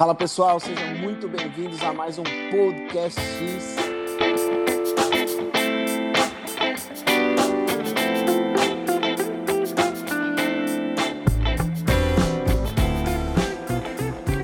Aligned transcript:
Fala 0.00 0.14
pessoal, 0.14 0.58
sejam 0.58 0.94
muito 0.94 1.28
bem-vindos 1.28 1.82
a 1.82 1.92
mais 1.92 2.18
um 2.18 2.22
Podcast 2.22 3.20
X. 3.20 3.76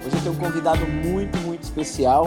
Hoje 0.04 0.14
eu 0.14 0.22
tenho 0.22 0.32
um 0.34 0.38
convidado 0.38 0.86
muito, 0.86 1.38
muito 1.38 1.62
especial 1.62 2.26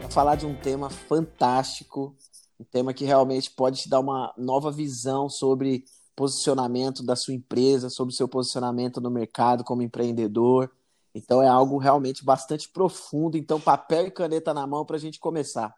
para 0.00 0.08
falar 0.08 0.34
de 0.34 0.44
um 0.44 0.56
tema 0.56 0.90
fantástico, 0.90 2.16
um 2.58 2.64
tema 2.64 2.92
que 2.92 3.04
realmente 3.04 3.52
pode 3.52 3.82
te 3.82 3.88
dar 3.88 4.00
uma 4.00 4.34
nova 4.36 4.72
visão 4.72 5.28
sobre 5.28 5.84
posicionamento 6.16 7.04
da 7.06 7.14
sua 7.14 7.34
empresa, 7.34 7.88
sobre 7.88 8.12
o 8.12 8.16
seu 8.16 8.26
posicionamento 8.26 9.00
no 9.00 9.12
mercado 9.12 9.62
como 9.62 9.80
empreendedor 9.80 10.68
então 11.14 11.40
é 11.40 11.46
algo 11.46 11.78
realmente 11.78 12.24
bastante 12.24 12.68
profundo. 12.68 13.36
Então, 13.36 13.60
papel 13.60 14.08
e 14.08 14.10
caneta 14.10 14.52
na 14.52 14.66
mão 14.66 14.84
para 14.84 14.96
a 14.96 15.00
gente 15.00 15.20
começar. 15.20 15.72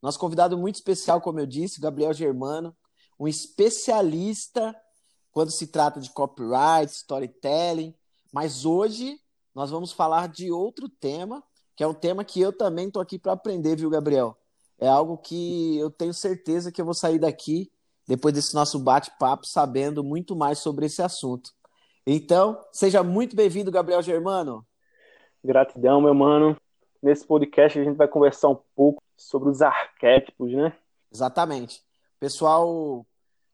Nosso 0.00 0.18
convidado 0.18 0.56
muito 0.56 0.76
especial, 0.76 1.20
como 1.20 1.40
eu 1.40 1.46
disse, 1.46 1.80
Gabriel 1.80 2.14
Germano, 2.14 2.74
um 3.20 3.28
especialista 3.28 4.74
quando 5.30 5.50
se 5.50 5.66
trata 5.66 6.00
de 6.00 6.10
copyright, 6.10 6.90
storytelling. 6.92 7.94
Mas 8.32 8.64
hoje 8.64 9.20
nós 9.54 9.70
vamos 9.70 9.92
falar 9.92 10.28
de 10.28 10.50
outro 10.50 10.88
tema, 10.88 11.42
que 11.76 11.82
é 11.82 11.86
um 11.86 11.94
tema 11.94 12.24
que 12.24 12.40
eu 12.40 12.52
também 12.52 12.86
estou 12.86 13.02
aqui 13.02 13.18
para 13.18 13.32
aprender, 13.32 13.76
viu, 13.76 13.90
Gabriel? 13.90 14.36
É 14.78 14.88
algo 14.88 15.18
que 15.18 15.76
eu 15.76 15.90
tenho 15.90 16.14
certeza 16.14 16.70
que 16.70 16.80
eu 16.80 16.84
vou 16.84 16.94
sair 16.94 17.18
daqui, 17.18 17.70
depois 18.06 18.32
desse 18.32 18.54
nosso 18.54 18.78
bate-papo, 18.78 19.46
sabendo 19.46 20.02
muito 20.02 20.34
mais 20.34 20.60
sobre 20.60 20.86
esse 20.86 21.02
assunto. 21.02 21.50
Então, 22.06 22.58
seja 22.72 23.02
muito 23.02 23.36
bem-vindo, 23.36 23.70
Gabriel 23.70 24.00
Germano. 24.00 24.64
Gratidão, 25.44 26.00
meu 26.00 26.14
mano. 26.14 26.56
Nesse 27.02 27.24
podcast 27.24 27.78
a 27.78 27.84
gente 27.84 27.96
vai 27.96 28.08
conversar 28.08 28.48
um 28.48 28.58
pouco 28.74 29.02
sobre 29.16 29.48
os 29.48 29.62
arquétipos, 29.62 30.52
né? 30.52 30.76
Exatamente. 31.12 31.82
Pessoal, 32.18 33.06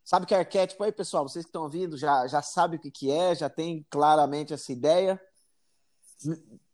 sabe 0.03 0.25
o 0.25 0.27
que 0.27 0.34
é 0.34 0.39
arquétipo 0.39 0.83
aí, 0.83 0.91
pessoal? 0.91 1.28
Vocês 1.28 1.44
que 1.44 1.50
estão 1.50 1.64
ouvindo 1.64 1.97
já, 1.97 2.27
já 2.27 2.41
sabem 2.41 2.78
o 2.78 2.83
que, 2.83 2.91
que 2.91 3.11
é, 3.11 3.34
já 3.34 3.50
tem 3.50 3.86
claramente 3.91 4.55
essa 4.55 4.72
ideia. 4.72 5.20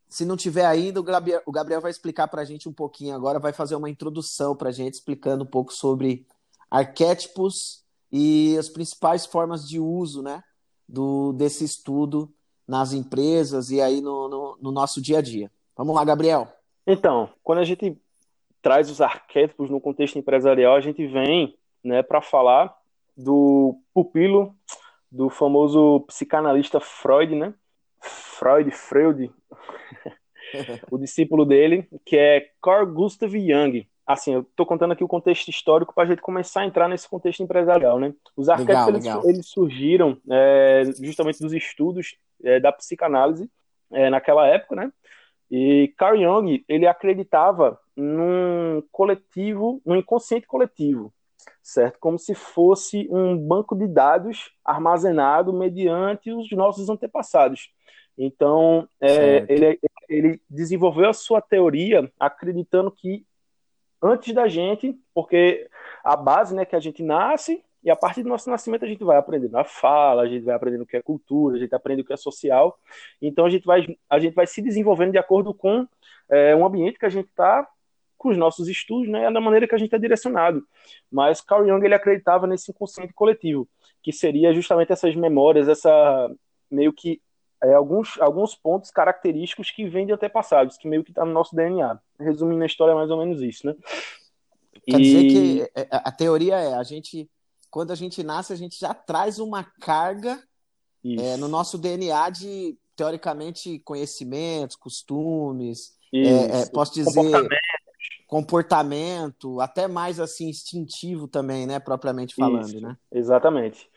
Se 0.08 0.24
não 0.24 0.36
tiver 0.36 0.64
ainda, 0.64 1.00
o 1.00 1.52
Gabriel, 1.52 1.80
vai 1.80 1.90
explicar 1.90 2.28
para 2.28 2.42
a 2.42 2.44
gente 2.44 2.68
um 2.68 2.72
pouquinho 2.72 3.14
agora, 3.14 3.38
vai 3.38 3.52
fazer 3.52 3.74
uma 3.74 3.90
introdução 3.90 4.54
para 4.54 4.68
a 4.68 4.72
gente, 4.72 4.94
explicando 4.94 5.44
um 5.44 5.46
pouco 5.46 5.72
sobre 5.72 6.26
arquétipos 6.70 7.84
e 8.12 8.56
as 8.58 8.68
principais 8.68 9.26
formas 9.26 9.68
de 9.68 9.80
uso 9.80 10.22
né, 10.22 10.42
do, 10.88 11.32
desse 11.32 11.64
estudo 11.64 12.32
nas 12.70 12.92
empresas 12.92 13.72
e 13.72 13.80
aí 13.80 14.00
no, 14.00 14.28
no, 14.28 14.56
no 14.62 14.70
nosso 14.70 15.02
dia 15.02 15.18
a 15.18 15.20
dia. 15.20 15.50
Vamos 15.76 15.92
lá, 15.92 16.04
Gabriel. 16.04 16.46
Então, 16.86 17.28
quando 17.42 17.58
a 17.58 17.64
gente 17.64 18.00
traz 18.62 18.88
os 18.88 19.00
arquétipos 19.00 19.68
no 19.68 19.80
contexto 19.80 20.20
empresarial, 20.20 20.76
a 20.76 20.80
gente 20.80 21.04
vem 21.04 21.58
né, 21.82 22.00
para 22.00 22.22
falar 22.22 22.72
do 23.16 23.76
pupilo 23.92 24.54
do 25.10 25.28
famoso 25.28 26.04
psicanalista 26.06 26.78
Freud, 26.78 27.34
né? 27.34 27.52
Freud, 27.98 28.70
Freud, 28.70 29.32
o 30.92 30.96
discípulo 30.96 31.44
dele, 31.44 31.88
que 32.04 32.16
é 32.16 32.52
Carl 32.62 32.86
Gustav 32.86 33.32
Jung 33.32 33.84
assim, 34.12 34.34
eu 34.34 34.40
estou 34.40 34.66
contando 34.66 34.92
aqui 34.92 35.04
o 35.04 35.08
contexto 35.08 35.48
histórico 35.48 35.94
para 35.94 36.02
a 36.02 36.06
gente 36.06 36.20
começar 36.20 36.62
a 36.62 36.66
entrar 36.66 36.88
nesse 36.88 37.08
contexto 37.08 37.44
empresarial, 37.44 38.00
né? 38.00 38.12
Os 38.36 38.48
arquétipos 38.48 38.86
legal, 38.86 38.92
legal. 38.92 39.18
Eles, 39.18 39.34
eles, 39.34 39.48
surgiram 39.48 40.18
é, 40.28 40.82
justamente 41.00 41.38
dos 41.38 41.52
estudos 41.52 42.16
é, 42.44 42.60
da 42.60 42.72
psicanálise 42.72 43.50
é, 43.92 44.10
naquela 44.10 44.46
época, 44.46 44.76
né? 44.76 44.92
E 45.50 45.92
Carl 45.98 46.16
Jung 46.16 46.64
ele 46.68 46.86
acreditava 46.86 47.78
num 47.96 48.82
coletivo, 48.92 49.82
num 49.84 49.96
inconsciente 49.96 50.46
coletivo, 50.46 51.12
certo? 51.62 51.98
Como 51.98 52.18
se 52.18 52.34
fosse 52.34 53.08
um 53.10 53.36
banco 53.36 53.74
de 53.74 53.88
dados 53.88 54.52
armazenado 54.64 55.52
mediante 55.52 56.32
os 56.32 56.50
nossos 56.52 56.88
antepassados. 56.88 57.70
Então, 58.16 58.88
é, 59.00 59.44
ele, 59.48 59.80
ele 60.08 60.42
desenvolveu 60.48 61.08
a 61.08 61.14
sua 61.14 61.40
teoria 61.40 62.10
acreditando 62.18 62.90
que 62.90 63.24
antes 64.02 64.34
da 64.34 64.46
gente, 64.46 64.98
porque 65.12 65.68
a 66.04 66.16
base, 66.16 66.54
né, 66.54 66.64
que 66.64 66.76
a 66.76 66.80
gente 66.80 67.02
nasce 67.02 67.62
e 67.82 67.90
a 67.90 67.96
partir 67.96 68.22
do 68.22 68.28
nosso 68.28 68.50
nascimento 68.50 68.84
a 68.84 68.88
gente 68.88 69.02
vai 69.02 69.16
aprendendo 69.16 69.56
a 69.56 69.64
fala, 69.64 70.22
a 70.22 70.26
gente 70.26 70.44
vai 70.44 70.54
aprendendo 70.54 70.82
o 70.82 70.86
que 70.86 70.96
é 70.96 71.02
cultura, 71.02 71.56
a 71.56 71.58
gente 71.58 71.74
aprende 71.74 72.02
o 72.02 72.04
que 72.04 72.12
é 72.12 72.16
social. 72.16 72.78
Então 73.20 73.46
a 73.46 73.50
gente 73.50 73.64
vai, 73.64 73.96
a 74.08 74.18
gente 74.18 74.34
vai 74.34 74.46
se 74.46 74.60
desenvolvendo 74.60 75.12
de 75.12 75.18
acordo 75.18 75.54
com 75.54 75.86
é, 76.28 76.54
um 76.54 76.64
ambiente 76.64 76.98
que 76.98 77.06
a 77.06 77.10
gente 77.10 77.28
está 77.28 77.66
com 78.18 78.28
os 78.28 78.36
nossos 78.36 78.68
estudos, 78.68 79.08
né, 79.08 79.30
da 79.30 79.40
maneira 79.40 79.66
que 79.66 79.74
a 79.74 79.78
gente 79.78 79.94
é 79.94 79.98
direcionado. 79.98 80.62
Mas 81.10 81.40
Carl 81.40 81.66
Jung 81.66 81.82
ele 81.82 81.94
acreditava 81.94 82.46
nesse 82.46 82.70
inconsciente 82.70 83.14
coletivo, 83.14 83.66
que 84.02 84.12
seria 84.12 84.52
justamente 84.52 84.92
essas 84.92 85.16
memórias, 85.16 85.68
essa 85.68 86.30
meio 86.70 86.92
que 86.92 87.20
é, 87.62 87.74
alguns, 87.74 88.18
alguns 88.20 88.54
pontos 88.54 88.90
característicos 88.90 89.70
que 89.70 89.86
vêm 89.88 90.06
de 90.06 90.12
antepassados, 90.12 90.76
que 90.76 90.88
meio 90.88 91.04
que 91.04 91.10
está 91.10 91.24
no 91.24 91.32
nosso 91.32 91.54
DNA. 91.54 91.98
Resumindo 92.18 92.62
a 92.62 92.66
história, 92.66 92.92
é 92.92 92.94
mais 92.94 93.10
ou 93.10 93.18
menos 93.18 93.42
isso, 93.42 93.66
né? 93.66 93.74
Quer 94.86 94.98
e... 94.98 95.02
dizer 95.02 95.28
que 95.28 95.70
é, 95.74 95.88
a 95.90 96.12
teoria 96.12 96.56
é, 96.56 96.74
a 96.74 96.82
gente, 96.82 97.28
quando 97.70 97.90
a 97.90 97.94
gente 97.94 98.22
nasce, 98.22 98.52
a 98.52 98.56
gente 98.56 98.78
já 98.78 98.92
traz 98.92 99.38
uma 99.38 99.64
carga 99.80 100.42
é, 101.04 101.36
no 101.36 101.48
nosso 101.48 101.78
DNA 101.78 102.30
de, 102.30 102.76
teoricamente, 102.94 103.78
conhecimentos, 103.80 104.76
costumes, 104.76 105.96
é, 106.12 106.66
posso 106.66 106.92
dizer, 106.92 107.14
comportamento. 107.14 107.60
comportamento, 108.26 109.60
até 109.60 109.88
mais 109.88 110.20
assim, 110.20 110.48
instintivo 110.48 111.26
também, 111.26 111.66
né, 111.66 111.78
propriamente 111.78 112.34
falando, 112.34 112.66
Isso. 112.66 112.80
né? 112.80 112.96
Exatamente. 113.10 113.88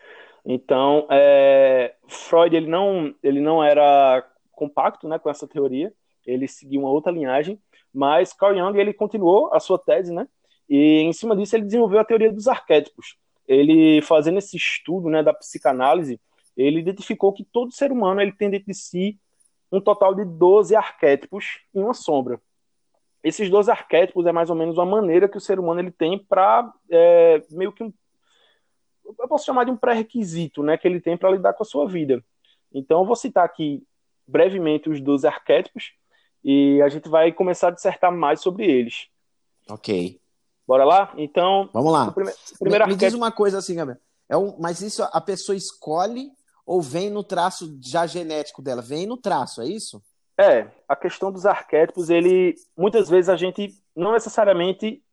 Então, 0.45 1.07
é, 1.09 1.95
Freud 2.07 2.55
ele 2.55 2.67
não, 2.67 3.13
ele 3.23 3.41
não 3.41 3.63
era 3.63 4.25
compacto 4.51 5.07
né, 5.07 5.17
com 5.17 5.29
essa 5.29 5.47
teoria, 5.47 5.93
ele 6.25 6.47
seguia 6.47 6.79
uma 6.79 6.89
outra 6.89 7.11
linhagem, 7.11 7.59
mas 7.93 8.33
Carl 8.33 8.55
Jung 8.55 8.77
ele 8.79 8.93
continuou 8.93 9.53
a 9.53 9.59
sua 9.59 9.77
tese, 9.77 10.13
né? 10.13 10.27
E 10.69 11.01
em 11.01 11.13
cima 11.13 11.35
disso 11.35 11.55
ele 11.55 11.65
desenvolveu 11.65 11.99
a 11.99 12.05
teoria 12.05 12.31
dos 12.31 12.47
arquétipos. 12.47 13.17
Ele 13.47 14.01
fazendo 14.01 14.37
esse 14.37 14.55
estudo, 14.55 15.09
né, 15.09 15.21
da 15.21 15.33
psicanálise, 15.33 16.19
ele 16.55 16.79
identificou 16.79 17.33
que 17.33 17.43
todo 17.43 17.73
ser 17.73 17.91
humano 17.91 18.21
ele 18.21 18.31
tem 18.31 18.49
dentro 18.49 18.67
de 18.67 18.73
si 18.73 19.19
um 19.71 19.81
total 19.81 20.13
de 20.13 20.23
12 20.23 20.75
arquétipos 20.75 21.59
em 21.73 21.81
uma 21.81 21.93
sombra. 21.93 22.39
Esses 23.23 23.49
12 23.49 23.71
arquétipos 23.71 24.25
é 24.25 24.31
mais 24.31 24.49
ou 24.49 24.55
menos 24.55 24.77
uma 24.77 24.85
maneira 24.85 25.27
que 25.27 25.37
o 25.37 25.41
ser 25.41 25.59
humano 25.59 25.79
ele 25.79 25.91
tem 25.91 26.19
para 26.19 26.71
é, 26.89 27.41
meio 27.51 27.71
que 27.71 27.83
um 27.83 27.91
eu 29.19 29.27
posso 29.27 29.45
chamar 29.45 29.65
de 29.65 29.71
um 29.71 29.77
pré-requisito 29.77 30.63
né, 30.63 30.77
que 30.77 30.87
ele 30.87 30.99
tem 30.99 31.17
para 31.17 31.31
lidar 31.31 31.53
com 31.53 31.63
a 31.63 31.65
sua 31.65 31.87
vida. 31.87 32.23
Então, 32.73 33.01
eu 33.01 33.05
vou 33.05 33.15
citar 33.15 33.45
aqui 33.45 33.83
brevemente 34.27 34.89
os 34.89 35.01
12 35.01 35.27
arquétipos 35.27 35.93
e 36.43 36.81
a 36.81 36.89
gente 36.89 37.09
vai 37.09 37.31
começar 37.31 37.67
a 37.67 37.71
dissertar 37.71 38.11
mais 38.11 38.41
sobre 38.41 38.65
eles. 38.65 39.07
Ok. 39.69 40.19
Bora 40.67 40.83
lá? 40.83 41.13
Então. 41.17 41.69
Vamos 41.73 41.91
lá. 41.91 42.07
O 42.07 42.13
primeiro, 42.13 42.37
o 42.37 42.59
primeiro 42.59 42.85
me, 42.85 42.93
arquétipo... 42.93 43.05
me 43.05 43.09
diz 43.09 43.13
uma 43.13 43.31
coisa 43.31 43.57
assim, 43.57 43.75
Gabriel. 43.75 43.99
É 44.29 44.37
um, 44.37 44.57
mas 44.59 44.81
isso 44.81 45.03
a 45.03 45.21
pessoa 45.21 45.55
escolhe 45.55 46.31
ou 46.65 46.81
vem 46.81 47.09
no 47.09 47.23
traço 47.23 47.77
já 47.81 48.07
genético 48.07 48.61
dela? 48.61 48.81
Vem 48.81 49.05
no 49.05 49.17
traço, 49.17 49.61
é 49.61 49.65
isso? 49.65 50.01
É, 50.39 50.67
a 50.87 50.95
questão 50.95 51.31
dos 51.31 51.45
arquétipos, 51.45 52.09
ele 52.09 52.55
muitas 52.75 53.09
vezes 53.09 53.29
a 53.29 53.35
gente 53.35 53.69
não 53.95 54.13
necessariamente 54.13 55.03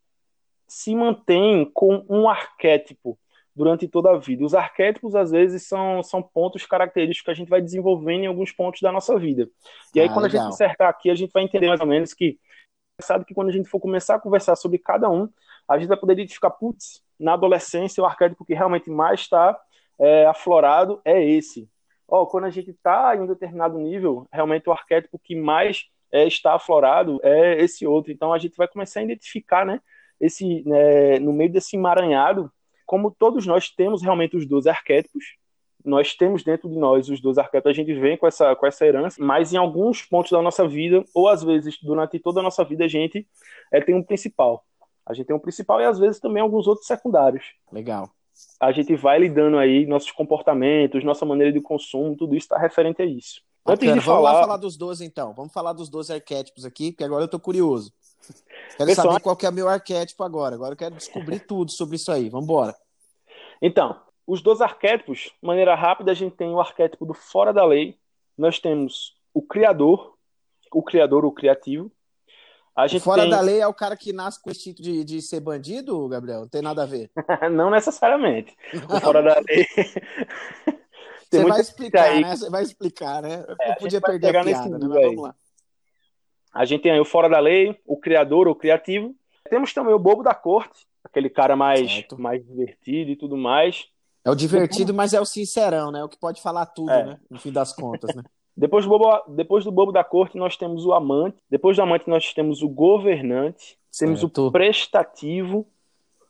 se 0.67 0.95
mantém 0.95 1.69
com 1.75 2.05
um 2.09 2.29
arquétipo 2.29 3.19
durante 3.55 3.89
toda 3.89 4.11
a 4.11 4.19
vida. 4.19 4.45
Os 4.45 4.55
arquétipos, 4.55 5.15
às 5.15 5.31
vezes, 5.33 5.67
são, 5.67 6.03
são 6.03 6.23
pontos 6.23 6.65
característicos 6.65 7.25
que 7.25 7.31
a 7.31 7.35
gente 7.35 7.49
vai 7.49 7.61
desenvolvendo 7.61 8.23
em 8.23 8.27
alguns 8.27 8.53
pontos 8.53 8.81
da 8.81 8.93
nossa 8.93 9.19
vida. 9.19 9.51
E 9.95 10.01
aí, 10.01 10.07
ah, 10.07 10.13
quando 10.13 10.27
legal. 10.27 10.43
a 10.43 10.45
gente 10.45 10.55
acertar 10.55 10.89
aqui, 10.89 11.11
a 11.11 11.15
gente 11.15 11.33
vai 11.33 11.43
entender 11.43 11.69
mais 11.69 11.81
ou 11.81 11.87
menos 11.87 12.15
que 12.15 12.39
sabe 13.03 13.25
que 13.25 13.35
quando 13.35 13.49
a 13.49 13.53
gente 13.53 13.69
for 13.69 13.81
começar 13.81 14.15
a 14.15 14.21
conversar 14.21 14.57
sobre 14.57 14.79
cada 14.79 15.11
um, 15.11 15.29
a 15.71 15.79
gente 15.79 15.87
vai 15.87 15.97
poder 15.97 16.15
identificar, 16.15 16.51
putz, 16.51 17.01
na 17.19 17.35
adolescência, 17.35 18.03
o 18.03 18.07
arquétipo 18.07 18.45
que 18.45 18.55
realmente 18.55 18.91
mais 18.91 19.21
está 19.21 19.57
é, 20.01 20.27
aflorado 20.27 21.01
é 21.05 21.25
esse. 21.25 21.71
Ó, 22.09 22.27
quando 22.27 22.45
a 22.45 22.51
gente 22.51 22.71
está 22.71 23.15
em 23.15 23.21
um 23.21 23.27
determinado 23.27 23.79
nível, 23.79 24.27
realmente 24.33 24.69
o 24.69 24.73
arquétipo 24.73 25.17
que 25.23 25.37
mais 25.37 25.85
é, 26.11 26.27
está 26.27 26.55
aflorado 26.55 27.21
é 27.23 27.63
esse 27.63 27.87
outro. 27.87 28.11
Então 28.11 28.33
a 28.33 28.39
gente 28.39 28.57
vai 28.57 28.67
começar 28.67 28.99
a 28.99 29.05
identificar, 29.05 29.65
né, 29.65 29.81
esse, 30.21 30.65
né, 30.67 31.21
no 31.21 31.33
meio 31.33 31.53
desse 31.53 31.77
emaranhado, 31.77 32.51
como 32.85 33.15
todos 33.17 33.47
nós 33.47 33.71
temos 33.71 34.03
realmente 34.03 34.37
os 34.37 34.45
12 34.47 34.69
arquétipos, 34.69 35.37
nós 35.85 36.17
temos 36.17 36.43
dentro 36.43 36.69
de 36.69 36.77
nós 36.77 37.09
os 37.09 37.21
12 37.21 37.39
arquétipos, 37.39 37.71
a 37.71 37.75
gente 37.75 37.95
vem 37.95 38.17
com 38.17 38.27
essa, 38.27 38.57
com 38.57 38.67
essa 38.67 38.85
herança, 38.85 39.25
mas 39.25 39.53
em 39.53 39.57
alguns 39.57 40.03
pontos 40.03 40.33
da 40.33 40.43
nossa 40.43 40.67
vida, 40.67 41.05
ou 41.15 41.29
às 41.29 41.45
vezes 41.45 41.79
durante 41.81 42.19
toda 42.19 42.41
a 42.41 42.43
nossa 42.43 42.65
vida, 42.65 42.85
a 42.87 42.89
gente 42.89 43.25
é, 43.71 43.81
tem 43.81 43.95
um 43.95 44.03
principal. 44.03 44.65
A 45.11 45.15
gente 45.15 45.27
tem 45.27 45.37
um 45.37 45.41
principal 45.41 45.81
e 45.81 45.85
às 45.85 45.99
vezes 45.99 46.21
também 46.21 46.43
alguns 46.43 46.67
outros 46.67 46.87
secundários. 46.87 47.45
Legal. 47.73 48.09
A 48.59 48.73
gente 48.73 48.95
vai 48.97 49.19
lidando 49.19 49.59
aí 49.59 49.85
nossos 49.87 50.11
comportamentos, 50.13 51.05
nossa 51.05 51.27
maneira 51.27 51.53
de 51.53 51.61
consumo, 51.61 52.17
tudo 52.17 52.35
isso 52.35 52.45
está 52.45 52.59
referente 52.59 53.03
a 53.03 53.05
isso. 53.05 53.43
Antes 53.67 53.81
Bacana. 53.87 54.01
de 54.01 54.07
Vamos 54.07 54.23
lá 54.25 54.31
falar, 54.31 54.43
falar 54.43 54.57
dos 54.57 54.77
12, 54.77 55.05
então. 55.05 55.35
Vamos 55.35 55.53
falar 55.53 55.73
dos 55.73 55.89
12 55.91 56.13
arquétipos 56.15 56.65
aqui, 56.65 56.93
porque 56.93 57.05
agora 57.05 57.25
eu 57.25 57.29
tô 57.29 57.39
curioso. 57.39 57.93
Quero 58.77 58.89
Pessoal- 58.89 59.09
saber 59.13 59.21
qual 59.23 59.37
que 59.37 59.45
é 59.45 59.51
o 59.51 59.53
meu 59.53 59.69
arquétipo 59.69 60.23
agora. 60.23 60.55
Agora 60.55 60.73
eu 60.73 60.77
quero 60.77 60.95
descobrir 60.95 61.41
tudo 61.41 61.71
sobre 61.71 61.97
isso 61.97 62.11
aí. 62.11 62.29
Vamos 62.31 62.45
embora. 62.45 62.75
então, 63.61 64.01
os 64.27 64.41
12 64.41 64.63
arquétipos, 64.63 65.19
de 65.41 65.47
maneira 65.47 65.75
rápida, 65.75 66.13
a 66.13 66.15
gente 66.15 66.37
tem 66.37 66.49
o 66.51 66.61
arquétipo 66.61 67.05
do 67.05 67.13
fora 67.13 67.53
da 67.53 67.65
lei, 67.67 67.99
nós 68.39 68.59
temos 68.61 69.17
o 69.35 69.43
criador, 69.43 70.15
o 70.73 70.83
criador, 70.83 71.25
o 71.25 71.33
criativo. 71.33 71.91
A 72.75 72.87
gente 72.87 73.03
Fora 73.03 73.23
tem... 73.23 73.31
da 73.31 73.41
lei 73.41 73.61
é 73.61 73.67
o 73.67 73.75
cara 73.75 73.97
que 73.97 74.13
nasce 74.13 74.41
com 74.41 74.49
o 74.49 74.53
instinto 74.53 74.81
de, 74.83 75.05
de 75.05 75.21
ser 75.21 75.41
bandido, 75.41 76.09
Gabriel? 76.09 76.41
Não 76.41 76.49
tem 76.49 76.63
nada 76.63 76.83
a 76.85 76.87
ver. 76.87 77.11
Não 77.53 77.71
necessariamente. 77.71 78.57
O 78.89 79.01
fora 79.01 79.23
da 79.23 79.41
lei. 79.47 79.67
Você 81.31 81.45
vai 81.45 81.61
explicar, 81.61 82.05
aí- 82.11 82.23
né? 82.23 82.37
Você 82.37 82.51
vai 82.51 82.63
explicar, 82.63 83.23
né? 83.23 83.45
Eu 83.47 83.57
a 83.61 83.67
gente 83.69 83.79
podia 83.81 84.01
perder 84.01 84.37
a 84.37 84.43
piada, 84.45 84.79
né? 84.79 84.87
Mas 84.89 85.03
vamos 85.03 85.23
lá. 85.23 85.35
A 86.53 86.65
gente 86.65 86.83
tem 86.83 86.91
aí 86.93 87.01
o 87.01 87.05
fora 87.05 87.29
da 87.29 87.39
lei, 87.39 87.79
o 87.87 87.97
criador, 87.97 88.49
o 88.49 88.55
criativo. 88.55 89.15
Temos 89.49 89.73
também 89.73 89.95
o 89.95 89.99
bobo 89.99 90.23
da 90.25 90.35
corte, 90.35 90.87
aquele 91.05 91.31
cara 91.31 91.55
mais, 91.55 91.89
Certo. 91.91 92.21
mais 92.21 92.45
divertido 92.45 93.11
e 93.13 93.17
tudo 93.17 93.37
mais. 93.37 93.87
É 94.25 94.31
o 94.31 94.35
divertido, 94.35 94.93
mas 94.93 95.15
é 95.15 95.21
o 95.21 95.25
sincerão, 95.25 95.91
né? 95.93 96.03
O 96.03 96.09
que 96.09 96.19
pode 96.19 96.43
falar 96.43 96.67
tudo, 96.67 96.91
É. 96.91 97.05
né? 97.05 97.21
No 97.31 97.39
fim 97.39 97.53
das 97.53 97.73
contas, 97.73 98.15
né? 98.15 98.23
Depois 98.61 98.85
do, 98.85 98.91
bobo, 98.91 99.23
depois 99.29 99.65
do 99.65 99.73
bobo 99.73 99.91
da 99.91 100.05
corte, 100.05 100.37
nós 100.37 100.55
temos 100.55 100.85
o 100.85 100.93
amante. 100.93 101.39
Depois 101.49 101.77
do 101.79 101.83
amante, 101.83 102.07
nós 102.09 102.35
temos 102.35 102.61
o 102.63 102.69
governante. 102.69 103.79
Temos 103.99 104.21
Certo. 104.21 104.49
o 104.49 104.53
prestativo, 104.53 105.67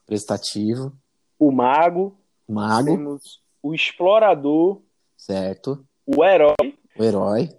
Prestativo, 0.05 0.93
o 1.37 1.51
mago. 1.51 2.17
mago, 2.47 2.85
Temos 2.85 3.41
o 3.61 3.73
explorador, 3.73 4.81
certo? 5.17 5.85
o 6.05 6.23
herói, 6.23 6.55
O 6.97 7.03
herói. 7.03 7.49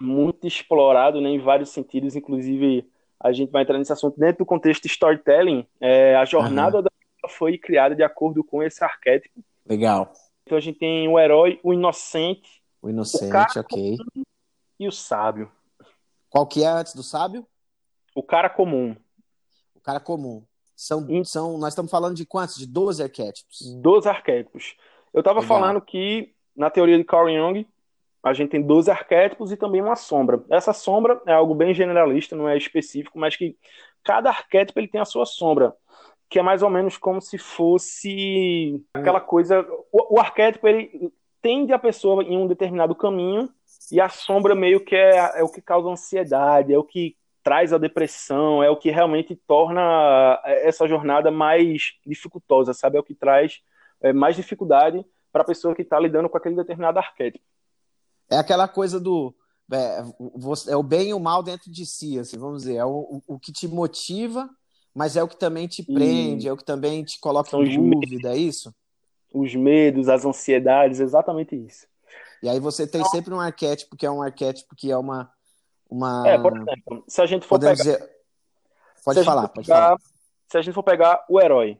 muito 0.00 0.46
explorado 0.46 1.20
né, 1.20 1.30
em 1.30 1.38
vários 1.38 1.70
sentidos. 1.70 2.14
Inclusive, 2.14 2.86
a 3.18 3.32
gente 3.32 3.50
vai 3.50 3.62
entrar 3.62 3.78
nesse 3.78 3.92
assunto 3.92 4.18
dentro 4.20 4.38
do 4.38 4.46
contexto 4.46 4.82
de 4.82 4.88
storytelling. 4.88 5.66
É, 5.80 6.14
a 6.16 6.24
jornada 6.24 6.80
da 6.82 6.90
pessoa 6.90 7.38
foi 7.38 7.58
criada 7.58 7.94
de 7.94 8.02
acordo 8.02 8.44
com 8.44 8.62
esse 8.62 8.82
arquétipo. 8.84 9.40
Legal. 9.66 10.12
Então 10.44 10.56
a 10.56 10.60
gente 10.60 10.78
tem 10.78 11.08
o 11.08 11.18
herói, 11.18 11.58
o 11.62 11.72
inocente 11.72 12.59
O 12.82 12.88
inocente, 12.88 13.58
O 13.58 13.60
ok. 13.60 13.96
e 14.78 14.88
o 14.88 14.92
sábio. 14.92 15.50
Qual 16.28 16.46
que 16.46 16.64
é 16.64 16.68
antes 16.68 16.94
do 16.94 17.02
sábio? 17.02 17.46
O 18.14 18.22
cara 18.22 18.48
comum. 18.48 18.96
O 19.74 19.80
cara 19.80 20.00
comum. 20.00 20.44
São, 20.74 21.06
são, 21.24 21.58
nós 21.58 21.72
estamos 21.72 21.90
falando 21.90 22.14
de 22.16 22.24
quantos? 22.24 22.56
De 22.56 22.66
12 22.66 23.02
arquétipos. 23.02 23.74
dos 23.74 24.06
arquétipos. 24.06 24.76
Eu 25.12 25.20
estava 25.20 25.42
falando 25.42 25.80
que 25.80 26.32
na 26.56 26.70
teoria 26.70 26.96
de 26.96 27.04
Carl 27.04 27.28
Jung 27.28 27.66
a 28.22 28.32
gente 28.32 28.50
tem 28.50 28.62
12 28.62 28.90
arquétipos 28.90 29.50
e 29.52 29.56
também 29.56 29.82
uma 29.82 29.96
sombra. 29.96 30.42
Essa 30.48 30.72
sombra 30.72 31.20
é 31.26 31.32
algo 31.32 31.54
bem 31.54 31.74
generalista, 31.74 32.36
não 32.36 32.48
é 32.48 32.56
específico, 32.56 33.18
mas 33.18 33.36
que 33.36 33.56
cada 34.02 34.30
arquétipo 34.30 34.78
ele 34.78 34.88
tem 34.88 35.00
a 35.00 35.06
sua 35.06 35.26
sombra, 35.26 35.74
que 36.28 36.38
é 36.38 36.42
mais 36.42 36.62
ou 36.62 36.70
menos 36.70 36.96
como 36.96 37.20
se 37.20 37.36
fosse 37.36 38.82
aquela 38.94 39.20
coisa. 39.20 39.66
O, 39.90 40.16
o 40.16 40.20
arquétipo 40.20 40.68
ele 40.68 41.12
tende 41.42 41.72
a 41.72 41.78
pessoa 41.78 42.22
em 42.22 42.36
um 42.36 42.46
determinado 42.46 42.94
caminho 42.94 43.48
e 43.90 44.00
a 44.00 44.08
sombra 44.08 44.54
meio 44.54 44.84
que 44.84 44.94
é, 44.94 45.40
é 45.40 45.42
o 45.42 45.48
que 45.48 45.60
causa 45.60 45.88
ansiedade, 45.88 46.72
é 46.72 46.78
o 46.78 46.84
que 46.84 47.16
traz 47.42 47.72
a 47.72 47.78
depressão, 47.78 48.62
é 48.62 48.70
o 48.70 48.76
que 48.76 48.90
realmente 48.90 49.34
torna 49.34 50.40
essa 50.44 50.86
jornada 50.86 51.30
mais 51.30 51.94
dificultosa, 52.06 52.74
sabe? 52.74 52.96
É 52.96 53.00
o 53.00 53.04
que 53.04 53.14
traz 53.14 53.60
é, 54.00 54.12
mais 54.12 54.36
dificuldade 54.36 55.04
para 55.32 55.42
a 55.42 55.46
pessoa 55.46 55.74
que 55.74 55.82
está 55.82 55.98
lidando 55.98 56.28
com 56.28 56.36
aquele 56.36 56.56
determinado 56.56 56.98
arquétipo. 56.98 57.44
É 58.30 58.36
aquela 58.36 58.68
coisa 58.68 59.00
do. 59.00 59.34
É, 59.72 60.02
é 60.68 60.76
o 60.76 60.82
bem 60.82 61.10
e 61.10 61.14
o 61.14 61.20
mal 61.20 61.42
dentro 61.42 61.70
de 61.70 61.86
si, 61.86 62.18
assim, 62.18 62.38
vamos 62.38 62.62
dizer. 62.62 62.76
É 62.76 62.84
o, 62.84 63.22
o, 63.26 63.38
que 63.38 63.52
te 63.52 63.66
motiva, 63.68 64.48
mas 64.94 65.16
é 65.16 65.22
o 65.22 65.28
que 65.28 65.38
também 65.38 65.66
te 65.66 65.82
prende, 65.82 66.48
é 66.48 66.52
o 66.52 66.56
que 66.56 66.64
também 66.64 67.04
te 67.04 67.18
coloca 67.20 67.56
em 67.56 67.90
dúvida, 67.90 68.32
é 68.34 68.36
isso? 68.36 68.74
Os 69.32 69.54
medos, 69.54 70.08
as 70.08 70.24
ansiedades, 70.24 71.00
exatamente 71.00 71.54
isso. 71.54 71.86
E 72.42 72.48
aí 72.48 72.58
você 72.58 72.86
tem 72.86 73.04
sempre 73.04 73.34
um 73.34 73.40
arquétipo 73.40 73.96
que 73.96 74.06
é 74.06 74.10
um 74.10 74.22
arquétipo 74.22 74.74
que 74.74 74.90
é 74.90 74.96
uma. 74.96 75.30
uma 75.88 76.26
É, 76.26 76.38
por 76.38 76.56
exemplo, 76.56 77.04
se 77.06 77.20
a 77.20 77.26
gente 77.26 77.46
for 77.46 77.56
podemos 77.58 77.78
pegar, 77.78 77.96
dizer. 77.98 78.10
Pode 79.04 79.24
falar, 79.24 79.48
pode 79.48 79.66
pegar- 79.66 79.80
falar. 79.88 79.98
Se 80.48 80.58
a 80.58 80.62
gente 80.62 80.74
for 80.74 80.82
pegar 80.82 81.24
o 81.28 81.40
herói, 81.40 81.78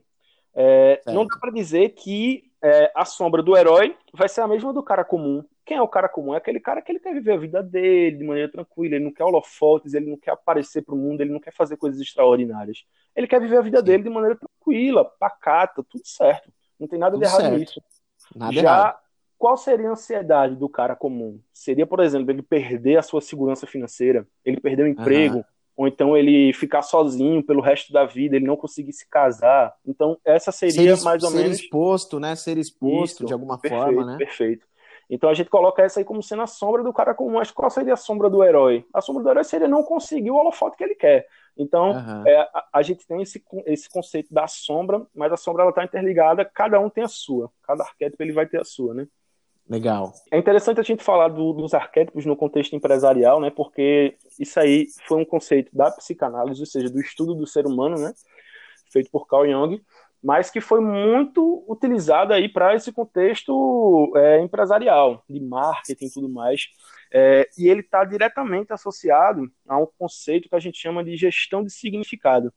é, 0.53 1.01
não 1.07 1.25
dá 1.25 1.37
para 1.37 1.51
dizer 1.51 1.89
que 1.89 2.51
é, 2.63 2.91
a 2.95 3.03
sombra 3.05 3.41
do 3.43 3.57
herói 3.57 3.97
vai 4.13 4.29
ser 4.29 4.41
a 4.41 4.47
mesma 4.47 4.71
do 4.71 4.83
cara 4.83 5.03
comum. 5.03 5.43
Quem 5.65 5.77
é 5.77 5.81
o 5.81 5.87
cara 5.87 6.07
comum? 6.07 6.33
É 6.33 6.37
aquele 6.37 6.59
cara 6.59 6.81
que 6.81 6.91
ele 6.91 6.99
quer 6.99 7.13
viver 7.13 7.33
a 7.33 7.37
vida 7.37 7.63
dele 7.63 8.17
de 8.17 8.23
maneira 8.23 8.51
tranquila, 8.51 8.95
ele 8.95 9.05
não 9.05 9.11
quer 9.13 9.23
holofotes, 9.23 9.93
ele 9.93 10.09
não 10.09 10.17
quer 10.17 10.31
aparecer 10.31 10.83
para 10.83 10.95
o 10.95 10.97
mundo, 10.97 11.21
ele 11.21 11.31
não 11.31 11.39
quer 11.39 11.53
fazer 11.53 11.77
coisas 11.77 11.99
extraordinárias. 11.99 12.83
Ele 13.15 13.27
quer 13.27 13.39
viver 13.41 13.57
a 13.57 13.61
vida 13.61 13.81
dele 13.81 14.03
de 14.03 14.09
maneira 14.09 14.37
tranquila, 14.37 15.05
pacata, 15.05 15.83
tudo 15.83 16.05
certo. 16.05 16.51
Não 16.81 16.87
tem 16.87 16.97
nada 16.97 17.11
Tudo 17.11 17.21
de 17.21 17.27
errado 17.27 17.41
certo. 17.41 17.59
nisso. 17.59 17.81
Nada 18.35 18.53
Já 18.53 18.61
errado. 18.61 18.95
qual 19.37 19.55
seria 19.55 19.87
a 19.87 19.91
ansiedade 19.91 20.55
do 20.55 20.67
cara 20.67 20.95
comum? 20.95 21.39
Seria, 21.53 21.85
por 21.85 21.99
exemplo, 21.99 22.31
ele 22.31 22.41
perder 22.41 22.97
a 22.97 23.03
sua 23.03 23.21
segurança 23.21 23.67
financeira, 23.67 24.27
ele 24.43 24.59
perder 24.59 24.83
o 24.83 24.87
emprego, 24.87 25.45
ou 25.77 25.87
então 25.87 26.17
ele 26.17 26.51
ficar 26.53 26.81
sozinho 26.81 27.43
pelo 27.43 27.61
resto 27.61 27.93
da 27.93 28.03
vida, 28.03 28.35
ele 28.35 28.47
não 28.47 28.57
conseguir 28.57 28.93
se 28.93 29.07
casar. 29.07 29.75
Então, 29.85 30.17
essa 30.25 30.51
seria 30.51 30.95
ser, 30.97 31.03
mais 31.03 31.23
ou 31.23 31.29
ser 31.29 31.37
menos 31.37 31.59
exposto, 31.59 32.19
né? 32.19 32.35
Ser 32.35 32.57
exposto 32.57 33.13
Isso, 33.13 33.25
de 33.25 33.33
alguma 33.33 33.59
perfeito, 33.59 33.83
forma, 33.83 34.05
né? 34.05 34.17
perfeito. 34.17 34.67
Então 35.13 35.29
a 35.29 35.33
gente 35.33 35.49
coloca 35.49 35.83
essa 35.83 35.99
aí 35.99 36.05
como 36.05 36.23
sendo 36.23 36.41
a 36.41 36.47
sombra 36.47 36.81
do 36.81 36.93
cara 36.93 37.13
comum. 37.13 37.33
Mas 37.33 37.51
qual 37.51 37.69
seria 37.69 37.93
a 37.93 37.97
sombra 37.97 38.29
do 38.29 38.41
herói? 38.41 38.85
A 38.93 39.01
sombra 39.01 39.21
do 39.21 39.29
herói 39.29 39.43
seria 39.43 39.67
não 39.67 39.83
conseguir 39.83 40.31
o 40.31 40.37
holofote 40.37 40.77
que 40.77 40.83
ele 40.85 40.95
quer. 40.95 41.27
Então, 41.57 41.89
Aham. 41.91 42.23
é, 42.25 42.39
a, 42.39 42.67
a 42.75 42.81
gente 42.81 43.05
tem 43.05 43.21
esse, 43.21 43.43
esse 43.65 43.89
conceito 43.89 44.33
da 44.33 44.47
sombra, 44.47 45.05
mas 45.13 45.33
a 45.33 45.37
sombra 45.37 45.63
ela 45.63 45.71
está 45.71 45.83
interligada, 45.83 46.45
cada 46.45 46.79
um 46.79 46.89
tem 46.89 47.03
a 47.03 47.09
sua. 47.09 47.51
Cada 47.61 47.83
arquétipo 47.83 48.23
ele 48.23 48.31
vai 48.31 48.45
ter 48.45 48.61
a 48.61 48.63
sua, 48.63 48.93
né? 48.93 49.05
Legal. 49.69 50.13
É 50.31 50.37
interessante 50.37 50.79
a 50.79 50.83
gente 50.83 51.03
falar 51.03 51.27
do- 51.27 51.53
dos 51.53 51.73
arquétipos 51.73 52.25
no 52.25 52.35
contexto 52.35 52.73
empresarial, 52.73 53.41
né? 53.41 53.49
Porque 53.49 54.15
isso 54.39 54.59
aí 54.61 54.87
foi 55.05 55.21
um 55.21 55.25
conceito 55.25 55.75
da 55.75 55.91
psicanálise, 55.91 56.61
ou 56.61 56.65
seja, 56.65 56.89
do 56.89 57.01
estudo 57.01 57.35
do 57.35 57.45
ser 57.45 57.65
humano, 57.65 57.97
né? 57.97 58.13
Feito 58.91 59.09
por 59.11 59.27
Carl 59.27 59.45
Jung, 59.45 59.81
mas 60.23 60.51
que 60.51 60.61
foi 60.61 60.79
muito 60.79 61.65
utilizado 61.67 62.33
aí 62.33 62.47
para 62.47 62.75
esse 62.75 62.91
contexto 62.91 64.11
é, 64.15 64.39
empresarial, 64.41 65.23
de 65.27 65.39
marketing 65.39 66.05
e 66.05 66.11
tudo 66.11 66.29
mais. 66.29 66.67
É, 67.13 67.49
e 67.57 67.67
ele 67.67 67.81
está 67.81 68.05
diretamente 68.05 68.71
associado 68.71 69.51
a 69.67 69.77
um 69.77 69.87
conceito 69.97 70.47
que 70.47 70.55
a 70.55 70.59
gente 70.59 70.77
chama 70.77 71.03
de 71.03 71.17
gestão 71.17 71.63
de 71.63 71.71
significado. 71.71 72.53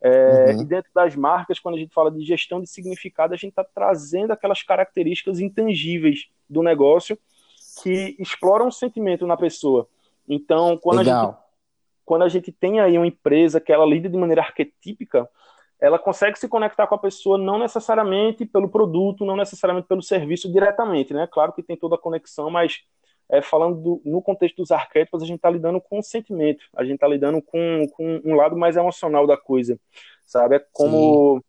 É, 0.00 0.36
Uhum. 0.52 0.62
E 0.62 0.64
dentro 0.64 0.90
das 0.94 1.16
marcas, 1.16 1.58
quando 1.58 1.76
a 1.76 1.78
gente 1.78 1.92
fala 1.92 2.10
de 2.10 2.24
gestão 2.24 2.60
de 2.60 2.68
significado, 2.68 3.34
a 3.34 3.36
gente 3.36 3.50
está 3.50 3.64
trazendo 3.64 4.32
aquelas 4.32 4.62
características 4.62 5.40
intangíveis 5.40 6.28
do 6.48 6.62
negócio 6.62 7.18
que 7.82 8.16
exploram 8.18 8.68
um 8.68 8.70
sentimento 8.70 9.26
na 9.26 9.36
pessoa. 9.36 9.88
Então, 10.28 10.78
quando 10.78 11.00
a 11.00 11.04
gente 11.04 11.14
Legal. 11.14 11.42
quando 12.04 12.22
a 12.22 12.28
gente 12.28 12.52
tem 12.52 12.80
aí 12.80 12.96
uma 12.96 13.06
empresa 13.06 13.60
que 13.60 13.72
ela 13.72 13.84
lida 13.84 14.08
de 14.08 14.16
maneira 14.16 14.42
arquetípica, 14.42 15.28
ela 15.80 15.98
consegue 15.98 16.38
se 16.38 16.48
conectar 16.48 16.86
com 16.86 16.94
a 16.94 16.98
pessoa 16.98 17.36
não 17.36 17.58
necessariamente 17.58 18.46
pelo 18.46 18.68
produto, 18.68 19.24
não 19.24 19.36
necessariamente 19.36 19.86
pelo 19.86 20.02
serviço 20.02 20.50
diretamente, 20.50 21.12
né? 21.12 21.26
Claro 21.30 21.52
que 21.52 21.62
tem 21.62 21.76
toda 21.76 21.96
a 21.96 21.98
conexão, 21.98 22.50
mas 22.50 22.80
é, 23.28 23.42
falando 23.42 23.80
do- 23.82 24.02
no 24.04 24.22
contexto 24.22 24.56
dos 24.56 24.70
arquétipos, 24.70 25.22
a 25.22 25.26
gente 25.26 25.36
está 25.36 25.50
lidando 25.50 25.80
com 25.80 25.98
o 25.98 26.02
sentimento, 26.02 26.64
a 26.76 26.82
gente 26.84 26.94
está 26.94 27.08
lidando 27.08 27.42
com, 27.42 27.86
com 27.92 28.20
um 28.24 28.34
lado 28.36 28.56
mais 28.56 28.76
emocional 28.76 29.26
da 29.26 29.36
coisa, 29.36 29.78
sabe? 30.24 30.56
É 30.56 30.66
como, 30.72 31.44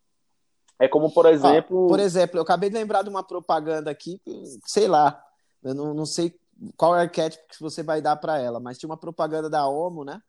é 0.80 0.88
como 0.88 1.12
por 1.14 1.26
exemplo, 1.28 1.88
por 1.88 2.00
exemplo, 2.00 2.38
eu 2.40 2.42
acabei 2.44 2.70
de 2.70 2.76
lembrar 2.76 3.04
de 3.04 3.10
uma 3.10 3.24
propaganda 3.24 3.90
aqui, 3.92 4.20
sei 4.66 4.88
lá, 4.88 5.24
eu 5.64 5.74
não, 5.74 5.94
não 5.94 6.06
sei 6.06 6.36
qual 6.76 6.94
arquétipo 6.94 7.44
que 7.48 7.62
você 7.62 7.84
vai 7.84 8.02
dar 8.02 8.16
para 8.16 8.40
ela, 8.40 8.60
mas 8.60 8.78
tinha 8.78 8.90
uma 8.90 8.98
propaganda 8.98 9.50
da 9.50 9.68
Omo, 9.68 10.04
né? 10.04 10.20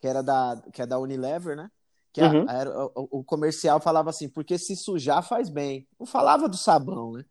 Que 0.00 0.06
era 0.08 0.22
da, 0.22 0.60
que 0.72 0.82
é 0.82 0.86
da 0.86 0.98
Unilever, 0.98 1.56
né? 1.56 1.70
Que 2.18 2.24
a- 2.24 2.32
Uhum. 2.32 2.50
era- 2.50 2.86
o, 2.94 3.20
o 3.20 3.24
comercial 3.24 3.80
falava 3.80 4.10
assim, 4.10 4.28
porque 4.28 4.58
se 4.58 4.74
sujar 4.76 5.22
faz 5.22 5.48
bem. 5.48 5.86
Não 5.98 6.06
falava 6.06 6.48
do 6.48 6.56
sabão, 6.56 7.12
né? 7.12 7.24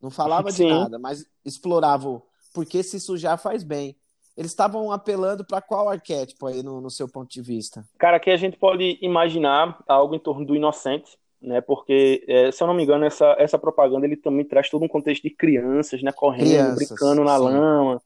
Não 0.00 0.10
falava 0.10 0.50
de 0.50 0.58
Sim. 0.58 0.68
nada, 0.68 0.98
mas 0.98 1.24
explorava 1.44 2.08
o 2.08 2.22
porque 2.52 2.82
se 2.82 2.98
sujar 2.98 3.38
faz 3.38 3.62
bem. 3.62 3.96
Eles 4.36 4.50
estavam 4.50 4.90
apelando 4.90 5.44
para 5.44 5.60
qual 5.60 5.88
arquétipo 5.90 6.46
aí 6.46 6.62
no, 6.62 6.80
no 6.80 6.90
seu 6.90 7.06
ponto 7.06 7.30
de 7.30 7.42
vista? 7.42 7.84
Cara, 7.98 8.16
aqui 8.16 8.30
a 8.30 8.36
gente 8.36 8.56
pode 8.56 8.98
imaginar 9.02 9.82
algo 9.86 10.14
em 10.14 10.18
torno 10.18 10.44
do 10.46 10.54
inocente, 10.56 11.18
né? 11.40 11.60
Porque, 11.60 12.24
é, 12.28 12.50
se 12.50 12.62
eu 12.62 12.66
não 12.66 12.74
me 12.74 12.82
engano, 12.82 13.04
essa, 13.04 13.34
essa 13.38 13.58
propaganda 13.58 14.06
ele 14.06 14.16
também 14.16 14.44
traz 14.44 14.70
todo 14.70 14.82
um 14.84 14.88
contexto 14.88 15.22
de 15.22 15.30
crianças, 15.30 16.02
né? 16.02 16.12
Correndo, 16.12 16.48
Crianças, 16.48 16.88
brincando 16.88 17.24
na 17.24 17.36
sim. 17.36 17.44
lama. 17.44 18.02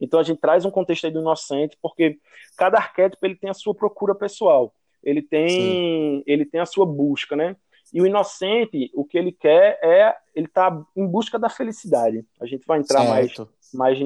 Então 0.00 0.18
a 0.18 0.22
gente 0.24 0.40
traz 0.40 0.64
um 0.64 0.70
contexto 0.70 1.04
aí 1.04 1.12
do 1.12 1.20
inocente, 1.20 1.76
porque 1.80 2.18
cada 2.56 2.78
arquétipo 2.78 3.24
ele 3.24 3.36
tem 3.36 3.50
a 3.50 3.54
sua 3.54 3.74
procura 3.74 4.14
pessoal, 4.16 4.74
ele 5.02 5.22
tem, 5.22 6.22
ele 6.26 6.44
tem 6.44 6.60
a 6.60 6.66
sua 6.66 6.86
busca, 6.86 7.36
né? 7.36 7.56
E 7.92 8.00
o 8.00 8.06
inocente, 8.06 8.90
o 8.94 9.04
que 9.04 9.18
ele 9.18 9.32
quer 9.32 9.78
é, 9.82 10.16
ele 10.34 10.48
tá 10.48 10.82
em 10.96 11.06
busca 11.06 11.38
da 11.38 11.50
felicidade. 11.50 12.24
A 12.40 12.46
gente 12.46 12.66
vai 12.66 12.78
entrar 12.78 13.04
mais 13.04 13.34
Certo. 13.34 13.52
mais 13.74 13.98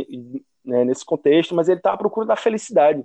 né, 0.65 0.85
nesse 0.85 1.05
contexto, 1.05 1.55
mas 1.55 1.69
ele 1.69 1.79
está 1.79 1.93
à 1.93 1.97
procura 1.97 2.27
da 2.27 2.37
felicidade. 2.37 3.05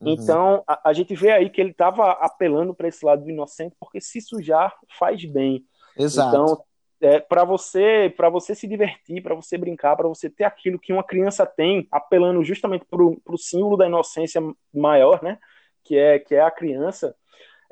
Uhum. 0.00 0.12
Então, 0.12 0.62
a, 0.66 0.90
a, 0.90 0.92
gente 0.92 1.14
vê 1.14 1.32
aí 1.32 1.48
que 1.50 1.60
ele 1.60 1.70
estava 1.70 2.12
apelando 2.12 2.74
para 2.74 2.88
esse 2.88 3.04
lado 3.04 3.24
do 3.24 3.30
inocente, 3.30 3.74
porque 3.80 4.00
se 4.00 4.20
sujar 4.20 4.74
faz 4.98 5.24
bem. 5.24 5.64
Exato. 5.96 6.28
Então, 6.28 6.64
é, 7.00 7.20
para 7.20 7.44
você 7.44 8.12
para 8.16 8.28
você 8.28 8.54
se 8.54 8.66
divertir, 8.66 9.22
para 9.22 9.34
você 9.34 9.56
brincar, 9.56 9.96
para 9.96 10.08
você 10.08 10.28
ter 10.28 10.44
aquilo 10.44 10.78
que 10.78 10.92
uma 10.92 11.04
criança 11.04 11.46
tem, 11.46 11.86
apelando 11.90 12.44
justamente 12.44 12.84
para 12.84 13.02
o 13.02 13.38
símbolo 13.38 13.76
da 13.76 13.86
inocência 13.86 14.40
maior, 14.74 15.22
né? 15.22 15.38
Que 15.84 15.96
é, 15.96 16.18
que 16.18 16.34
é 16.34 16.40
a 16.40 16.50
criança. 16.50 17.16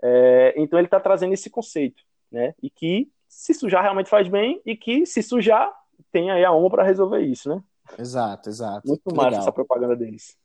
É, 0.03 0.55
então 0.57 0.79
ele 0.79 0.87
está 0.87 1.00
trazendo 1.00 1.33
esse 1.33 1.49
conceito, 1.49 2.03
né? 2.31 2.55
E 2.62 2.71
que 2.71 3.11
se 3.29 3.55
sujar 3.55 3.83
realmente 3.83 4.09
faz 4.09 4.29
bem 4.29 4.61
e 4.65 4.76
que 4.76 5.05
se 5.07 5.23
sujar 5.23 5.73
tem 6.12 6.31
aí 6.31 6.45
a 6.45 6.53
honra 6.53 6.71
para 6.71 6.85
resolver 6.85 7.21
isso, 7.21 7.49
né? 7.49 7.62
Exato, 7.99 8.49
exato. 8.49 8.87
Muito 8.87 9.15
massa 9.15 9.38
essa 9.38 9.53
propaganda 9.53 9.97
deles. 9.97 10.37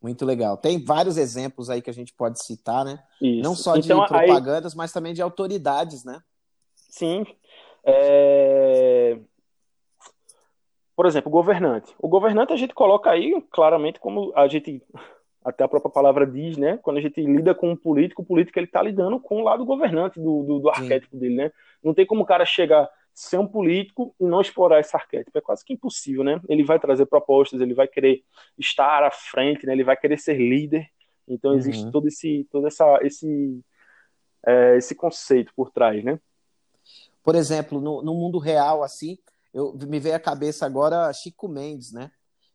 Muito 0.00 0.24
legal. 0.24 0.56
Tem 0.56 0.84
vários 0.84 1.16
exemplos 1.16 1.70
aí 1.70 1.80
que 1.80 1.90
a 1.90 1.94
gente 1.94 2.12
pode 2.12 2.42
citar, 2.42 2.84
né? 2.84 3.02
Isso. 3.20 3.42
Não 3.42 3.54
só 3.54 3.76
de 3.76 3.86
então, 3.86 4.04
propagandas, 4.04 4.72
aí... 4.72 4.76
mas 4.76 4.92
também 4.92 5.14
de 5.14 5.22
autoridades, 5.22 6.04
né? 6.04 6.20
Sim. 6.74 7.24
É... 7.84 9.18
Por 10.96 11.06
exemplo, 11.06 11.30
o 11.30 11.32
governante. 11.32 11.94
O 11.98 12.08
governante 12.08 12.52
a 12.52 12.56
gente 12.56 12.74
coloca 12.74 13.10
aí 13.10 13.40
claramente 13.50 14.00
como 14.00 14.32
a 14.34 14.48
gente 14.48 14.82
até 15.44 15.64
a 15.64 15.68
própria 15.68 15.90
palavra 15.90 16.26
diz, 16.26 16.56
né? 16.56 16.78
Quando 16.82 16.98
a 16.98 17.00
gente 17.00 17.20
lida 17.20 17.54
com 17.54 17.70
um 17.70 17.76
político, 17.76 18.22
o 18.22 18.24
político 18.24 18.58
ele 18.58 18.66
tá 18.66 18.82
lidando 18.82 19.18
com 19.20 19.40
o 19.40 19.44
lado 19.44 19.64
governante 19.64 20.20
do, 20.20 20.42
do, 20.42 20.58
do 20.60 20.68
arquétipo 20.68 21.16
dele, 21.16 21.36
né? 21.36 21.52
Não 21.82 21.92
tem 21.92 22.06
como 22.06 22.22
o 22.22 22.26
cara 22.26 22.44
chegar 22.44 22.88
ser 23.14 23.38
um 23.38 23.46
político 23.46 24.14
e 24.18 24.24
não 24.24 24.40
explorar 24.40 24.80
esse 24.80 24.96
arquétipo. 24.96 25.36
É 25.36 25.40
quase 25.40 25.64
que 25.64 25.72
impossível, 25.72 26.24
né? 26.24 26.40
Ele 26.48 26.64
vai 26.64 26.78
trazer 26.78 27.06
propostas, 27.06 27.60
ele 27.60 27.74
vai 27.74 27.86
querer 27.86 28.22
estar 28.58 29.02
à 29.02 29.10
frente, 29.10 29.66
né? 29.66 29.72
Ele 29.72 29.84
vai 29.84 29.96
querer 29.96 30.18
ser 30.18 30.36
líder. 30.36 30.88
Então 31.28 31.54
existe 31.54 31.84
uhum. 31.84 31.90
todo 31.90 32.08
esse, 32.08 32.46
todo 32.50 32.66
essa, 32.66 32.98
esse, 33.02 33.60
é, 34.46 34.76
esse 34.76 34.94
conceito 34.94 35.52
por 35.54 35.70
trás, 35.70 36.02
né? 36.02 36.18
Por 37.22 37.34
exemplo, 37.34 37.80
no, 37.80 38.02
no 38.02 38.14
mundo 38.14 38.38
real, 38.38 38.82
assim, 38.82 39.18
eu 39.54 39.76
me 39.86 40.00
veio 40.00 40.16
à 40.16 40.20
cabeça 40.20 40.66
agora 40.66 41.12
Chico 41.12 41.48
Mendes, 41.48 41.92
né? 41.92 42.10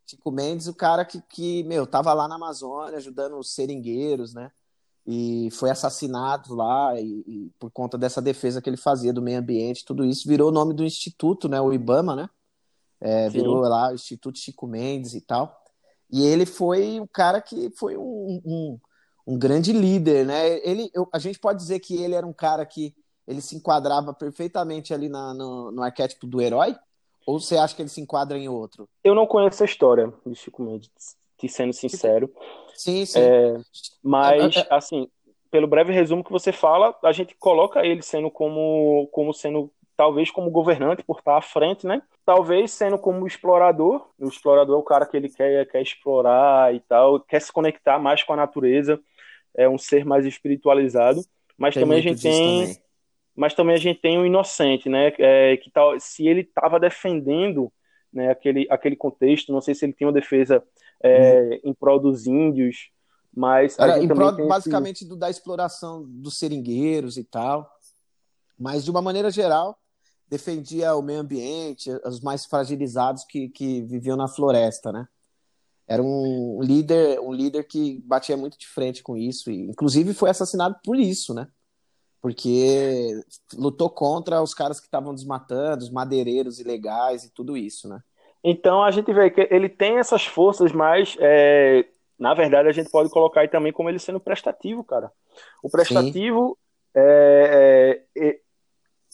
Chico 0.08 0.32
Mendes, 0.32 0.68
o 0.68 0.74
cara 0.74 1.04
que, 1.04 1.22
que 1.22 1.64
meu, 1.64 1.86
tava 1.86 2.14
lá 2.14 2.28
na 2.28 2.36
Amazônia 2.36 2.98
ajudando 2.98 3.38
os 3.38 3.54
seringueiros, 3.54 4.34
né? 4.34 4.52
E 5.06 5.50
foi 5.52 5.70
assassinado 5.70 6.54
lá 6.54 7.00
e, 7.00 7.24
e, 7.28 7.52
por 7.58 7.72
conta 7.72 7.98
dessa 7.98 8.22
defesa 8.22 8.62
que 8.62 8.70
ele 8.70 8.78
fazia 8.78 9.14
do 9.14 9.22
meio 9.22 9.40
ambiente, 9.40 9.86
tudo 9.86 10.04
isso 10.04 10.28
virou 10.28 10.50
o 10.50 10.54
nome 10.54 10.74
do 10.74 10.84
instituto, 10.84 11.48
né? 11.48 11.60
O 11.62 11.74
IBAMA, 11.74 12.16
né? 12.16 12.30
É, 13.00 13.30
virou 13.30 13.60
lá 13.60 13.92
o 13.92 13.96
Instituto 13.96 14.40
Chico 14.40 14.66
Mendes 14.66 15.14
e 15.14 15.22
tal. 15.22 15.56
E 16.12 16.26
ele 16.26 16.46
foi 16.46 17.00
o 17.00 17.08
cara 17.08 17.42
que 17.42 17.70
foi 17.78 17.96
um, 17.96 18.42
um, 18.44 18.80
um 19.28 19.38
grande 19.38 19.72
líder, 19.72 20.26
né? 20.26 20.58
Ele, 20.68 20.90
eu, 20.94 21.08
a 21.14 21.20
gente 21.20 21.40
pode 21.40 21.60
dizer 21.60 21.80
que 21.80 21.96
ele 21.96 22.16
era 22.16 22.26
um 22.26 22.34
cara 22.34 22.66
que 22.66 22.96
ele 23.28 23.42
se 23.42 23.56
enquadrava 23.56 24.14
perfeitamente 24.14 24.94
ali 24.94 25.10
na, 25.10 25.34
no, 25.34 25.72
no 25.72 25.84
arquétipo 25.84 26.26
do 26.26 26.42
herói, 26.42 26.76
ou 27.28 27.42
você 27.42 27.58
acha 27.58 27.76
que 27.76 27.82
ele 27.82 27.90
se 27.90 28.00
enquadra 28.00 28.38
em 28.38 28.48
outro? 28.48 28.88
Eu 29.04 29.14
não 29.14 29.28
conheço 29.28 29.62
a 29.62 29.66
história 29.66 30.14
de 30.26 30.34
Chico 30.34 30.64
Mendes, 30.64 30.90
te 31.38 31.50
sendo 31.50 31.74
sincero. 31.74 32.34
Sim, 32.74 33.06
sim. 33.06 33.20
É, 33.20 33.60
mas, 34.02 34.56
é, 34.56 34.60
é, 34.62 34.68
assim, 34.70 35.10
pelo 35.52 35.68
breve 35.68 35.92
resumo 35.92 36.24
que 36.24 36.32
você 36.32 36.54
fala, 36.54 36.98
a 37.04 37.12
gente 37.12 37.36
coloca 37.36 37.86
ele 37.86 38.02
sendo 38.02 38.32
como, 38.32 39.10
como 39.12 39.34
sendo, 39.34 39.70
talvez 39.98 40.32
como 40.32 40.50
governante, 40.50 41.04
por 41.04 41.20
estar 41.20 41.36
à 41.36 41.42
frente, 41.42 41.86
né? 41.86 42.02
Talvez 42.26 42.72
sendo 42.72 42.98
como 42.98 43.28
explorador. 43.28 44.08
O 44.18 44.30
explorador 44.30 44.78
é 44.78 44.80
o 44.80 44.84
cara 44.84 45.06
que 45.06 45.18
ele 45.18 45.28
quer, 45.28 45.68
quer 45.68 45.82
explorar 45.82 46.74
e 46.74 46.80
tal, 46.80 47.20
quer 47.20 47.42
se 47.42 47.52
conectar 47.52 48.00
mais 48.00 48.24
com 48.24 48.32
a 48.32 48.38
natureza, 48.38 49.02
é 49.54 49.68
um 49.68 49.78
ser 49.78 50.06
mais 50.06 50.26
espiritualizado. 50.26 51.22
Mas 51.58 51.74
tem 51.74 51.84
também 51.84 52.00
a 52.00 52.02
gente 52.02 52.22
tem. 52.22 52.68
Também 52.68 52.87
mas 53.38 53.54
também 53.54 53.76
a 53.76 53.80
gente 53.80 54.02
tem 54.02 54.18
o 54.18 54.26
inocente, 54.26 54.90
né? 54.90 55.14
É, 55.20 55.56
que 55.58 55.70
tal, 55.70 55.98
se 56.00 56.28
ele 56.28 56.42
estava 56.42 56.80
defendendo 56.80 57.72
né, 58.12 58.32
aquele, 58.32 58.68
aquele 58.68 58.96
contexto, 58.96 59.54
não 59.54 59.62
sei 59.62 59.76
se 59.76 59.86
ele 59.86 59.94
tinha 59.94 60.08
uma 60.08 60.14
defesa 60.14 60.64
é, 61.04 61.62
em 61.64 61.72
prol 61.72 62.00
dos 62.00 62.26
índios, 62.26 62.90
mas. 63.34 63.78
Era 63.78 64.00
em 64.00 64.08
prol, 64.08 64.48
basicamente, 64.48 65.02
esse... 65.02 65.08
do, 65.08 65.16
da 65.16 65.30
exploração 65.30 66.04
dos 66.04 66.40
seringueiros 66.40 67.16
e 67.16 67.24
tal. 67.24 67.72
Mas, 68.58 68.84
de 68.84 68.90
uma 68.90 69.04
maneira 69.04 69.30
geral, 69.30 69.78
defendia 70.28 70.96
o 70.96 71.04
meio 71.04 71.20
ambiente, 71.20 71.92
os 72.04 72.20
mais 72.20 72.44
fragilizados 72.44 73.24
que, 73.24 73.50
que 73.50 73.84
viviam 73.84 74.18
na 74.18 74.28
floresta, 74.28 74.92
né? 74.92 75.08
Era 75.88 76.02
um 76.02 76.60
líder, 76.62 77.20
um 77.20 77.32
líder 77.32 77.64
que 77.66 78.02
batia 78.04 78.36
muito 78.36 78.58
de 78.58 78.68
frente 78.68 79.04
com 79.04 79.16
isso, 79.16 79.52
e 79.52 79.70
inclusive 79.70 80.12
foi 80.16 80.32
assassinado 80.32 80.76
por 80.84 80.98
isso, 80.98 81.36
né? 81.36 81.48
Porque 82.28 83.22
lutou 83.58 83.90
contra 83.90 84.42
os 84.42 84.54
caras 84.54 84.82
que 84.82 84.86
estavam 84.86 85.16
desmatando, 85.16 85.82
os 85.82 85.90
madeireiros 85.90 86.60
ilegais 86.60 87.24
e 87.24 87.34
tudo 87.34 87.56
isso, 87.56 87.88
né? 87.88 88.02
Então 88.44 88.84
a 88.84 88.92
gente 88.92 89.14
vê 89.14 89.30
que 89.30 89.48
ele 89.50 89.70
tem 89.70 89.98
essas 89.98 90.26
forças, 90.26 90.74
mas 90.74 91.16
é, 91.22 91.86
na 92.20 92.34
verdade 92.34 92.68
a 92.68 92.74
gente 92.74 92.92
pode 92.92 93.10
colocar 93.10 93.42
aí 93.42 93.48
também 93.48 93.72
como 93.72 93.90
ele 93.90 93.98
sendo 93.98 94.20
prestativo, 94.20 94.84
cara. 94.84 95.10
O 95.64 95.70
prestativo 95.70 96.58
é, 96.94 98.04
é, 98.18 98.28
é, 98.28 98.40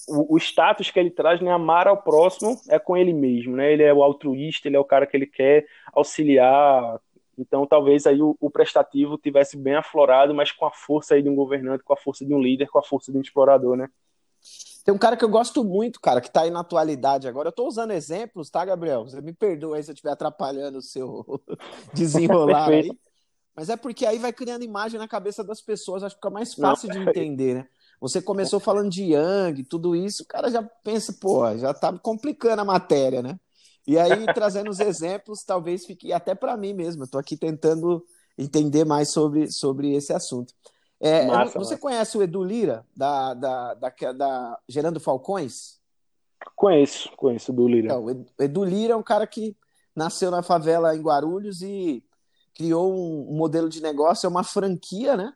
o, 0.09 0.33
o, 0.33 0.37
status 0.39 0.89
que 0.89 0.99
ele 0.99 1.11
traz, 1.11 1.39
né, 1.39 1.51
amar 1.51 1.87
ao 1.87 1.97
próximo 1.97 2.59
é 2.67 2.79
com 2.79 2.97
ele 2.97 3.13
mesmo, 3.13 3.55
né? 3.55 3.71
Ele 3.71 3.83
é 3.83 3.93
o 3.93 4.01
altruísta, 4.01 4.67
ele 4.67 4.75
é 4.75 4.79
o 4.79 4.85
cara 4.85 5.05
que 5.05 5.15
ele 5.15 5.27
quer 5.27 5.67
auxiliar, 5.93 6.99
então, 7.37 7.65
talvez 7.65 8.05
aí 8.05 8.21
o, 8.21 8.35
o, 8.39 8.49
prestativo 8.49 9.17
tivesse 9.17 9.57
bem 9.57 9.75
aflorado, 9.75 10.33
mas 10.33 10.51
com 10.51 10.65
a 10.65 10.71
força 10.71 11.15
aí 11.15 11.21
de 11.21 11.29
um 11.29 11.35
governante, 11.35 11.83
com 11.83 11.93
a 11.93 11.97
força 11.97 12.25
de 12.25 12.33
um 12.33 12.39
líder, 12.39 12.67
com 12.67 12.79
a 12.79 12.83
força 12.83 13.11
de 13.11 13.17
um 13.17 13.21
explorador, 13.21 13.75
né? 13.75 13.89
Tem 14.83 14.93
um 14.93 14.97
cara 14.97 15.15
que 15.15 15.23
eu 15.23 15.29
gosto 15.29 15.63
muito, 15.63 15.99
cara, 15.99 16.19
que 16.19 16.29
tá 16.29 16.41
aí 16.41 16.51
na 16.51 16.59
atualidade 16.59 17.27
agora. 17.27 17.47
Eu 17.47 17.53
tô 17.53 17.65
usando 17.65 17.91
exemplos, 17.91 18.49
tá, 18.49 18.65
Gabriel? 18.65 19.05
Você 19.05 19.21
me 19.21 19.33
perdoa 19.33 19.77
aí 19.77 19.83
se 19.83 19.89
eu 19.89 19.93
estiver 19.93 20.11
atrapalhando 20.11 20.79
o 20.79 20.81
seu 20.81 21.25
desenrolar 21.93 22.69
aí. 22.69 22.91
Mas 23.55 23.69
é 23.69 23.77
porque 23.77 24.05
aí 24.05 24.17
vai 24.17 24.33
criando 24.33 24.63
imagem 24.63 24.99
na 24.99 25.07
cabeça 25.07 25.43
das 25.43 25.61
pessoas, 25.61 26.03
acho 26.03 26.15
que 26.15 26.19
fica 26.19 26.29
mais 26.29 26.53
fácil 26.53 26.89
Não, 26.89 26.95
de 26.95 27.09
entender, 27.09 27.53
né? 27.53 27.67
Você 28.01 28.21
começou 28.21 28.59
falando 28.59 28.89
de 28.89 29.13
Yang, 29.13 29.63
tudo 29.63 29.95
isso, 29.95 30.23
o 30.23 30.25
cara 30.25 30.51
já 30.51 30.61
pensa, 30.61 31.13
pô, 31.13 31.55
já 31.57 31.73
tá 31.73 31.97
complicando 31.97 32.61
a 32.61 32.65
matéria, 32.65 33.21
né? 33.21 33.39
E 33.85 33.97
aí, 33.97 34.25
trazendo 34.33 34.69
os 34.69 34.79
exemplos, 34.79 35.43
talvez 35.43 35.85
fique 35.85 36.13
até 36.13 36.33
para 36.33 36.55
mim 36.55 36.73
mesmo. 36.73 37.03
Estou 37.03 37.19
aqui 37.19 37.35
tentando 37.35 38.03
entender 38.37 38.85
mais 38.85 39.11
sobre, 39.11 39.51
sobre 39.51 39.93
esse 39.93 40.13
assunto. 40.13 40.53
É, 40.99 41.25
massa, 41.25 41.59
você 41.59 41.71
massa. 41.71 41.77
conhece 41.77 42.17
o 42.17 42.23
Edu 42.23 42.43
Lira, 42.43 42.85
da, 42.95 43.33
da, 43.33 43.73
da, 43.73 43.89
da, 44.13 44.59
Gerando 44.69 44.99
Falcões? 44.99 45.79
Conheço, 46.55 47.11
conheço 47.17 47.51
o 47.51 47.55
Edu 47.55 47.67
Lira. 47.67 47.87
Então, 47.87 48.05
o 48.05 48.43
Edu 48.43 48.63
Lira 48.63 48.93
é 48.93 48.95
um 48.95 49.03
cara 49.03 49.27
que 49.27 49.55
nasceu 49.95 50.31
na 50.31 50.41
favela 50.41 50.95
em 50.95 51.01
Guarulhos 51.01 51.61
e 51.61 52.03
criou 52.55 52.93
um, 52.93 53.33
um 53.33 53.35
modelo 53.35 53.67
de 53.67 53.81
negócio, 53.81 54.25
é 54.25 54.29
uma 54.29 54.43
franquia, 54.43 55.17
né? 55.17 55.33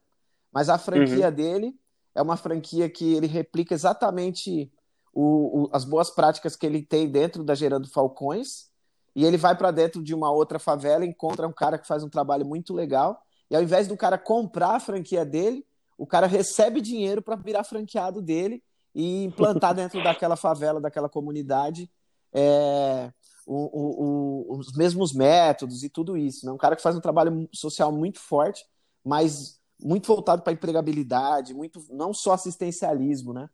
Mas 0.51 0.69
a 0.69 0.77
franquia 0.77 1.27
uhum. 1.27 1.33
dele 1.33 1.75
é 2.15 2.21
uma 2.21 2.37
franquia 2.37 2.89
que 2.89 3.13
ele 3.13 3.27
replica 3.27 3.73
exatamente 3.73 4.71
o, 5.19 5.63
o, 5.63 5.69
as 5.73 5.83
boas 5.83 6.11
práticas 6.11 6.55
que 6.55 6.63
ele 6.63 6.83
tem 6.83 7.09
dentro 7.09 7.43
da 7.43 7.55
Gerando 7.55 7.89
Falcões, 7.89 8.67
e 9.15 9.25
ele 9.25 9.35
vai 9.35 9.57
para 9.57 9.71
dentro 9.71 10.03
de 10.03 10.13
uma 10.13 10.29
outra 10.29 10.59
favela, 10.59 11.03
encontra 11.03 11.47
um 11.47 11.51
cara 11.51 11.79
que 11.79 11.87
faz 11.87 12.03
um 12.03 12.09
trabalho 12.09 12.45
muito 12.45 12.71
legal, 12.71 13.19
e 13.49 13.55
ao 13.55 13.63
invés 13.63 13.87
do 13.87 13.97
cara 13.97 14.19
comprar 14.19 14.75
a 14.75 14.79
franquia 14.79 15.25
dele, 15.25 15.65
o 15.97 16.05
cara 16.05 16.27
recebe 16.27 16.79
dinheiro 16.81 17.19
para 17.19 17.35
virar 17.35 17.63
franqueado 17.63 18.21
dele 18.21 18.63
e 18.93 19.23
implantar 19.23 19.73
dentro 19.75 20.03
daquela 20.03 20.35
favela, 20.35 20.79
daquela 20.79 21.09
comunidade, 21.09 21.89
é, 22.31 23.11
o, 23.47 24.55
os 24.55 24.71
mesmos 24.73 25.13
métodos 25.13 25.81
e 25.81 25.89
tudo 25.89 26.15
isso. 26.15 26.45
Né? 26.45 26.51
Um 26.51 26.57
cara 26.57 26.75
que 26.75 26.83
faz 26.83 26.95
um 26.95 27.01
trabalho 27.01 27.49
social 27.51 27.91
muito 27.91 28.19
forte, 28.19 28.63
mas 29.03 29.59
muito 29.81 30.05
voltado 30.05 30.43
para 30.43 30.53
empregabilidade, 30.53 31.55
muito 31.55 31.83
não 31.89 32.13
só 32.13 32.33
assistencialismo, 32.33 33.33
né? 33.33 33.49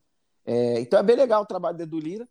É, 0.46 0.80
então 0.80 1.00
é 1.00 1.04
bem 1.04 1.16
legal 1.16 1.44
o 1.44 1.46
trabalho 1.46 1.78
do 1.78 1.84
Edu 1.84 2.00
Lira. 2.00 2.28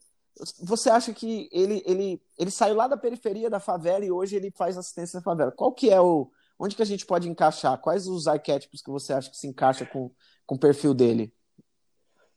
Você 0.62 0.90
acha 0.90 1.12
que 1.12 1.48
ele, 1.52 1.82
ele, 1.86 2.20
ele 2.38 2.50
saiu 2.50 2.74
lá 2.74 2.88
da 2.88 2.96
periferia 2.96 3.50
da 3.50 3.60
favela 3.60 4.04
e 4.04 4.10
hoje 4.10 4.36
ele 4.36 4.50
faz 4.50 4.76
assistência 4.78 5.18
na 5.18 5.22
favela? 5.22 5.52
Qual 5.52 5.72
que 5.72 5.90
é 5.90 6.00
o. 6.00 6.30
Onde 6.58 6.76
que 6.76 6.82
a 6.82 6.86
gente 6.86 7.04
pode 7.04 7.28
encaixar? 7.28 7.78
Quais 7.78 8.06
os 8.06 8.26
arquétipos 8.26 8.82
que 8.82 8.90
você 8.90 9.12
acha 9.12 9.30
que 9.30 9.36
se 9.36 9.48
encaixa 9.48 9.84
com, 9.84 10.10
com 10.46 10.54
o 10.54 10.58
perfil 10.58 10.94
dele? 10.94 11.32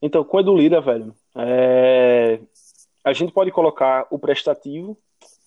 Então, 0.02 0.24
com 0.24 0.38
o 0.38 0.40
Edu 0.40 0.56
Lira, 0.56 0.82
velho, 0.82 1.16
é... 1.36 2.40
a 3.04 3.14
gente 3.14 3.32
pode 3.32 3.52
colocar 3.52 4.08
o 4.10 4.18
prestativo, 4.18 4.98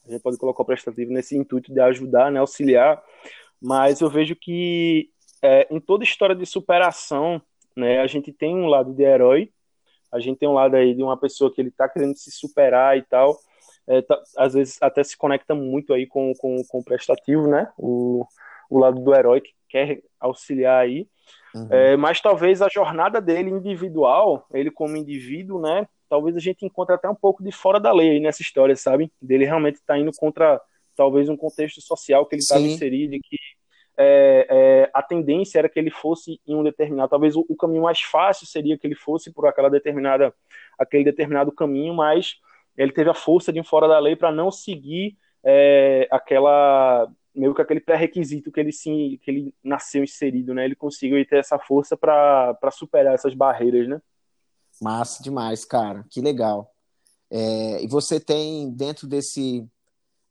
a 0.07 0.13
gente 0.13 0.23
pode 0.23 0.39
colocar 0.39 0.63
o 0.63 0.67
prestativo 0.67 1.13
nesse 1.13 1.37
intuito 1.37 1.73
de 1.73 1.81
ajudar, 1.81 2.31
né, 2.31 2.39
auxiliar, 2.41 3.03
mas 3.61 4.01
eu 4.01 4.09
vejo 4.09 4.37
que 4.37 5.11
é, 5.43 5.67
em 5.71 5.81
toda 5.81 6.05
história 6.05 6.35
de 6.35 6.47
superação, 6.47 7.43
né, 7.77 8.01
a 8.01 8.07
gente 8.07 8.33
tem 8.33 8.55
um 8.55 8.67
lado 8.67 8.93
de 8.95 9.03
herói 9.03 9.53
a 10.13 10.19
gente 10.19 10.39
tem 10.39 10.49
um 10.49 10.55
lado 10.55 10.77
aí 10.77 10.95
de 10.95 11.03
uma 11.03 11.17
pessoa 11.17 11.53
que 11.53 11.61
ele 11.61 11.69
está 11.69 11.89
querendo 11.89 12.17
se 12.17 12.31
superar 12.31 12.97
e 12.97 13.03
tal. 13.03 13.39
é, 13.87 14.03
tá, 14.03 14.21
às 14.37 14.55
vezes 14.55 14.79
até 14.81 15.03
se 15.03 15.17
conecta 15.17 15.55
muito 15.55 15.93
aí 15.93 16.07
com, 16.07 16.33
com, 16.35 16.57
com 16.69 16.79
o 16.79 16.85
prestativo, 16.85 17.47
né? 17.47 17.71
O, 17.77 18.25
o 18.71 18.79
lado 18.79 19.01
do 19.01 19.15
herói 19.15 19.41
que 19.41 19.53
quer 19.69 20.03
auxiliar 20.21 20.83
aí. 20.83 21.07
Uhum. 21.55 21.69
É, 21.71 21.97
mas 21.97 22.21
talvez 22.21 22.61
a 22.61 22.69
jornada 22.69 23.21
dele 23.21 23.51
individual, 23.51 24.47
ele 24.53 24.71
como 24.71 24.97
indivíduo, 24.97 25.61
né? 25.61 25.89
Talvez 26.09 26.37
a 26.37 26.41
gente 26.41 26.65
encontre 26.65 26.95
até 26.95 27.09
um 27.09 27.15
pouco 27.15 27.43
de 27.43 27.53
fora 27.53 27.79
da 27.79 27.93
lei 27.93 28.21
nessa 28.21 28.43
história, 28.43 28.77
sabe? 28.77 29.13
Dele 29.21 29.45
realmente 29.45 29.81
tá 29.87 29.99
indo 29.99 30.11
contra 30.17 30.61
talvez 30.97 31.29
um 31.29 31.37
contexto 31.37 31.81
social 31.81 32.27
que 32.27 32.35
ele 32.35 32.43
estava 32.43 32.63
inserido 32.63 33.15
e 33.15 33.21
que 33.21 33.37
é, 33.99 34.47
é, 34.49 34.91
a 34.95 35.03
tendência 35.03 35.59
era 35.59 35.69
que 35.69 35.79
ele 35.79 35.91
fosse 35.91 36.41
em 36.47 36.55
um 36.55 36.63
determinado, 36.63 37.11
talvez 37.11 37.35
o, 37.35 37.45
o, 37.49 37.57
caminho 37.57 37.83
mais 37.83 38.01
fácil 38.01 38.47
seria 38.47 38.79
que 38.79 38.87
ele 38.87 38.95
fosse 38.95 39.33
por 39.33 39.47
aquela 39.47 39.69
determinada, 39.69 40.33
aquele 40.79 41.03
determinado 41.03 41.51
caminho, 41.51 41.93
mas 41.95 42.37
ele 42.77 42.93
teve 42.93 43.11
a 43.11 43.15
força 43.15 43.53
de 43.53 43.61
um 43.61 43.65
fora 43.65 43.89
da 43.89 43.99
lei 43.99 44.15
para 44.15 44.31
não 44.31 44.53
seguir 44.53 45.17
é, 45.45 46.07
aquela 46.13 47.11
meio 47.35 47.55
que 47.55 47.63
aquele 47.63 47.81
pré-requisito 47.81 48.51
que 48.51 48.61
ele 48.61 48.73
sim, 48.73 49.19
que 49.23 49.31
ele 49.31 49.55
nasceu 49.63 50.03
inserido, 50.03 50.53
né? 50.53 50.65
Ele 50.65 50.75
conseguiu 50.75 51.25
ter 51.27 51.39
essa 51.39 51.59
força 51.59 51.97
para 51.97 52.57
superar 52.73 53.15
essas 53.15 53.35
barreiras, 53.35 53.89
né? 53.89 54.01
Massa 54.81 55.23
demais, 55.23 55.65
cara. 55.65 56.05
Que 56.11 56.21
legal. 56.21 56.73
É, 57.31 57.83
e 57.83 57.87
você 57.87 58.19
tem 58.19 58.71
dentro 58.71 59.07
desse 59.07 59.65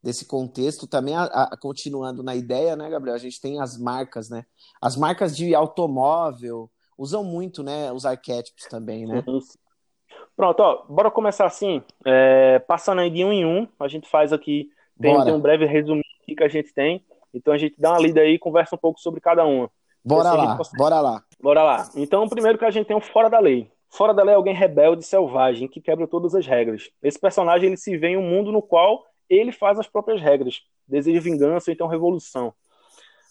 desse 0.07 0.25
contexto 0.25 0.87
também 0.87 1.13
a, 1.17 1.25
a, 1.25 1.57
continuando 1.57 2.23
na 2.23 2.33
ideia, 2.33 2.77
né, 2.77 2.89
Gabriel? 2.89 3.13
A 3.13 3.19
gente 3.19 3.41
tem 3.41 3.59
as 3.59 3.77
marcas, 3.77 4.29
né? 4.29 4.45
As 4.81 4.95
marcas 4.95 5.35
de 5.35 5.53
automóvel 5.53 6.69
usam 6.97 7.25
muito, 7.25 7.61
né, 7.61 7.91
os 7.91 8.05
arquétipos 8.05 8.63
também, 8.67 9.05
né? 9.05 9.21
Pronto, 10.33 10.59
ó, 10.61 10.85
bora 10.87 11.11
começar 11.11 11.45
assim, 11.45 11.83
é, 12.05 12.57
passando 12.59 13.01
aí 13.01 13.09
de 13.09 13.25
um 13.25 13.33
em 13.33 13.45
um, 13.45 13.67
a 13.77 13.89
gente 13.89 14.09
faz 14.09 14.31
aqui, 14.31 14.69
tem, 14.97 15.21
tem 15.25 15.33
um 15.33 15.41
breve 15.41 15.65
resumo 15.65 16.01
que 16.23 16.41
a 16.41 16.47
gente 16.47 16.73
tem, 16.73 17.05
então 17.33 17.53
a 17.53 17.57
gente 17.57 17.75
dá 17.77 17.91
uma 17.91 17.99
lida 17.99 18.21
aí 18.21 18.35
e 18.35 18.39
conversa 18.39 18.75
um 18.75 18.79
pouco 18.79 19.01
sobre 19.01 19.19
cada 19.19 19.45
uma. 19.45 19.69
Bora 20.05 20.29
assim 20.29 20.37
lá, 20.37 20.59
bora 20.77 21.01
lá. 21.01 21.23
Bora 21.41 21.63
lá. 21.63 21.89
Então, 21.97 22.23
o 22.23 22.29
primeiro 22.29 22.57
que 22.57 22.63
a 22.63 22.71
gente 22.71 22.87
tem 22.87 22.95
um 22.95 23.01
fora 23.01 23.29
da 23.29 23.39
lei. 23.39 23.69
Fora 23.89 24.13
da 24.13 24.23
lei 24.23 24.33
é 24.33 24.37
alguém 24.37 24.55
rebelde, 24.55 25.03
selvagem, 25.03 25.67
que 25.67 25.81
quebra 25.81 26.07
todas 26.07 26.33
as 26.33 26.47
regras. 26.47 26.89
Esse 27.03 27.19
personagem 27.19 27.67
ele 27.67 27.77
se 27.77 27.97
vê 27.97 28.09
em 28.09 28.17
um 28.17 28.21
mundo 28.21 28.53
no 28.53 28.61
qual 28.61 29.03
ele 29.29 29.51
faz 29.51 29.79
as 29.79 29.87
próprias 29.87 30.21
regras, 30.21 30.61
deseja 30.87 31.19
vingança 31.19 31.69
ou 31.69 31.73
então 31.73 31.87
revolução. 31.87 32.53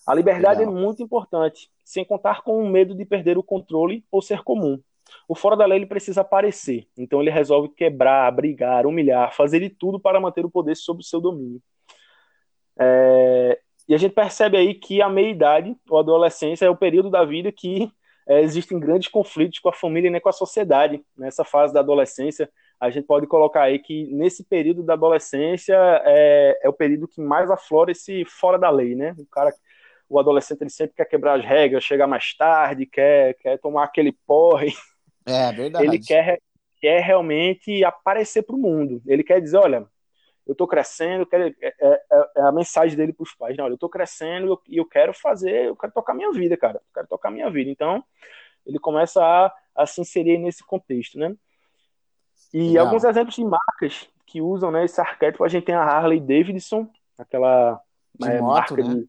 A 0.07 0.15
liberdade 0.15 0.63
é 0.63 0.67
Legal. 0.67 0.77
é 0.77 0.81
muito 0.81 1.03
importante, 1.03 1.69
sem 1.85 2.05
contar 2.05 2.43
com 2.43 2.63
o 2.63 2.69
medo 2.69 2.95
de 2.95 3.05
perder 3.05 3.37
o 3.37 3.43
controle 3.43 4.05
ou 4.11 4.23
ser 4.23 4.43
comum. 4.43 4.81
O 5.29 5.35
fora 5.35 5.57
da 5.57 5.67
lei 5.67 5.79
ele 5.79 5.87
precisa 5.87 6.21
aparecer, 6.21 6.87
então 6.97 7.21
ele 7.21 7.31
resolve 7.31 7.69
quebrar, 7.71 8.31
brigar, 8.31 8.87
humilhar, 8.87 9.35
fazer 9.35 9.61
de 9.61 9.71
tudo 9.71 9.99
para 9.99 10.21
manter 10.21 10.45
o 10.45 10.51
poder 10.51 10.77
sob 10.77 11.01
o 11.01 11.05
seu 11.05 11.21
domínio. 11.21 11.61
É... 12.79 13.61
E 13.89 13.95
a 13.95 13.99
gente 13.99 14.13
percebe 14.13 14.57
aí 14.57 14.75
que 14.75 15.01
a 15.01 15.09
meia-idade, 15.09 15.77
ou 15.89 15.99
adolescência, 15.99 16.67
é 16.67 16.71
o 16.71 16.77
período 16.77 17.09
da 17.09 17.25
vida 17.25 17.53
que 17.53 17.91
é, 18.29 18.41
existem 18.41 18.81
grandes 18.81 19.09
conflitos 19.09 19.61
com 19.61 19.69
a 19.69 19.73
família 19.73 20.09
e 20.09 20.11
nem 20.11 20.21
com 20.21 20.29
a 20.29 20.33
sociedade. 20.33 21.01
Nessa 21.17 21.45
fase 21.45 21.73
da 21.73 21.81
adolescência, 21.81 22.51
a 22.79 22.91
gente 22.91 23.07
pode 23.07 23.27
colocar 23.27 23.63
aí 23.63 23.79
que 23.79 24.07
nesse 24.13 24.45
período 24.45 24.83
da 24.83 24.93
adolescência 24.93 25.77
é, 26.05 26.59
é 26.63 26.69
o 26.69 26.73
período 26.73 27.09
que 27.09 27.21
mais 27.21 27.51
aflora 27.51 27.91
esse 27.91 28.25
fora 28.27 28.59
da 28.59 28.69
lei, 28.69 28.95
né? 28.95 29.15
O 29.19 29.27
cara, 29.27 29.53
o 30.09 30.19
adolescente, 30.19 30.61
ele 30.61 30.71
sempre 30.71 30.95
quer 30.95 31.07
quebrar 31.07 31.39
as 31.39 31.45
regras, 31.45 31.85
chegar 31.85 32.07
mais 32.07 32.35
tarde, 32.37 32.87
quer, 32.87 33.35
quer 33.35 33.59
tomar 33.59 33.85
aquele 33.85 34.13
porre. 34.27 34.75
É, 35.25 35.53
verdade. 35.57 35.85
Ele 35.87 35.99
quer, 35.99 36.39
quer 36.79 37.01
realmente 37.01 37.83
aparecer 37.83 38.43
para 38.43 38.55
o 38.55 38.59
mundo. 38.59 39.03
Ele 39.07 39.25
quer 39.25 39.41
dizer, 39.41 39.57
olha, 39.57 39.87
eu 40.47 40.53
estou 40.53 40.69
crescendo, 40.69 41.27
quero, 41.27 41.45
é, 41.61 41.75
é, 41.81 42.03
é, 42.37 42.41
a 42.43 42.53
mensagem 42.53 42.97
dele 42.97 43.13
para 43.13 43.25
os 43.25 43.35
pais, 43.35 43.57
não, 43.57 43.65
olha, 43.65 43.73
eu 43.73 43.77
estou 43.77 43.89
crescendo 43.89 44.47
e 44.69 44.77
eu, 44.77 44.83
eu, 44.83 44.85
quero 44.87 45.13
fazer, 45.13 45.67
eu 45.67 45.77
quero 45.77 45.93
tocar 45.93 46.15
minha 46.15 46.31
vida, 46.31 46.57
cara, 46.57 46.77
eu 46.77 46.95
quero 46.95 47.09
tocar 47.09 47.31
minha 47.31 47.51
vida. 47.51 47.71
Então, 47.71 48.05
ele 48.65 48.79
começa 48.79 49.25
a, 49.25 49.53
a 49.75 49.87
se 49.87 50.01
inserir 50.01 50.39
nesse 50.39 50.65
contexto, 50.65 51.19
né? 51.19 51.35
E 52.53 52.69
Legal. 52.69 52.87
alguns 52.87 53.05
exemplos 53.05 53.35
de 53.35 53.45
marcas 53.45 54.09
que 54.27 54.41
usam 54.41 54.71
né, 54.71 54.85
esse 54.85 55.01
arquétipo, 55.01 55.45
a 55.45 55.49
gente 55.49 55.65
tem 55.65 55.75
a 55.75 55.83
Harley 55.83 56.21
Davidson, 56.21 56.89
aquela 57.19 57.81
de 58.19 58.29
é, 58.29 58.41
moto, 58.41 58.53
marca 58.53 58.77
né? 58.77 58.95
de, 58.95 59.09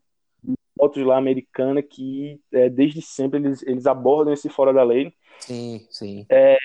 motos 0.80 1.04
lá 1.04 1.18
americana 1.18 1.82
que 1.82 2.40
é, 2.52 2.70
desde 2.70 3.02
sempre 3.02 3.40
eles, 3.40 3.64
eles 3.64 3.88
abordam 3.88 4.34
esse 4.34 4.48
fora 4.48 4.72
da 4.72 4.84
lei. 4.84 5.12
Sim, 5.40 5.86
sim. 5.90 6.26
É, 6.30 6.58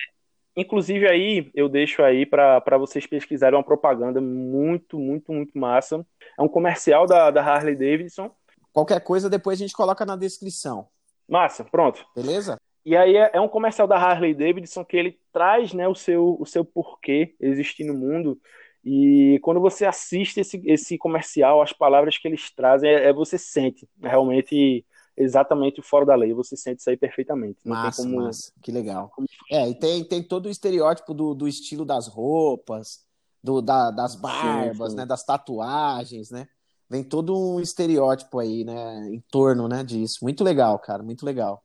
inclusive 0.57 1.09
aí 1.09 1.51
eu 1.55 1.69
deixo 1.69 2.03
aí 2.03 2.27
para 2.27 2.79
vocês 2.79 3.07
pesquisarem 3.07 3.57
uma 3.57 3.65
propaganda 3.65 4.21
muito, 4.21 4.99
muito, 4.99 5.33
muito 5.33 5.59
massa. 5.59 6.05
É 6.39 6.43
um 6.43 6.49
comercial 6.49 7.07
da, 7.07 7.31
da 7.31 7.43
Harley 7.43 7.75
Davidson. 7.75 8.31
Qualquer 8.73 9.01
coisa 9.01 9.31
depois 9.31 9.59
a 9.59 9.63
gente 9.63 9.75
coloca 9.75 10.05
na 10.05 10.17
descrição. 10.17 10.89
Massa, 11.29 11.65
pronto. 11.65 12.05
Beleza? 12.15 12.59
E 12.85 12.97
aí 12.97 13.17
é, 13.17 13.31
é, 13.35 13.41
um 13.41 13.49
comercial 13.49 13.87
da 13.87 13.97
Harley 13.97 14.35
Davidson 14.35 14.85
que 14.85 14.97
ele 14.97 15.19
traz 15.33 15.73
né, 15.73 15.87
o, 15.87 15.95
seu, 15.95 16.37
o 16.41 16.45
seu 16.45 16.65
porquê 16.65 17.35
existir 17.41 17.85
no 17.85 17.95
mundo. 17.95 18.41
E 18.85 19.39
quando 19.43 19.61
você 19.61 19.85
assiste 19.85 20.41
esse, 20.41 20.61
esse 20.65 20.99
comercial, 20.99 21.63
as 21.63 21.73
palavras 21.73 22.19
que 22.19 22.27
eles 22.27 22.51
trazem, 22.51 22.91
é, 22.91 23.09
é 23.09 23.13
você 23.13 23.39
sente 23.39 23.89
realmente 24.01 24.85
exatamente 25.17 25.79
o 25.79 25.83
fora 25.83 26.05
da 26.05 26.17
lei. 26.17 26.35
Você 26.35 26.57
sente 26.57 26.81
isso 26.81 26.91
aí 26.91 26.97
perfeitamente. 26.97 27.61
Não 27.65 27.77
massa, 27.77 28.03
como... 28.03 28.17
massa. 28.17 28.53
Que 28.61 28.73
legal. 28.73 29.11
Como... 29.15 29.29
É, 29.51 29.69
e 29.69 29.75
tem, 29.75 30.03
tem 30.05 30.23
todo 30.23 30.47
o 30.47 30.51
estereótipo 30.51 31.15
do, 31.15 31.35
do 31.35 31.47
estilo 31.47 31.85
das 31.85 32.09
roupas, 32.09 33.05
do, 33.43 33.63
da, 33.63 33.93
das 33.93 34.17
barbas, 34.17 34.89
sim, 34.89 34.91
sim. 34.91 34.97
né? 34.97 35.07
Das 35.07 35.25
tatuagens, 35.25 36.31
né? 36.31 36.49
Vem 36.91 37.05
todo 37.05 37.39
um 37.39 37.61
estereótipo 37.61 38.41
aí, 38.41 38.65
né? 38.65 39.09
Em 39.09 39.21
torno 39.31 39.69
né, 39.69 39.85
disso. 39.85 40.19
Muito 40.23 40.43
legal, 40.43 40.79
cara. 40.81 41.03
Muito 41.03 41.25
legal. 41.25 41.63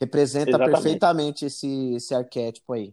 Representa 0.00 0.50
Exatamente. 0.50 0.74
perfeitamente 0.74 1.46
esse, 1.46 1.94
esse 1.94 2.14
arquétipo 2.14 2.72
aí. 2.72 2.92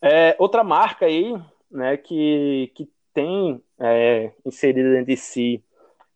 É, 0.00 0.36
outra 0.38 0.62
marca 0.62 1.06
aí, 1.06 1.34
né, 1.70 1.96
que, 1.96 2.70
que 2.74 2.88
tem 3.12 3.62
é, 3.80 4.32
inserido 4.44 4.90
dentro 4.90 5.06
de 5.06 5.16
si 5.16 5.64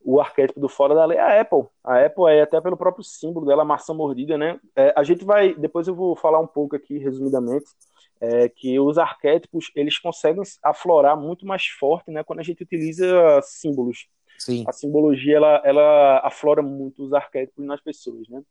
o 0.04 0.20
arquétipo 0.20 0.60
do 0.60 0.68
fora 0.68 0.94
da 0.94 1.04
lei 1.04 1.18
é 1.18 1.20
a 1.20 1.40
Apple. 1.40 1.64
A 1.82 2.04
Apple 2.04 2.24
é 2.26 2.42
até 2.42 2.60
pelo 2.60 2.76
próprio 2.76 3.04
símbolo 3.04 3.46
dela, 3.46 3.64
maçã 3.64 3.94
mordida, 3.94 4.36
né? 4.36 4.58
É, 4.74 4.92
a 4.96 5.02
gente 5.02 5.24
vai, 5.24 5.54
depois 5.54 5.86
eu 5.86 5.94
vou 5.94 6.16
falar 6.16 6.40
um 6.40 6.46
pouco 6.46 6.74
aqui, 6.74 6.98
resumidamente, 6.98 7.66
é, 8.20 8.48
que 8.48 8.78
os 8.78 8.98
arquétipos, 8.98 9.70
eles 9.74 9.98
conseguem 9.98 10.42
aflorar 10.62 11.16
muito 11.16 11.46
mais 11.46 11.66
forte, 11.66 12.10
né, 12.10 12.22
quando 12.22 12.40
a 12.40 12.42
gente 12.42 12.62
utiliza 12.62 13.06
símbolos. 13.42 14.08
Sim. 14.38 14.64
A 14.66 14.72
simbologia, 14.72 15.36
ela, 15.36 15.62
ela 15.64 16.20
aflora 16.24 16.62
muito 16.62 17.04
os 17.04 17.12
arquétipos 17.12 17.64
nas 17.64 17.80
pessoas, 17.80 18.28
né? 18.28 18.42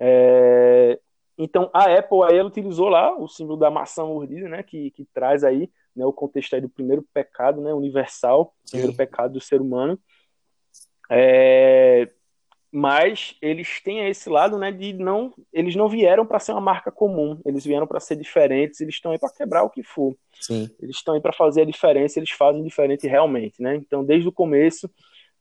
É, 0.00 0.98
então 1.36 1.70
a 1.72 1.84
Apple 1.84 2.22
aí 2.24 2.38
ela 2.38 2.48
utilizou 2.48 2.88
lá 2.88 3.14
o 3.14 3.28
símbolo 3.28 3.58
da 3.58 3.70
maçã 3.70 4.04
mordida, 4.04 4.48
né, 4.48 4.62
que, 4.62 4.90
que 4.92 5.06
traz 5.12 5.44
aí 5.44 5.70
né, 5.94 6.04
o 6.06 6.12
contexto 6.12 6.54
aí 6.54 6.60
do 6.60 6.68
primeiro 6.68 7.04
pecado, 7.12 7.60
né, 7.60 7.72
universal, 7.72 8.54
Sim. 8.64 8.78
primeiro 8.78 8.96
pecado 8.96 9.34
do 9.34 9.40
ser 9.40 9.60
humano. 9.60 9.98
É, 11.10 12.08
mas 12.72 13.36
eles 13.42 13.80
têm 13.82 14.06
esse 14.06 14.30
lado, 14.30 14.56
né, 14.58 14.70
de 14.70 14.92
não, 14.92 15.34
eles 15.52 15.74
não 15.74 15.88
vieram 15.88 16.24
para 16.24 16.38
ser 16.38 16.52
uma 16.52 16.60
marca 16.60 16.90
comum, 16.90 17.40
eles 17.44 17.64
vieram 17.64 17.86
para 17.86 18.00
ser 18.00 18.16
diferentes, 18.16 18.80
eles 18.80 18.94
estão 18.94 19.10
aí 19.10 19.18
para 19.18 19.32
quebrar 19.32 19.64
o 19.64 19.70
que 19.70 19.82
for. 19.82 20.16
Sim. 20.40 20.70
Eles 20.80 20.96
estão 20.96 21.14
aí 21.14 21.20
para 21.20 21.32
fazer 21.32 21.62
a 21.62 21.66
diferença, 21.66 22.18
eles 22.18 22.30
fazem 22.30 22.62
diferente 22.62 23.08
realmente, 23.08 23.60
né? 23.60 23.76
Então 23.76 24.04
desde 24.04 24.28
o 24.28 24.32
começo, 24.32 24.88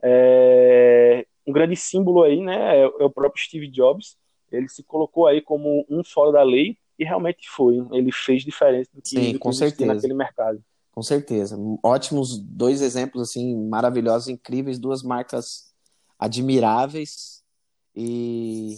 é, 0.02 1.26
um 1.46 1.54
grande 1.54 1.76
símbolo 1.76 2.24
aí, 2.24 2.42
né, 2.42 2.80
é, 2.80 2.82
é 2.84 3.04
o 3.04 3.12
próprio 3.12 3.44
Steve 3.44 3.68
Jobs 3.68 4.18
ele 4.52 4.68
se 4.68 4.84
colocou 4.84 5.28
aí 5.28 5.42
como 5.42 5.86
um 5.90 6.04
fora 6.04 6.32
da 6.32 6.44
lei 6.44 6.78
e 6.98 7.04
realmente 7.04 7.50
foi. 7.50 7.78
Ele 7.92 8.12
fez 8.12 8.44
diferença 8.44 8.90
do 8.94 9.02
que, 9.02 9.10
Sim, 9.10 9.34
do 9.34 9.40
com 9.40 9.52
certeza. 9.52 9.94
naquele 9.94 10.14
mercado. 10.14 10.64
Com 10.92 11.02
certeza. 11.02 11.58
Ótimos 11.84 12.38
dois 12.40 12.82
exemplos 12.82 13.30
assim 13.30 13.56
maravilhosos, 13.68 14.28
incríveis, 14.28 14.78
duas 14.78 15.02
marcas 15.02 15.74
admiráveis 16.18 17.42
e 17.96 18.76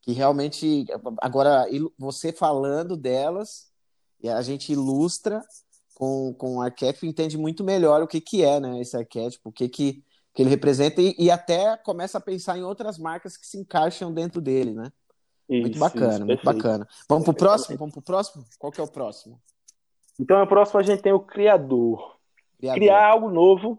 que 0.00 0.12
realmente 0.12 0.86
agora 1.20 1.66
você 1.98 2.32
falando 2.32 2.96
delas 2.96 3.70
e 4.22 4.28
a 4.28 4.40
gente 4.40 4.72
ilustra 4.72 5.42
com, 5.94 6.34
com 6.34 6.56
o 6.56 6.62
arquétipo 6.62 7.06
entende 7.06 7.36
muito 7.36 7.62
melhor 7.62 8.02
o 8.02 8.08
que 8.08 8.20
que 8.20 8.42
é, 8.42 8.58
né, 8.58 8.80
esse 8.80 8.96
arquétipo, 8.96 9.50
o 9.50 9.52
que 9.52 9.68
que 9.68 10.02
que 10.34 10.42
ele 10.42 10.50
representa 10.50 11.00
e, 11.00 11.14
e, 11.18 11.30
até 11.30 11.76
começa 11.76 12.18
a 12.18 12.20
pensar 12.20 12.56
em 12.56 12.62
outras 12.62 12.98
marcas 12.98 13.36
que 13.36 13.46
se 13.46 13.58
encaixam 13.58 14.12
dentro 14.12 14.40
dele, 14.40 14.72
né? 14.72 14.90
Isso, 15.48 15.62
muito 15.62 15.78
bacana, 15.78 16.14
isso, 16.14 16.26
muito 16.26 16.44
bacana. 16.44 16.88
Vamos 17.08 17.24
pro 17.24 17.34
próximo? 17.34 17.76
Vamos 17.76 17.92
pro 17.92 18.02
próximo? 18.02 18.44
Qual 18.58 18.72
que 18.72 18.80
é 18.80 18.84
o 18.84 18.88
próximo? 18.88 19.38
Então, 20.18 20.42
o 20.42 20.46
próximo 20.46 20.80
a 20.80 20.82
gente 20.82 21.02
tem 21.02 21.12
o 21.12 21.20
criador. 21.20 22.16
criador. 22.58 22.80
Criar 22.80 23.06
algo 23.06 23.30
novo 23.30 23.78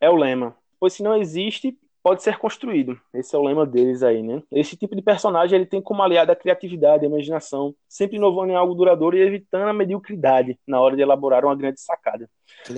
é 0.00 0.10
o 0.10 0.16
lema. 0.16 0.56
Pois 0.78 0.92
se 0.92 1.02
não 1.02 1.16
existe, 1.16 1.78
pode 2.06 2.22
ser 2.22 2.38
construído. 2.38 2.96
Esse 3.12 3.34
é 3.34 3.38
o 3.38 3.42
lema 3.42 3.66
deles 3.66 4.02
aí, 4.02 4.22
né? 4.22 4.40
Esse 4.52 4.76
tipo 4.76 4.94
de 4.94 5.02
personagem 5.02 5.56
ele 5.56 5.66
tem 5.66 5.82
como 5.82 6.04
aliado 6.04 6.30
a 6.30 6.36
criatividade, 6.36 7.04
a 7.04 7.08
imaginação, 7.08 7.74
sempre 7.88 8.16
inovando 8.16 8.52
em 8.52 8.54
algo 8.54 8.74
duradouro 8.74 9.16
e 9.16 9.22
evitando 9.22 9.68
a 9.68 9.72
mediocridade 9.72 10.56
na 10.64 10.80
hora 10.80 10.94
de 10.94 11.02
elaborar 11.02 11.44
uma 11.44 11.56
grande 11.56 11.80
sacada. 11.80 12.30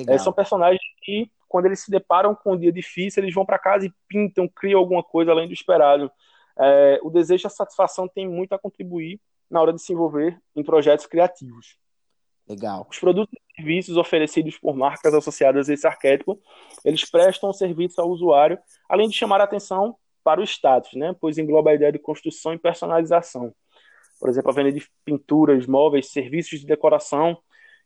É, 0.07 0.17
são 0.17 0.33
personagens 0.33 0.81
que, 1.03 1.31
quando 1.49 1.67
eles 1.67 1.81
se 1.81 1.91
deparam 1.91 2.35
com 2.35 2.53
um 2.53 2.59
dia 2.59 2.73
difícil, 2.73 3.23
eles 3.23 3.35
vão 3.35 3.47
para 3.47 3.59
casa 3.59 3.87
e 3.87 3.93
pintam, 4.07 4.49
criam 4.49 4.79
alguma 4.79 5.03
coisa 5.03 5.31
além 5.31 5.49
do 5.49 5.55
esperado. 5.55 6.11
É, 6.59 7.01
o 7.03 7.11
desejo 7.11 7.47
e 7.47 7.49
a 7.49 7.51
satisfação 7.51 8.07
tem 8.09 8.29
muito 8.29 8.53
a 8.53 8.59
contribuir 8.59 9.21
na 9.51 9.61
hora 9.61 9.73
de 9.73 9.81
se 9.81 9.93
envolver 9.93 10.39
em 10.55 10.63
projetos 10.63 11.07
criativos. 11.07 11.77
Legal. 12.49 12.87
Os 12.91 12.99
produtos 12.99 13.35
e 13.35 13.57
serviços 13.57 13.97
oferecidos 13.97 14.59
por 14.59 14.75
marcas 14.75 15.13
associadas 15.13 15.69
a 15.69 15.75
esse 15.75 15.87
arquétipo, 15.87 16.41
eles 16.85 17.09
prestam 17.09 17.53
serviço 17.53 18.01
ao 18.01 18.09
usuário, 18.09 18.59
além 18.89 19.09
de 19.09 19.15
chamar 19.15 19.41
a 19.41 19.45
atenção 19.45 19.97
para 20.25 20.41
o 20.41 20.45
status, 20.45 20.95
né? 20.95 21.15
pois 21.21 21.39
engloba 21.39 21.71
a 21.71 21.75
ideia 21.75 21.93
de 21.93 21.99
construção 21.99 22.55
e 22.55 22.59
personalização. 22.59 23.55
Por 24.19 24.29
exemplo, 24.29 24.51
a 24.51 24.55
venda 24.55 24.73
de 24.73 24.87
pinturas, 25.05 25.67
móveis, 25.67 26.11
serviços 26.11 26.61
de 26.61 26.67
decoração 26.67 27.39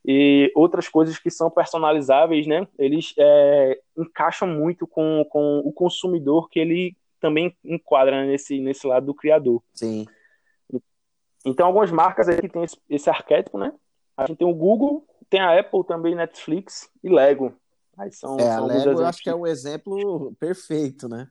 e 0.05 0.51
outras 0.55 0.89
coisas 0.89 1.17
que 1.17 1.29
são 1.29 1.49
personalizáveis, 1.49 2.45
né? 2.45 2.67
Eles 2.77 3.13
é, 3.17 3.79
encaixam 3.97 4.47
muito 4.47 4.85
com, 4.85 5.25
com 5.29 5.59
o 5.59 5.71
consumidor 5.71 6.49
que 6.49 6.59
ele 6.59 6.97
também 7.21 7.55
enquadra 7.63 8.25
nesse, 8.25 8.59
nesse 8.59 8.85
lado 8.85 9.05
do 9.05 9.15
criador. 9.15 9.63
Sim. 9.73 10.05
Então, 11.45 11.67
algumas 11.67 11.91
marcas 11.91 12.27
aí 12.27 12.39
que 12.41 12.49
tem 12.49 12.63
esse, 12.63 12.77
esse 12.89 13.09
arquétipo, 13.09 13.57
né? 13.57 13.73
A 14.17 14.25
gente 14.25 14.37
tem 14.37 14.47
o 14.47 14.53
Google, 14.53 15.05
tem 15.29 15.39
a 15.39 15.57
Apple 15.57 15.85
também, 15.85 16.15
Netflix 16.15 16.89
e 17.03 17.09
Lego. 17.09 17.53
Aí 17.97 18.11
são, 18.11 18.37
é, 18.37 18.43
são 18.43 18.63
a 18.63 18.67
Lego 18.67 18.89
eu 18.91 19.05
acho 19.05 19.21
que 19.21 19.29
é 19.29 19.35
um 19.35 19.47
exemplo 19.47 20.35
perfeito, 20.39 21.07
né? 21.07 21.27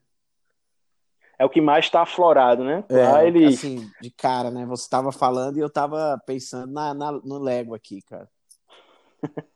É 1.39 1.45
o 1.45 1.51
que 1.51 1.61
mais 1.61 1.87
está 1.87 2.03
aflorado, 2.03 2.63
né? 2.63 2.85
É, 2.89 3.09
Lá 3.09 3.25
ele... 3.25 3.47
assim, 3.47 3.91
de 4.01 4.11
cara, 4.11 4.51
né? 4.51 4.65
Você 4.67 4.85
estava 4.85 5.11
falando 5.11 5.57
e 5.57 5.61
eu 5.61 5.67
estava 5.67 6.21
pensando 6.27 6.73
na, 6.73 6.95
na, 6.95 7.13
no 7.13 7.39
Lego 7.39 7.75
aqui, 7.75 8.01
cara. 8.03 8.29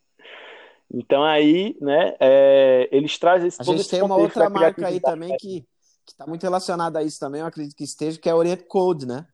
então 0.93 1.23
aí, 1.23 1.77
né, 1.81 2.15
é, 2.21 2.89
eles 2.93 3.19
trazem 3.19 3.49
esse 3.49 3.61
A 3.61 3.65
gente 3.65 3.89
tem 3.89 4.03
uma 4.03 4.17
outra 4.17 4.49
marca 4.49 4.87
aí 4.87 5.01
também 5.01 5.37
que 5.37 5.67
está 6.07 6.27
muito 6.27 6.43
relacionada 6.43 6.99
a 6.99 7.03
isso 7.03 7.19
também, 7.19 7.41
eu 7.41 7.47
acredito 7.47 7.77
que 7.77 7.85
esteja, 7.85 8.19
que 8.19 8.29
é 8.29 8.33
a 8.33 8.37
Orient 8.37 8.63
Code, 8.69 9.07
né? 9.07 9.27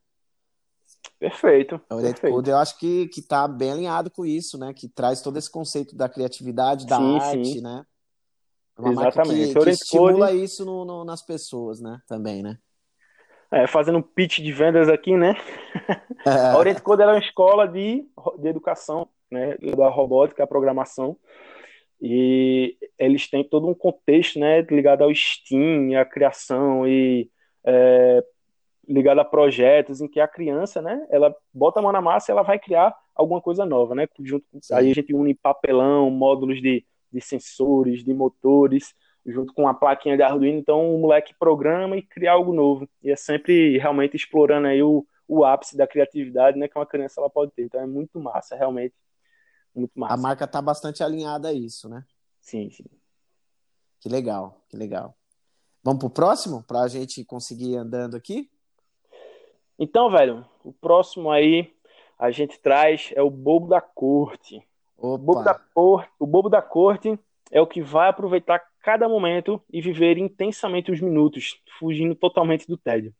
Perfeito. 1.19 1.81
A 1.89 1.95
Orient 1.95 2.15
perfeito. 2.15 2.35
Code 2.35 2.51
eu 2.51 2.57
acho 2.57 2.79
que, 2.79 3.09
que 3.09 3.23
tá 3.23 3.47
bem 3.47 3.73
alinhado 3.73 4.11
com 4.11 4.27
isso, 4.27 4.59
né? 4.59 4.73
Que 4.73 4.89
traz 4.89 5.21
todo 5.21 5.39
esse 5.39 5.51
conceito 5.51 5.95
da 5.95 6.09
criatividade, 6.09 6.87
da 6.87 6.97
sim, 6.97 7.19
arte, 7.19 7.45
sim. 7.45 7.61
né? 7.61 7.85
É 8.77 8.81
uma 8.81 8.93
Exatamente. 8.93 9.55
marca 9.55 9.61
que, 9.61 9.65
que 9.65 9.71
estimula 9.71 10.29
Code... 10.29 10.43
isso 10.43 10.65
no, 10.65 10.85
no, 10.85 11.05
nas 11.05 11.23
pessoas, 11.23 11.81
né? 11.81 12.01
Também, 12.09 12.43
né? 12.43 12.59
É, 13.51 13.67
fazendo 13.67 13.99
um 13.99 14.03
pitch 14.03 14.39
de 14.39 14.51
vendas 14.51 14.89
aqui, 14.89 15.17
né? 15.17 15.35
É. 16.27 16.31
A 16.51 16.59
Orient 16.59 16.81
Code 16.81 17.03
é 17.03 17.07
uma 17.07 17.19
escola 17.19 17.69
de, 17.69 18.09
de 18.39 18.49
educação, 18.49 19.09
né? 19.33 19.57
Da 19.77 19.89
robótica, 19.89 20.45
a 20.45 20.47
programação. 20.47 21.17
E 22.01 22.77
eles 22.99 23.29
têm 23.31 23.45
todo 23.45 23.69
um 23.69 23.75
contexto, 23.75 24.39
né? 24.39 24.61
Ligado 24.63 25.03
ao 25.03 25.15
STEAM, 25.15 25.97
a 25.97 26.05
criação 26.05 26.87
e 26.87 27.31
é, 27.65 28.25
ligado 28.89 29.21
a 29.21 29.25
projetos 29.25 30.01
em 30.01 30.09
que 30.09 30.21
a 30.21 30.29
criança, 30.29 30.83
né, 30.83 31.07
ela 31.11 31.35
bota 31.53 31.79
a 31.79 31.83
mão 31.83 31.93
na 31.93 32.01
massa 32.01 32.31
e 32.31 32.33
ela 32.33 32.43
vai 32.43 32.59
criar 32.59 32.95
alguma 33.15 33.41
coisa 33.41 33.65
nova, 33.65 33.95
né? 33.95 34.09
Junto, 34.21 34.45
aí 34.73 34.91
a 34.91 34.95
gente 34.95 35.15
une 35.15 35.35
papelão, 35.35 36.11
módulos 36.11 36.61
de, 36.61 36.85
de 37.13 37.21
sensores, 37.21 38.03
de 38.03 38.13
motores, 38.13 38.95
junto 39.25 39.53
com 39.53 39.69
a 39.69 39.75
plaquinha 39.75 40.17
de 40.17 40.23
Arduino, 40.23 40.59
então 40.59 40.95
o 40.95 40.99
moleque 40.99 41.35
programa 41.39 41.97
e 41.97 42.03
cria 42.03 42.33
algo 42.33 42.53
novo. 42.53 42.89
E 43.03 43.11
é 43.11 43.17
sempre 43.17 43.79
realmente 43.79 44.17
explorando 44.17 44.67
aí 44.67 44.83
o, 44.83 45.07
o 45.29 45.45
ápice 45.45 45.77
da 45.77 45.87
criatividade, 45.87 46.59
né, 46.59 46.67
que 46.67 46.77
uma 46.77 46.87
criança 46.87 47.21
ela 47.21 47.31
pode 47.31 47.53
ter. 47.53 47.63
Então 47.63 47.81
é 47.81 47.87
muito 47.87 48.19
massa, 48.19 48.57
realmente. 48.57 48.95
Muito 49.75 49.99
massa. 49.99 50.15
A 50.15 50.17
marca 50.17 50.47
tá 50.47 50.61
bastante 50.61 51.03
alinhada 51.03 51.49
a 51.49 51.53
isso, 51.53 51.89
né? 51.89 52.05
Sim, 52.41 52.71
sim. 52.71 52.85
Que 54.01 54.09
legal, 54.09 54.61
que 54.69 54.77
legal. 54.77 55.17
Vamos 55.83 56.01
pro 56.01 56.11
próximo, 56.11 56.63
para 56.63 56.83
a 56.83 56.89
gente 56.89 57.25
conseguir 57.25 57.73
ir 57.73 57.77
andando 57.77 58.17
aqui? 58.17 58.51
Então, 59.79 60.11
velho, 60.11 60.45
o 60.65 60.73
próximo 60.73 61.31
aí 61.31 61.75
a 62.19 62.31
gente 62.31 62.59
traz 62.61 63.11
é 63.17 63.23
o 63.23 63.31
bobo 63.31 63.69
da 63.69 63.81
corte. 63.81 64.63
O 64.97 65.19
bobo 65.19 65.43
da, 65.43 65.55
corte, 65.55 66.11
o 66.21 66.27
bobo 66.27 66.49
da 66.49 66.63
corte 66.63 67.19
é 67.51 67.61
o 67.61 67.67
que 67.67 67.83
vai 67.83 68.09
aproveitar 68.09 68.63
cada 68.81 69.09
momento 69.09 69.61
e 69.73 69.81
viver 69.81 70.19
intensamente 70.19 70.93
os 70.93 71.01
minutos, 71.01 71.61
fugindo 71.79 72.15
totalmente 72.15 72.67
do 72.67 72.77
tédio. 72.77 73.13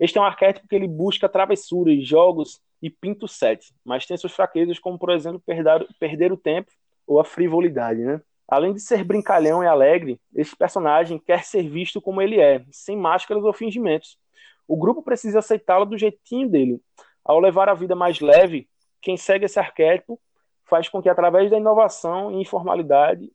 Este 0.00 0.18
é 0.18 0.20
um 0.20 0.24
arquétipo 0.24 0.66
que 0.66 0.74
ele 0.74 0.88
busca 0.88 1.28
travessuras, 1.28 2.04
jogos 2.06 2.60
e 2.82 2.88
pinto 2.88 3.26
sete, 3.26 3.74
mas 3.84 4.06
tem 4.06 4.16
suas 4.16 4.32
fraquezas, 4.32 4.78
como 4.78 4.98
por 4.98 5.10
exemplo 5.10 5.40
perder, 5.44 5.86
perder 5.98 6.32
o 6.32 6.36
tempo 6.36 6.70
ou 7.06 7.18
a 7.20 7.24
frivolidade, 7.24 8.00
né? 8.00 8.20
Além 8.46 8.72
de 8.72 8.80
ser 8.80 9.04
brincalhão 9.04 9.62
e 9.62 9.66
alegre, 9.66 10.20
esse 10.34 10.56
personagem 10.56 11.18
quer 11.18 11.44
ser 11.44 11.68
visto 11.68 12.00
como 12.00 12.22
ele 12.22 12.40
é, 12.40 12.64
sem 12.70 12.96
máscaras 12.96 13.44
ou 13.44 13.52
fingimentos. 13.52 14.18
O 14.66 14.76
grupo 14.76 15.02
precisa 15.02 15.40
aceitá-lo 15.40 15.84
do 15.84 15.98
jeitinho 15.98 16.48
dele. 16.48 16.80
Ao 17.24 17.38
levar 17.38 17.68
a 17.68 17.74
vida 17.74 17.94
mais 17.94 18.20
leve, 18.20 18.68
quem 19.02 19.16
segue 19.16 19.44
esse 19.44 19.58
arquétipo 19.58 20.18
faz 20.64 20.88
com 20.88 21.02
que, 21.02 21.08
através 21.08 21.50
da 21.50 21.58
inovação 21.58 22.32
e 22.32 22.40
informalidade, 22.40 23.30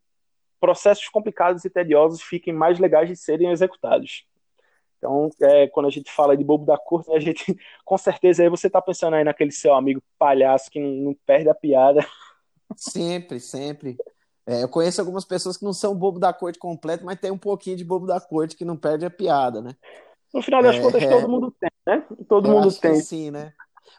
processos 0.59 1.09
complicados 1.09 1.65
e 1.65 1.69
tediosos 1.69 2.21
fiquem 2.21 2.53
mais 2.53 2.79
legais 2.79 3.09
de 3.09 3.15
serem 3.15 3.51
executados. 3.51 4.25
Então, 5.03 5.29
é, 5.41 5.67
quando 5.67 5.87
a 5.87 5.89
gente 5.89 6.09
fala 6.09 6.37
de 6.37 6.45
bobo 6.45 6.65
da 6.65 6.77
corte, 6.77 7.11
a 7.11 7.19
gente, 7.19 7.43
com 7.83 7.97
certeza, 7.97 8.41
aí 8.41 8.49
você 8.49 8.67
está 8.67 8.81
pensando 8.81 9.15
aí 9.15 9.23
naquele 9.23 9.51
seu 9.51 9.73
amigo 9.73 10.01
palhaço 10.17 10.71
que 10.71 10.79
não, 10.79 10.89
não 10.89 11.15
perde 11.25 11.49
a 11.49 11.53
piada. 11.53 11.99
Sempre, 12.77 13.41
sempre. 13.41 13.97
É, 14.47 14.63
eu 14.63 14.69
conheço 14.69 15.01
algumas 15.01 15.25
pessoas 15.25 15.57
que 15.57 15.65
não 15.65 15.73
são 15.73 15.93
bobo 15.93 16.19
da 16.19 16.31
corte 16.31 16.57
completo, 16.57 17.03
mas 17.03 17.19
tem 17.19 17.31
um 17.31 17.37
pouquinho 17.37 17.75
de 17.75 17.83
bobo 17.83 18.07
da 18.07 18.19
corte 18.21 18.55
que 18.55 18.63
não 18.63 18.77
perde 18.77 19.05
a 19.05 19.09
piada, 19.09 19.61
né? 19.61 19.75
No 20.33 20.41
final 20.41 20.63
das 20.63 20.77
é, 20.77 20.81
contas, 20.81 21.03
todo 21.05 21.29
mundo 21.29 21.53
tem, 21.59 21.69
né? 21.85 22.05
Todo 22.27 22.49
mundo 22.49 22.73
tem. 22.73 22.95
sim, 22.95 23.29
né? 23.29 23.53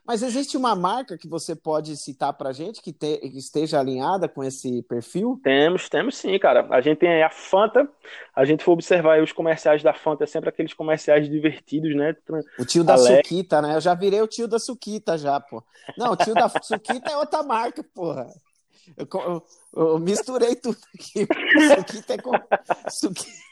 Mas 0.07 0.23
existe 0.23 0.57
uma 0.57 0.77
marca 0.77 1.17
que 1.17 1.27
você 1.27 1.57
pode 1.57 1.97
citar 1.97 2.33
para 2.35 2.53
gente 2.53 2.83
que, 2.83 2.93
te, 2.93 3.17
que, 3.19 3.39
esteja 3.39 3.81
alinhada 3.81 4.29
com 4.29 4.45
esse 4.45 4.83
perfil? 4.83 5.41
Temos, 5.43 5.89
temos 5.89 6.17
sim, 6.17 6.39
cara. 6.39 6.67
A 6.71 6.81
gente 6.83 6.99
tem 6.99 7.23
a 7.23 7.31
Fanta. 7.31 7.89
A 8.37 8.45
gente 8.45 8.63
for 8.63 8.73
observar 8.73 9.23
os 9.23 9.33
comerciais 9.33 9.83
da 9.83 9.95
Fanta, 9.95 10.25
é 10.25 10.27
sempre 10.27 10.51
aqueles 10.51 10.75
comerciais 10.75 11.29
divertidos, 11.29 11.97
né? 11.97 12.15
O 12.59 12.67
tio 12.67 12.85
da 12.85 12.95
Alex. 12.95 13.29
Suquita, 13.29 13.63
né? 13.63 13.77
Eu 13.77 13.81
já 13.81 13.95
virei 13.95 14.21
o 14.21 14.29
tio 14.29 14.47
da 14.47 14.59
Suquita 14.59 15.17
já, 15.17 15.41
pô. 15.41 15.63
Não, 15.97 16.13
o 16.13 16.17
tio 16.17 16.35
da 16.35 16.49
Suquita 16.49 17.11
é 17.11 17.17
outra 17.17 17.43
marca, 17.43 17.83
porra. 17.83 18.27
Eu, 18.97 19.09
eu, 19.13 19.43
eu 19.75 19.99
misturei 19.99 20.55
tudo 20.55 20.77
aqui. 20.95 21.27
Suquita 21.77 22.15
é 22.15 22.19
com. 22.19 22.33
Suquita. 22.91 23.44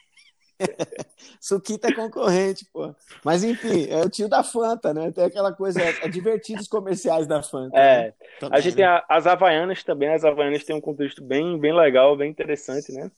Suquita 1.40 1.88
é 1.88 1.92
concorrente, 1.92 2.64
pô. 2.72 2.94
Mas 3.25 3.42
enfim, 3.44 3.87
é 3.88 4.01
o 4.01 4.11
tio 4.11 4.29
da 4.29 4.42
Fanta, 4.42 4.92
né? 4.94 5.11
Tem 5.11 5.25
aquela 5.25 5.53
coisa, 5.53 5.81
é, 5.81 6.07
é 6.07 6.09
divertido 6.09 6.61
os 6.61 6.68
comerciais 6.68 7.27
da 7.27 7.42
Fanta. 7.42 7.77
É. 7.79 8.03
Né? 8.05 8.14
Também, 8.40 8.59
a 8.59 8.61
gente 8.61 8.72
né? 8.72 8.77
tem 8.77 8.85
a, 8.85 9.05
as 9.09 9.27
Havaianas 9.27 9.83
também, 9.83 10.09
as 10.09 10.25
Havaianas 10.25 10.64
têm 10.64 10.77
um 10.77 10.81
contexto 10.81 11.22
bem, 11.22 11.59
bem 11.59 11.75
legal, 11.75 12.16
bem 12.16 12.31
interessante, 12.31 12.92
né? 12.92 13.11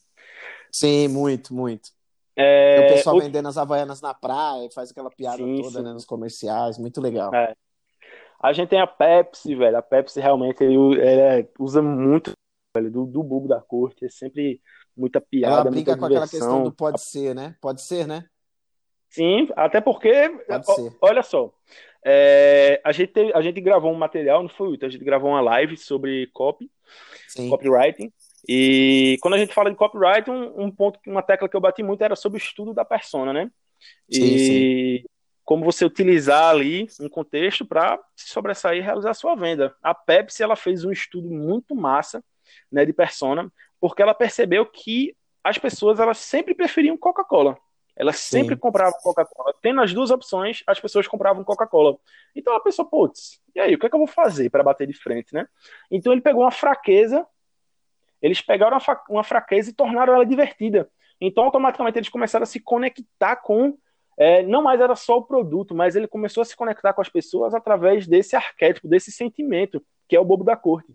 Sim, 0.73 1.09
muito, 1.09 1.55
muito. 1.55 1.91
É... 2.37 2.81
O 2.81 2.95
pessoal 2.95 3.17
o... 3.17 3.21
vendendo 3.21 3.49
as 3.49 3.57
Havaianas 3.57 4.01
na 4.01 4.13
praia, 4.13 4.69
faz 4.75 4.91
aquela 4.91 5.11
piada 5.11 5.37
sim, 5.37 5.63
toda 5.63 5.79
sim. 5.79 5.85
Né, 5.85 5.93
nos 5.93 6.05
comerciais, 6.05 6.79
muito 6.79 7.01
legal. 7.01 7.33
É. 7.35 7.55
A 8.43 8.53
gente 8.53 8.69
tem 8.69 8.81
a 8.81 8.87
Pepsi, 8.87 9.55
velho. 9.55 9.77
A 9.77 9.83
Pepsi 9.83 10.21
realmente 10.21 10.63
ele, 10.63 10.77
ele 11.01 11.49
usa 11.59 11.81
muito 11.81 12.33
velho, 12.77 12.91
do, 12.91 13.07
do 13.07 13.23
bulbo 13.23 13.49
da 13.49 13.61
corte. 13.61 14.05
É 14.05 14.09
sempre 14.09 14.61
muita 14.97 15.21
piada. 15.21 15.63
Ela 15.63 15.71
brinca 15.71 15.97
com 15.97 16.05
aquela 16.05 16.29
questão 16.29 16.65
do 16.65 16.73
pode 16.73 17.01
ser, 17.01 17.35
né? 17.35 17.57
Pode 17.61 17.83
ser, 17.83 18.07
né? 18.07 18.25
Sim, 19.11 19.49
até 19.55 19.81
porque, 19.81 20.11
olha 21.01 21.23
só, 21.23 21.53
é, 22.05 22.81
a, 22.85 22.91
gente 22.91 23.13
a 23.33 23.41
gente 23.41 23.61
gravou 23.61 23.93
um 23.93 23.97
material, 23.97 24.43
não 24.43 24.49
foi 24.49 24.77
o 24.77 24.79
a 24.85 24.89
gente 24.89 25.05
gravou 25.05 25.31
uma 25.31 25.41
live 25.41 25.77
sobre 25.77 26.27
copy, 26.33 26.69
Sim. 27.29 27.49
copywriting, 27.49 28.13
e 28.49 29.17
quando 29.23 29.35
a 29.35 29.39
gente 29.39 29.55
fala 29.55 29.71
de 29.71 29.77
copyright, 29.77 30.29
um, 30.31 30.65
um, 30.65 30.71
ponto, 30.71 30.99
uma 31.07 31.23
tecla 31.23 31.49
que 31.49 31.57
eu 31.57 31.61
bati 31.61 31.83
muito 31.83 32.03
era 32.03 32.17
sobre 32.17 32.39
o 32.39 32.43
estudo 32.43 32.75
da 32.75 32.85
persona, 32.85 33.33
né? 33.33 33.51
Sim, 34.11 34.23
e 34.23 34.39
sim. 34.39 35.05
como 35.45 35.65
você 35.65 35.85
utilizar 35.85 36.51
ali 36.51 36.87
um 37.01 37.09
contexto 37.09 37.65
para 37.65 37.99
se 38.15 38.29
sobressair 38.29 38.83
e 38.83 38.85
realizar 38.85 39.11
a 39.11 39.15
sua 39.15 39.35
venda. 39.35 39.75
A 39.83 39.95
Pepsi, 39.95 40.43
ela 40.43 40.57
fez 40.57 40.85
um 40.85 40.91
estudo 40.91 41.31
muito 41.31 41.75
massa, 41.75 42.23
né, 42.71 42.85
de 42.85 42.93
persona, 42.93 43.51
porque 43.85 44.01
ela 44.01 44.15
percebeu 44.15 44.65
que 44.65 45.15
as 45.45 45.59
pessoas 45.59 46.01
elas 46.01 46.17
sempre 46.17 46.55
preferiam 46.55 46.97
Coca-Cola. 46.97 47.55
Elas 47.95 48.17
Sim. 48.17 48.39
sempre 48.39 48.57
compravam 48.57 48.99
Coca-Cola. 49.03 49.55
Tendo 49.61 49.83
as 49.83 49.93
duas 49.93 50.11
opções, 50.11 50.63
as 50.67 50.81
pessoas 50.81 51.07
compravam 51.07 51.45
Coca-Cola. 51.45 51.99
Então 52.35 52.57
a 52.57 52.61
pessoa, 52.61 52.89
putz, 52.89 53.43
e 53.55 53.61
aí, 53.61 53.75
o 53.75 53.79
que 53.79 53.85
é 53.85 53.91
que 53.91 53.95
eu 53.95 53.99
vou 53.99 54.07
fazer 54.07 54.49
para 54.49 54.63
bater 54.63 54.87
de 54.87 54.95
frente, 54.95 55.35
né? 55.35 55.47
Então 55.91 56.15
ele 56.15 56.23
pegou 56.23 56.45
uma 56.45 56.51
fraqueza, 56.51 57.27
eles 58.23 58.41
pegaram 58.41 58.79
uma 59.11 59.23
fraqueza 59.23 59.69
e 59.69 59.75
tornaram 59.75 60.15
ela 60.15 60.25
divertida. 60.25 60.89
Então, 61.21 61.45
automaticamente, 61.45 61.99
eles 61.99 62.09
começaram 62.09 62.45
a 62.45 62.47
se 62.47 62.61
conectar 62.61 63.37
com. 63.37 63.77
É, 64.17 64.43
não 64.45 64.63
mais 64.63 64.81
era 64.81 64.97
só 64.97 65.19
o 65.19 65.27
produto, 65.27 65.75
mas 65.75 65.95
ele 65.95 66.09
começou 66.09 66.41
a 66.41 66.47
se 66.47 66.57
conectar 66.57 66.95
com 66.95 67.03
as 67.03 67.11
pessoas 67.11 67.53
através 67.53 68.07
desse 68.07 68.35
arquétipo, 68.35 68.89
desse 68.89 69.13
sentimento, 69.13 69.85
que 70.09 70.17
é 70.17 70.21
o 70.21 70.25
bobo 70.25 70.43
da 70.43 70.57
corte. 70.57 70.91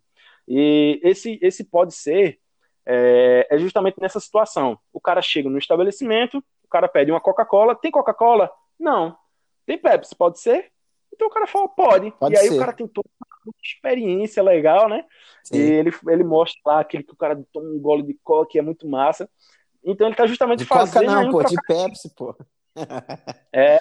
E 0.48 1.00
esse, 1.04 1.38
esse 1.40 1.64
pode 1.64 1.94
ser 1.94 2.40
é, 2.92 3.48
é 3.52 3.58
justamente 3.60 4.02
nessa 4.02 4.20
situação. 4.20 4.80
O 4.92 5.00
cara 5.00 5.22
chega 5.22 5.48
no 5.48 5.60
estabelecimento, 5.60 6.40
o 6.64 6.68
cara 6.68 6.88
pede 6.88 7.12
uma 7.12 7.22
Coca-Cola. 7.22 7.76
Tem 7.76 7.92
Coca-Cola? 7.92 8.52
Não. 8.80 9.16
Tem 9.64 9.78
Pepsi? 9.78 10.16
Pode 10.16 10.40
ser? 10.40 10.72
Então 11.14 11.28
o 11.28 11.32
cara 11.32 11.46
fala, 11.46 11.68
pode. 11.68 12.12
pode 12.12 12.34
e 12.34 12.38
aí 12.40 12.48
ser. 12.48 12.56
o 12.56 12.60
cara 12.60 12.74
tem 12.74 12.88
toda 12.88 13.08
uma 13.46 13.54
experiência 13.64 14.42
legal, 14.42 14.90
né? 14.90 15.06
Sim. 15.44 15.58
E 15.58 15.62
ele, 15.62 15.92
ele 16.08 16.24
mostra 16.24 16.60
lá 16.66 16.80
aquele 16.80 17.04
que 17.04 17.14
o 17.14 17.18
cara 17.18 17.40
toma 17.54 17.70
um 17.70 17.80
gole 17.80 18.02
de 18.02 18.18
coca, 18.24 18.50
que 18.52 18.58
é 18.58 18.62
muito 18.62 18.88
massa. 18.88 19.30
Então 19.84 20.08
ele 20.08 20.16
tá 20.16 20.26
justamente 20.26 20.60
de 20.60 20.66
fazendo. 20.66 21.06
Coca 21.06 21.24
não, 21.24 21.32
pô, 21.32 21.44
de 21.44 21.56
Pepsi, 21.68 22.10
pô. 22.16 22.36
É. 23.54 23.78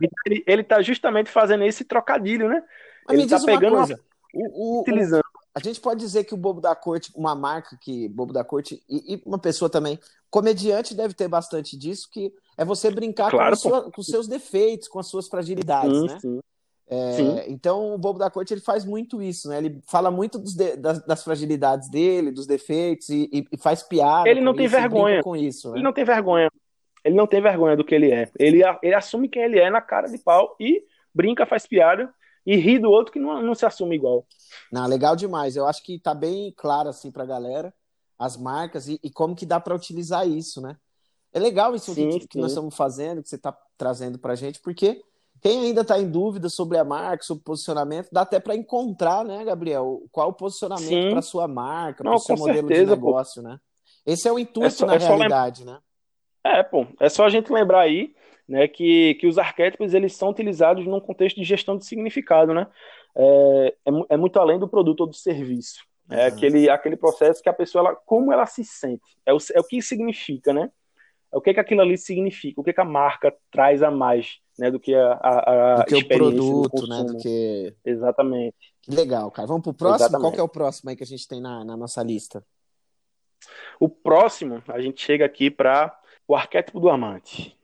Então, 0.00 0.18
ele, 0.26 0.44
ele 0.46 0.64
tá 0.64 0.82
justamente 0.82 1.30
fazendo 1.30 1.64
esse 1.64 1.84
trocadilho, 1.84 2.48
né? 2.48 2.62
Mas 3.06 3.18
ele 3.18 3.28
tá 3.28 3.38
pegando 3.44 3.76
uma 3.76 3.86
coisa. 3.86 4.00
Uma... 4.34 4.48
O, 4.48 4.78
o, 4.78 4.80
utilizando. 4.82 5.24
A 5.54 5.60
gente 5.60 5.80
pode 5.80 6.00
dizer 6.00 6.24
que 6.24 6.34
o 6.34 6.36
Bobo 6.36 6.60
da 6.60 6.74
Corte, 6.74 7.10
uma 7.16 7.34
marca 7.34 7.76
que 7.80 8.08
Bobo 8.08 8.32
da 8.32 8.44
Corte 8.44 8.82
e, 8.88 9.14
e 9.14 9.22
uma 9.24 9.38
pessoa 9.38 9.68
também, 9.68 9.98
comediante 10.30 10.94
deve 10.94 11.14
ter 11.14 11.28
bastante 11.28 11.76
disso, 11.76 12.08
que 12.10 12.32
é 12.56 12.64
você 12.64 12.90
brincar 12.90 13.30
claro, 13.30 13.50
com, 13.50 13.56
sua, 13.56 13.90
com, 13.90 14.00
os 14.00 14.06
seus 14.06 14.28
defeitos, 14.28 14.88
com 14.88 14.98
as 14.98 15.06
suas 15.06 15.26
fragilidades, 15.28 15.98
sim, 15.98 16.06
né? 16.06 16.18
Sim. 16.20 16.40
É. 16.90 17.50
Então 17.50 17.94
o 17.94 17.98
Bobo 17.98 18.18
da 18.18 18.30
Corte 18.30 18.54
ele 18.54 18.62
faz 18.62 18.84
muito 18.84 19.20
isso, 19.20 19.48
né? 19.48 19.58
Ele 19.58 19.80
fala 19.86 20.10
muito 20.10 20.38
de, 20.38 20.76
das, 20.76 21.04
das, 21.04 21.22
fragilidades 21.22 21.90
dele, 21.90 22.30
dos 22.30 22.46
defeitos 22.46 23.10
e, 23.10 23.46
e 23.52 23.56
faz 23.58 23.82
piada. 23.82 24.28
Ele 24.28 24.40
não 24.40 24.54
tem 24.54 24.64
isso, 24.66 24.74
vergonha 24.74 25.22
com 25.22 25.36
isso. 25.36 25.70
Né? 25.70 25.76
Ele 25.76 25.84
não 25.84 25.92
tem 25.92 26.04
vergonha. 26.04 26.50
Ele 27.04 27.14
não 27.14 27.26
tem 27.26 27.42
vergonha 27.42 27.76
do 27.76 27.84
que 27.84 27.94
ele 27.94 28.10
é. 28.10 28.30
Ele, 28.38 28.62
ele 28.82 28.94
assume 28.94 29.28
quem 29.28 29.42
ele 29.42 29.58
é 29.58 29.70
na 29.70 29.82
cara 29.82 30.08
de 30.08 30.18
pau 30.18 30.56
e 30.58 30.82
brinca, 31.14 31.44
faz 31.44 31.66
piada 31.66 32.12
e 32.48 32.56
ri 32.56 32.78
do 32.78 32.90
outro 32.90 33.12
que 33.12 33.18
não, 33.18 33.42
não 33.42 33.54
se 33.54 33.66
assume 33.66 33.94
igual. 33.94 34.26
Não, 34.72 34.86
legal 34.86 35.14
demais. 35.14 35.54
Eu 35.54 35.66
acho 35.66 35.82
que 35.82 35.98
tá 35.98 36.14
bem 36.14 36.50
claro 36.56 36.88
assim 36.88 37.10
pra 37.10 37.26
galera 37.26 37.74
as 38.18 38.38
marcas 38.38 38.88
e, 38.88 38.98
e 39.04 39.10
como 39.10 39.36
que 39.36 39.44
dá 39.44 39.60
para 39.60 39.74
utilizar 39.74 40.26
isso, 40.26 40.62
né? 40.62 40.74
É 41.30 41.38
legal 41.38 41.74
isso 41.74 41.92
sim, 41.92 42.20
que, 42.20 42.38
nós 42.38 42.52
estamos 42.52 42.74
fazendo, 42.74 43.22
que 43.22 43.28
você 43.28 43.36
está 43.36 43.54
trazendo 43.76 44.18
pra 44.18 44.34
gente, 44.34 44.60
porque 44.60 45.02
quem 45.42 45.66
ainda 45.66 45.82
está 45.82 45.98
em 45.98 46.10
dúvida 46.10 46.48
sobre 46.48 46.78
a 46.78 46.84
marca, 46.84 47.22
sobre 47.22 47.42
o 47.42 47.44
posicionamento, 47.44 48.08
dá 48.10 48.22
até 48.22 48.40
para 48.40 48.56
encontrar, 48.56 49.26
né, 49.26 49.44
Gabriel? 49.44 50.02
Qual 50.10 50.30
o 50.30 50.32
posicionamento 50.32 51.10
para 51.12 51.20
sua 51.20 51.46
marca, 51.46 52.02
para 52.02 52.14
o 52.14 52.18
seu 52.18 52.34
modelo 52.34 52.66
certeza, 52.66 52.84
de 52.84 52.90
negócio, 52.90 53.42
pô. 53.42 53.48
né? 53.48 53.60
Esse 54.06 54.26
é 54.26 54.32
o 54.32 54.38
intuito 54.38 54.68
é 54.68 54.70
só, 54.70 54.86
na 54.86 54.94
é 54.94 54.98
realidade, 54.98 55.66
né? 55.66 55.78
É, 56.42 56.62
pô, 56.62 56.86
é 56.98 57.10
só 57.10 57.26
a 57.26 57.28
gente 57.28 57.52
lembrar 57.52 57.80
aí 57.80 58.14
né, 58.48 58.66
que, 58.66 59.14
que 59.16 59.26
os 59.26 59.36
arquétipos 59.36 59.92
eles 59.92 60.14
são 60.14 60.30
utilizados 60.30 60.86
num 60.86 61.00
contexto 61.00 61.36
de 61.36 61.44
gestão 61.44 61.76
de 61.76 61.84
significado, 61.84 62.54
né? 62.54 62.66
É, 63.14 63.74
é, 63.86 63.90
é 64.10 64.16
muito 64.16 64.38
além 64.38 64.58
do 64.58 64.68
produto 64.68 65.00
ou 65.00 65.06
do 65.06 65.14
serviço. 65.14 65.86
É 66.10 66.22
uhum. 66.22 66.26
aquele, 66.28 66.70
aquele 66.70 66.96
processo 66.96 67.42
que 67.42 67.48
a 67.48 67.52
pessoa, 67.52 67.86
ela, 67.86 67.94
como 67.94 68.32
ela 68.32 68.46
se 68.46 68.64
sente, 68.64 69.02
é 69.26 69.34
o, 69.34 69.36
é 69.54 69.60
o 69.60 69.64
que 69.64 69.82
significa, 69.82 70.54
né? 70.54 70.70
É 71.30 71.36
o 71.36 71.42
que, 71.42 71.52
que 71.52 71.60
aquilo 71.60 71.82
ali 71.82 71.98
significa, 71.98 72.58
o 72.58 72.64
que, 72.64 72.72
que 72.72 72.80
a 72.80 72.84
marca 72.84 73.34
traz 73.50 73.82
a 73.82 73.90
mais, 73.90 74.38
né, 74.58 74.70
do 74.70 74.80
que 74.80 74.94
a, 74.94 75.12
a, 75.12 75.74
a 75.74 75.76
do 75.80 75.84
que 75.84 75.94
o 75.96 76.08
produto, 76.08 76.86
né, 76.86 77.04
do 77.04 77.18
que... 77.18 77.74
Exatamente. 77.84 78.56
Que 78.80 78.90
legal, 78.92 79.30
cara. 79.30 79.46
Vamos 79.46 79.62
pro 79.62 79.74
próximo? 79.74 80.06
Exatamente. 80.06 80.22
Qual 80.22 80.32
que 80.32 80.40
é 80.40 80.42
o 80.42 80.48
próximo 80.48 80.88
aí 80.88 80.96
que 80.96 81.02
a 81.02 81.06
gente 81.06 81.28
tem 81.28 81.38
na, 81.38 81.62
na 81.66 81.76
nossa 81.76 82.02
lista? 82.02 82.42
O 83.78 83.90
próximo, 83.90 84.62
a 84.68 84.80
gente 84.80 85.04
chega 85.04 85.26
aqui 85.26 85.50
para 85.50 85.94
o 86.26 86.34
arquétipo 86.34 86.80
do 86.80 86.88
amante. 86.88 87.57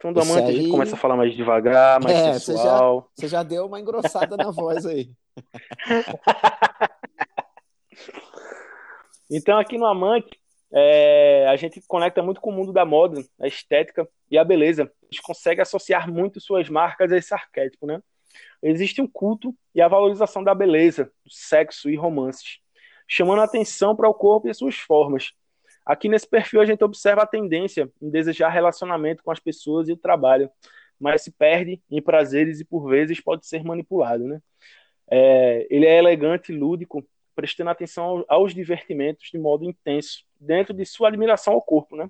Então, 0.00 0.12
do 0.14 0.22
amante 0.22 0.48
aí... 0.48 0.48
a 0.48 0.62
gente 0.62 0.70
começa 0.70 0.94
a 0.94 0.98
falar 0.98 1.14
mais 1.14 1.36
devagar, 1.36 2.02
mais 2.02 2.16
é, 2.16 2.38
sensual. 2.38 3.10
Você 3.14 3.28
já, 3.28 3.28
você 3.28 3.28
já 3.28 3.42
deu 3.42 3.66
uma 3.66 3.78
engrossada 3.78 4.34
na 4.34 4.50
voz 4.50 4.86
aí. 4.86 5.10
então, 9.30 9.58
aqui 9.58 9.76
no 9.76 9.84
Amante, 9.84 10.30
é, 10.72 11.46
a 11.46 11.54
gente 11.56 11.82
conecta 11.86 12.22
muito 12.22 12.40
com 12.40 12.48
o 12.48 12.52
mundo 12.54 12.72
da 12.72 12.86
moda, 12.86 13.22
a 13.38 13.46
estética 13.46 14.08
e 14.30 14.38
a 14.38 14.44
beleza. 14.44 14.84
A 14.84 15.06
gente 15.12 15.20
consegue 15.20 15.60
associar 15.60 16.10
muito 16.10 16.40
suas 16.40 16.70
marcas 16.70 17.12
a 17.12 17.18
esse 17.18 17.34
arquétipo, 17.34 17.86
né? 17.86 18.00
Existe 18.62 19.02
um 19.02 19.06
culto 19.06 19.54
e 19.74 19.82
a 19.82 19.88
valorização 19.88 20.42
da 20.42 20.54
beleza, 20.54 21.12
do 21.26 21.30
sexo 21.30 21.90
e 21.90 21.96
romances, 21.96 22.58
chamando 23.06 23.42
a 23.42 23.44
atenção 23.44 23.94
para 23.94 24.08
o 24.08 24.14
corpo 24.14 24.48
e 24.48 24.50
as 24.50 24.56
suas 24.56 24.76
formas, 24.76 25.34
Aqui 25.90 26.08
nesse 26.08 26.28
perfil 26.28 26.60
a 26.60 26.64
gente 26.64 26.84
observa 26.84 27.22
a 27.22 27.26
tendência 27.26 27.90
em 28.00 28.08
desejar 28.08 28.48
relacionamento 28.48 29.24
com 29.24 29.32
as 29.32 29.40
pessoas 29.40 29.88
e 29.88 29.92
o 29.92 29.96
trabalho, 29.96 30.48
mas 31.00 31.22
se 31.22 31.32
perde 31.32 31.82
em 31.90 32.00
prazeres 32.00 32.60
e 32.60 32.64
por 32.64 32.88
vezes 32.88 33.20
pode 33.20 33.44
ser 33.44 33.64
manipulado, 33.64 34.22
né? 34.22 34.40
É, 35.10 35.66
ele 35.68 35.86
é 35.86 35.98
elegante 35.98 36.52
e 36.52 36.56
lúdico, 36.56 37.04
prestando 37.34 37.70
atenção 37.70 38.24
aos 38.28 38.54
divertimentos 38.54 39.30
de 39.32 39.36
modo 39.36 39.64
intenso, 39.64 40.22
dentro 40.38 40.72
de 40.72 40.86
sua 40.86 41.08
admiração 41.08 41.54
ao 41.54 41.62
corpo, 41.62 41.96
né? 41.96 42.08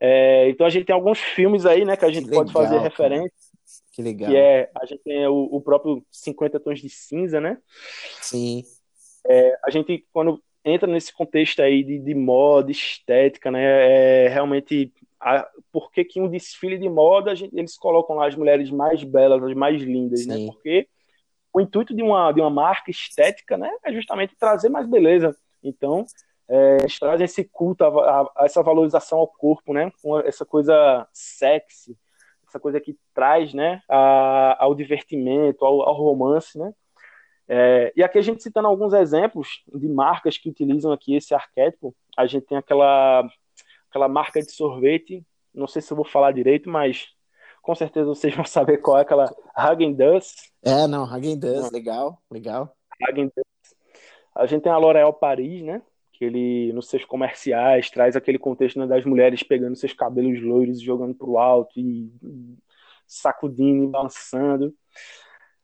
É, 0.00 0.48
então 0.48 0.68
a 0.68 0.70
gente 0.70 0.86
tem 0.86 0.94
alguns 0.94 1.18
filmes 1.18 1.66
aí, 1.66 1.84
né, 1.84 1.96
que 1.96 2.04
a 2.04 2.12
gente 2.12 2.28
que 2.28 2.30
pode 2.30 2.50
legal, 2.50 2.62
fazer 2.62 2.78
referência. 2.78 3.32
Que 3.90 4.02
legal. 4.02 4.30
Que 4.30 4.36
é, 4.36 4.70
a 4.72 4.86
gente 4.86 5.02
tem 5.02 5.26
o, 5.26 5.48
o 5.50 5.60
próprio 5.60 6.06
50 6.12 6.60
Tons 6.60 6.78
de 6.78 6.90
Cinza, 6.90 7.40
né? 7.40 7.58
Sim. 8.22 8.62
É, 9.28 9.58
a 9.64 9.70
gente, 9.72 10.06
quando 10.12 10.40
entra 10.66 10.90
nesse 10.90 11.14
contexto 11.14 11.62
aí 11.62 11.84
de, 11.84 11.98
de 12.00 12.14
moda, 12.14 12.72
estética, 12.72 13.50
né? 13.50 14.24
É 14.24 14.28
realmente 14.28 14.92
a, 15.20 15.48
por 15.72 15.92
que, 15.92 16.20
um 16.20 16.28
desfile 16.28 16.76
de 16.76 16.88
moda 16.88 17.34
gente, 17.36 17.56
eles 17.56 17.78
colocam 17.78 18.16
lá 18.16 18.26
as 18.26 18.34
mulheres 18.34 18.68
mais 18.70 19.04
belas, 19.04 19.42
as 19.42 19.54
mais 19.54 19.80
lindas, 19.80 20.26
né? 20.26 20.34
Sim. 20.34 20.46
né? 20.46 20.52
Porque 20.52 20.88
o 21.52 21.60
intuito 21.60 21.94
de 21.94 22.02
uma, 22.02 22.32
de 22.32 22.40
uma 22.40 22.50
marca 22.50 22.90
estética, 22.90 23.56
né, 23.56 23.70
é 23.84 23.92
justamente 23.92 24.36
trazer 24.36 24.68
mais 24.68 24.86
beleza. 24.86 25.34
Então, 25.62 26.04
é, 26.48 26.78
eles 26.80 26.98
trazem 26.98 27.24
esse 27.24 27.44
culto, 27.44 27.84
a, 27.84 27.88
a, 27.88 28.20
a, 28.36 28.44
essa 28.44 28.62
valorização 28.62 29.20
ao 29.20 29.28
corpo, 29.28 29.72
né? 29.72 29.90
Com 30.02 30.18
essa 30.20 30.44
coisa 30.44 31.06
sexy, 31.12 31.96
essa 32.46 32.58
coisa 32.58 32.80
que 32.80 32.96
traz, 33.14 33.54
né, 33.54 33.80
ao 33.88 34.74
divertimento, 34.74 35.64
ao, 35.64 35.82
ao 35.82 35.94
romance, 35.94 36.58
né? 36.58 36.72
É, 37.48 37.92
e 37.94 38.02
aqui 38.02 38.18
a 38.18 38.22
gente 38.22 38.42
citando 38.42 38.66
alguns 38.66 38.92
exemplos 38.92 39.62
de 39.72 39.88
marcas 39.88 40.36
que 40.36 40.48
utilizam 40.48 40.90
aqui 40.92 41.14
esse 41.14 41.34
arquétipo, 41.34 41.94
a 42.16 42.26
gente 42.26 42.46
tem 42.46 42.58
aquela, 42.58 43.28
aquela 43.88 44.08
marca 44.08 44.40
de 44.40 44.50
sorvete, 44.50 45.24
não 45.54 45.66
sei 45.66 45.80
se 45.80 45.92
eu 45.92 45.96
vou 45.96 46.04
falar 46.04 46.32
direito, 46.32 46.68
mas 46.68 47.08
com 47.62 47.74
certeza 47.74 48.06
vocês 48.06 48.34
vão 48.34 48.44
saber 48.44 48.78
qual 48.78 48.98
é 48.98 49.02
aquela 49.02 49.32
Hagen 49.54 49.94
Dazs. 49.94 50.52
É, 50.62 50.86
não, 50.86 51.04
Hagen 51.04 51.38
Dazs, 51.38 51.70
legal, 51.70 52.20
legal. 52.30 52.76
Hagen 53.02 53.26
Dazs. 53.26 53.76
A 54.34 54.46
gente 54.46 54.62
tem 54.62 54.72
a 54.72 54.76
L'Oréal 54.76 55.12
Paris, 55.12 55.62
né? 55.62 55.82
Que 56.12 56.24
ele, 56.24 56.72
nos 56.72 56.88
seus 56.88 57.04
comerciais, 57.04 57.90
traz 57.90 58.16
aquele 58.16 58.38
contexto 58.38 58.78
né, 58.78 58.86
das 58.86 59.04
mulheres 59.04 59.42
pegando 59.42 59.76
seus 59.76 59.92
cabelos 59.92 60.42
loiros 60.42 60.78
e 60.78 60.84
jogando 60.84 61.14
pro 61.14 61.38
alto 61.38 61.78
e 61.78 62.10
sacudindo 63.06 63.84
e 63.84 63.88
balançando. 63.88 64.74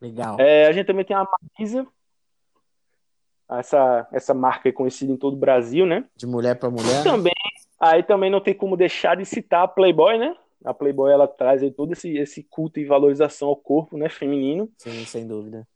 Legal. 0.03 0.37
É, 0.41 0.67
a 0.67 0.73
gente 0.73 0.87
também 0.87 1.05
tem 1.05 1.15
a 1.15 1.25
Marisa, 1.25 1.87
essa, 3.49 4.09
essa 4.13 4.35
marca 4.35 4.69
é 4.69 4.73
conhecida 4.73 5.13
em 5.13 5.17
todo 5.17 5.35
o 5.35 5.39
Brasil, 5.39 5.87
né? 5.87 6.05
De 6.17 6.27
mulher 6.27 6.59
para 6.59 6.71
mulher. 6.71 6.97
Né? 6.97 7.03
Também, 7.05 7.33
aí 7.79 8.03
também 8.03 8.31
não 8.31 8.41
tem 8.41 8.53
como 8.53 8.77
deixar 8.77 9.17
de 9.17 9.25
citar 9.25 9.63
a 9.63 9.69
Playboy, 9.69 10.19
né? 10.19 10.37
A 10.65 10.75
Playboy 10.75 11.13
ela 11.13 11.29
traz 11.29 11.63
aí 11.63 11.71
todo 11.71 11.93
esse, 11.93 12.17
esse 12.17 12.43
culto 12.43 12.81
e 12.81 12.85
valorização 12.85 13.49
ao 13.49 13.57
corpo, 13.57 13.97
né, 13.97 14.09
feminino. 14.09 14.69
Sim, 14.79 15.05
sem 15.05 15.27
dúvida. 15.27 15.67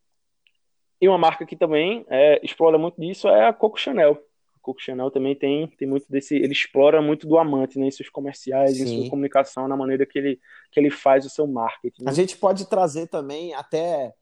E 1.00 1.08
uma 1.08 1.18
marca 1.18 1.46
que 1.46 1.56
também 1.56 2.04
é, 2.08 2.40
explora 2.44 2.78
muito 2.78 3.00
disso 3.00 3.28
é 3.28 3.46
a 3.46 3.52
Coco 3.52 3.78
Chanel. 3.78 4.20
Coco 4.66 4.82
Chanel 4.82 5.12
também 5.12 5.36
tem, 5.36 5.68
tem 5.68 5.86
muito 5.86 6.10
desse. 6.10 6.34
Ele 6.34 6.52
explora 6.52 7.00
muito 7.00 7.24
do 7.24 7.38
amante, 7.38 7.78
né? 7.78 7.86
Em 7.86 7.90
seus 7.92 8.08
comerciais, 8.08 8.76
Sim. 8.76 8.82
em 8.82 9.00
sua 9.02 9.10
comunicação, 9.10 9.68
na 9.68 9.76
maneira 9.76 10.04
que 10.04 10.18
ele, 10.18 10.40
que 10.72 10.80
ele 10.80 10.90
faz 10.90 11.24
o 11.24 11.30
seu 11.30 11.46
marketing. 11.46 12.02
Né? 12.02 12.10
A 12.10 12.12
gente 12.14 12.36
pode 12.36 12.68
trazer 12.68 13.06
também 13.06 13.54
até 13.54 14.12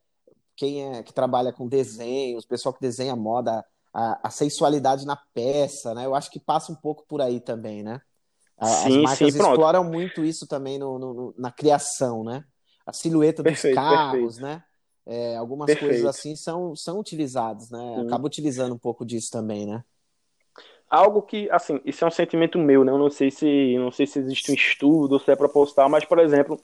quem 0.55 0.97
é 0.97 1.03
que 1.03 1.15
trabalha 1.15 1.51
com 1.51 1.67
desenhos, 1.67 2.45
o 2.45 2.49
pessoal 2.49 2.75
que 2.75 2.81
desenha 2.81 3.17
moda, 3.17 3.65
a, 3.93 4.29
a, 4.29 4.31
sensualidade 4.31 5.07
na 5.07 5.17
peça, 5.17 5.95
né? 5.95 6.05
Eu 6.05 6.15
acho 6.15 6.31
que 6.31 6.39
passa 6.39 6.71
um 6.71 6.77
pouco 6.77 7.07
por 7.09 7.23
aí 7.23 7.41
também, 7.41 7.83
né? 7.83 8.03
sim, 8.63 8.99
as 8.99 9.03
marcas 9.03 9.19
sim, 9.33 9.39
exploram 9.39 9.83
muito 9.83 10.25
isso 10.25 10.47
também 10.47 10.79
no, 10.79 10.99
no, 10.99 11.35
na 11.39 11.51
criação, 11.51 12.23
né? 12.23 12.45
A 12.85 12.93
silhueta 12.93 13.43
perfeito, 13.43 13.75
dos 13.75 13.83
carros, 13.83 14.37
perfeito. 14.37 14.43
né? 14.43 14.63
É, 15.07 15.37
algumas 15.37 15.67
perfeito. 15.67 15.91
coisas 15.91 16.07
assim 16.07 16.37
são, 16.37 16.77
são 16.77 16.99
utilizadas, 16.99 17.71
né? 17.71 18.03
Acaba 18.03 18.27
utilizando 18.27 18.75
um 18.75 18.79
pouco 18.79 19.07
disso 19.07 19.31
também, 19.31 19.67
né? 19.67 19.83
Algo 20.95 21.23
que, 21.23 21.51
assim, 21.51 21.81
isso 21.85 22.05
é 22.05 22.09
um 22.09 22.11
sentimento 22.11 22.59
meu, 22.59 22.85
né? 22.85 22.93
Eu 22.93 22.99
não 22.99 23.11
sei 23.11 23.31
se, 23.31 23.77
não 23.79 23.91
sei 23.91 24.07
se 24.07 24.19
existe 24.19 24.51
um 24.51 24.55
estudo, 24.55 25.19
se 25.19 25.31
é 25.31 25.37
proposital, 25.37 25.89
mas, 25.89 26.05
por 26.05 26.19
exemplo, 26.19 26.61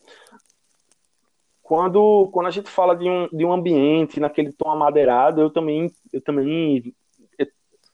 quando, 1.63 2.29
quando 2.33 2.47
a 2.47 2.51
gente 2.51 2.71
fala 2.71 2.95
de 2.95 3.09
um, 3.09 3.29
de 3.29 3.45
um 3.45 3.53
ambiente 3.53 4.21
naquele 4.21 4.53
tom 4.53 4.71
amadeirado, 4.71 5.41
eu 5.41 5.51
também, 5.51 5.91
eu 6.13 6.21
também, 6.21 6.95
eu, 7.39 7.47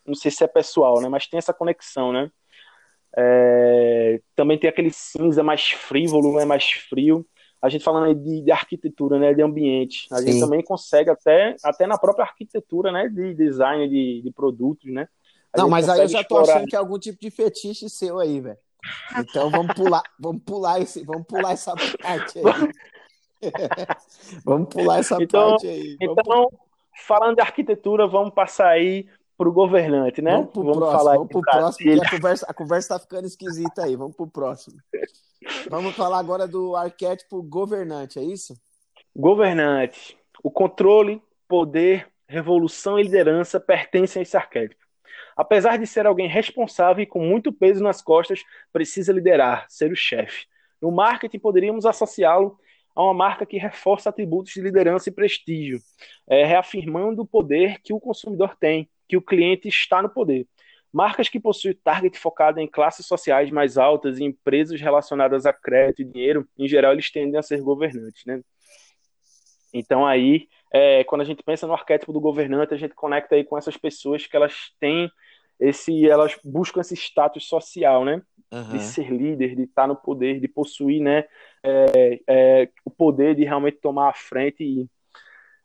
não 0.07 0.14
sei 0.14 0.31
se 0.31 0.44
é 0.44 0.46
pessoal, 0.46 1.01
né? 1.01 1.09
Mas 1.09 1.27
tem 1.27 1.38
essa 1.38 1.55
conexão, 1.55 2.12
né? 2.12 2.31
É, 3.16 4.20
também 4.35 4.59
tem 4.59 4.68
aquele 4.68 4.90
cinza 4.90 5.42
mais 5.42 5.70
frívolo, 5.70 6.37
né, 6.37 6.44
mais 6.44 6.70
frio. 6.70 7.27
A 7.62 7.70
gente 7.70 7.83
falando 7.83 8.07
aí 8.07 8.14
de, 8.14 8.42
de 8.42 8.53
arquitetura, 8.53 9.18
né, 9.18 9.33
de 9.33 9.42
ambiente. 9.42 10.07
A 10.12 10.16
Sim. 10.16 10.27
gente 10.27 10.40
também 10.40 10.62
consegue 10.62 11.09
até, 11.09 11.57
até 11.64 11.87
na 11.87 11.99
própria 11.99 12.25
arquitetura, 12.25 12.92
né, 12.92 13.09
de 13.09 13.35
design 13.35 13.88
de, 13.88 14.20
de 14.22 14.31
produtos, 14.33 14.92
né. 14.92 15.09
Não, 15.57 15.69
mas 15.69 15.88
aí 15.88 16.01
eu 16.01 16.09
já 16.09 16.25
tô 16.25 16.38
achando 16.38 16.66
que 16.66 16.77
é 16.77 16.79
algum 16.79 16.99
tipo 16.99 17.19
de 17.21 17.31
fetiche 17.31 17.88
seu 17.88 18.19
aí, 18.19 18.40
velho. 18.40 18.59
Então 19.19 19.51
vamos 19.51 19.75
pular, 19.75 20.03
vamos 20.19 20.42
pular 20.45 20.81
esse, 20.81 21.05
vamos 21.05 21.27
pular 21.27 21.53
essa 21.53 21.75
parte 22.01 22.38
aí. 22.38 22.45
vamos 24.45 24.69
pular 24.73 25.01
essa 25.01 25.21
então, 25.21 25.51
parte 25.51 25.66
aí. 25.66 25.97
Vamos 26.01 26.16
então, 26.21 26.49
falando 27.07 27.37
de 27.37 27.42
arquitetura, 27.42 28.07
vamos 28.07 28.33
passar 28.33 28.69
aí 28.69 29.09
para 29.37 29.49
o 29.49 29.53
governante, 29.53 30.23
né? 30.23 30.33
Vamos, 30.33 30.51
pro 30.51 30.62
vamos 30.62 30.79
próximo, 30.79 30.99
falar 30.99 31.14
vamos 31.16 31.29
pro 31.29 31.40
próximo, 31.42 32.03
a 32.03 32.11
conversa, 32.11 32.47
a 32.49 32.55
conversa 32.55 32.88
tá 32.95 33.01
ficando 33.01 33.27
esquisita 33.27 33.85
aí. 33.85 33.97
Vamos 33.97 34.16
pro 34.16 34.27
próximo. 34.27 34.77
Vamos 35.69 35.95
falar 35.95 36.19
agora 36.19 36.49
do 36.49 36.75
arquétipo 36.75 37.42
governante, 37.42 38.19
é 38.19 38.23
isso? 38.23 38.55
Governante. 39.14 40.16
O 40.42 40.51
controle, 40.51 41.23
poder, 41.47 42.09
revolução 42.27 42.99
e 42.99 43.03
liderança 43.03 43.61
pertencem 43.61 44.21
a 44.21 44.23
esse 44.23 44.37
arquétipo. 44.37 44.86
Apesar 45.37 45.77
de 45.77 45.87
ser 45.87 46.07
alguém 46.07 46.27
responsável 46.27 47.03
e 47.03 47.07
com 47.07 47.20
muito 47.20 47.53
peso 47.53 47.83
nas 47.83 48.01
costas, 48.01 48.42
precisa 48.72 49.12
liderar, 49.12 49.66
ser 49.68 49.92
o 49.92 49.96
chefe. 49.96 50.46
No 50.81 50.90
marketing, 50.90 51.38
poderíamos 51.38 51.85
associá-lo 51.85 52.59
a 52.94 53.03
uma 53.03 53.12
marca 53.12 53.44
que 53.44 53.59
reforça 53.59 54.09
atributos 54.09 54.55
de 54.55 54.62
liderança 54.62 55.11
e 55.11 55.12
prestígio, 55.12 55.79
é, 56.27 56.46
reafirmando 56.46 57.22
o 57.22 57.27
poder 57.27 57.81
que 57.83 57.92
o 57.92 58.01
consumidor 58.01 58.57
tem, 58.59 58.88
que 59.07 59.16
o 59.16 59.22
cliente 59.22 59.68
está 59.68 60.01
no 60.01 60.09
poder. 60.09 60.46
Marcas 60.90 61.29
que 61.29 61.38
possuem 61.38 61.75
target 61.85 62.18
focado 62.18 62.59
em 62.59 62.66
classes 62.66 63.05
sociais 63.05 63.51
mais 63.51 63.77
altas 63.77 64.18
e 64.18 64.25
empresas 64.25 64.81
relacionadas 64.81 65.44
a 65.44 65.53
crédito 65.53 66.01
e 66.01 66.05
dinheiro, 66.07 66.49
em 66.59 66.66
geral, 66.66 66.92
eles 66.92 67.11
tendem 67.11 67.38
a 67.38 67.42
ser 67.42 67.61
governantes, 67.61 68.25
né? 68.25 68.40
Então 69.75 70.07
aí, 70.07 70.49
é, 70.72 71.05
quando 71.05 71.20
a 71.20 71.25
gente 71.25 71.42
pensa 71.42 71.66
no 71.66 71.75
arquétipo 71.75 72.14
do 72.14 72.20
governante, 72.20 72.72
a 72.72 72.79
gente 72.79 72.94
conecta 72.94 73.35
aí 73.35 73.44
com 73.44 73.59
essas 73.59 73.77
pessoas 73.77 74.27
que 74.27 74.35
elas 74.35 74.72
têm 74.81 75.11
esse, 75.59 76.09
elas 76.09 76.37
buscam 76.45 76.81
esse 76.81 76.95
status 76.95 77.49
social, 77.49 78.05
né? 78.05 78.23
Uhum. 78.53 78.69
De 78.71 78.81
ser 78.81 79.11
líder, 79.11 79.57
de 79.57 79.62
estar 79.62 79.87
no 79.87 79.97
poder, 79.97 80.40
de 80.40 80.49
possuir, 80.49 81.03
né? 81.03 81.25
É, 81.62 82.21
é, 82.29 82.69
o 82.85 82.90
poder 82.90 83.35
de 83.35 83.45
realmente 83.45 83.79
tomar 83.79 84.11
a 84.11 84.14
frente. 84.14 84.62
E... 84.62 84.88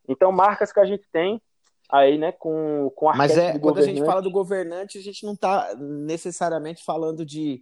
Então, 0.08 0.32
marcas 0.32 0.72
que 0.72 0.80
a 0.80 0.86
gente 0.86 1.04
tem 1.12 1.42
aí, 1.90 2.18
né, 2.18 2.32
com, 2.32 2.90
com 2.96 3.10
a 3.10 3.16
Mas 3.16 3.38
é, 3.38 3.60
quando 3.60 3.80
a 3.80 3.82
gente 3.82 4.04
fala 4.06 4.22
do 4.22 4.32
governante, 4.32 4.98
a 4.98 5.02
gente 5.02 5.26
não 5.26 5.34
está 5.34 5.76
necessariamente 5.78 6.84
falando 6.86 7.26
de 7.26 7.62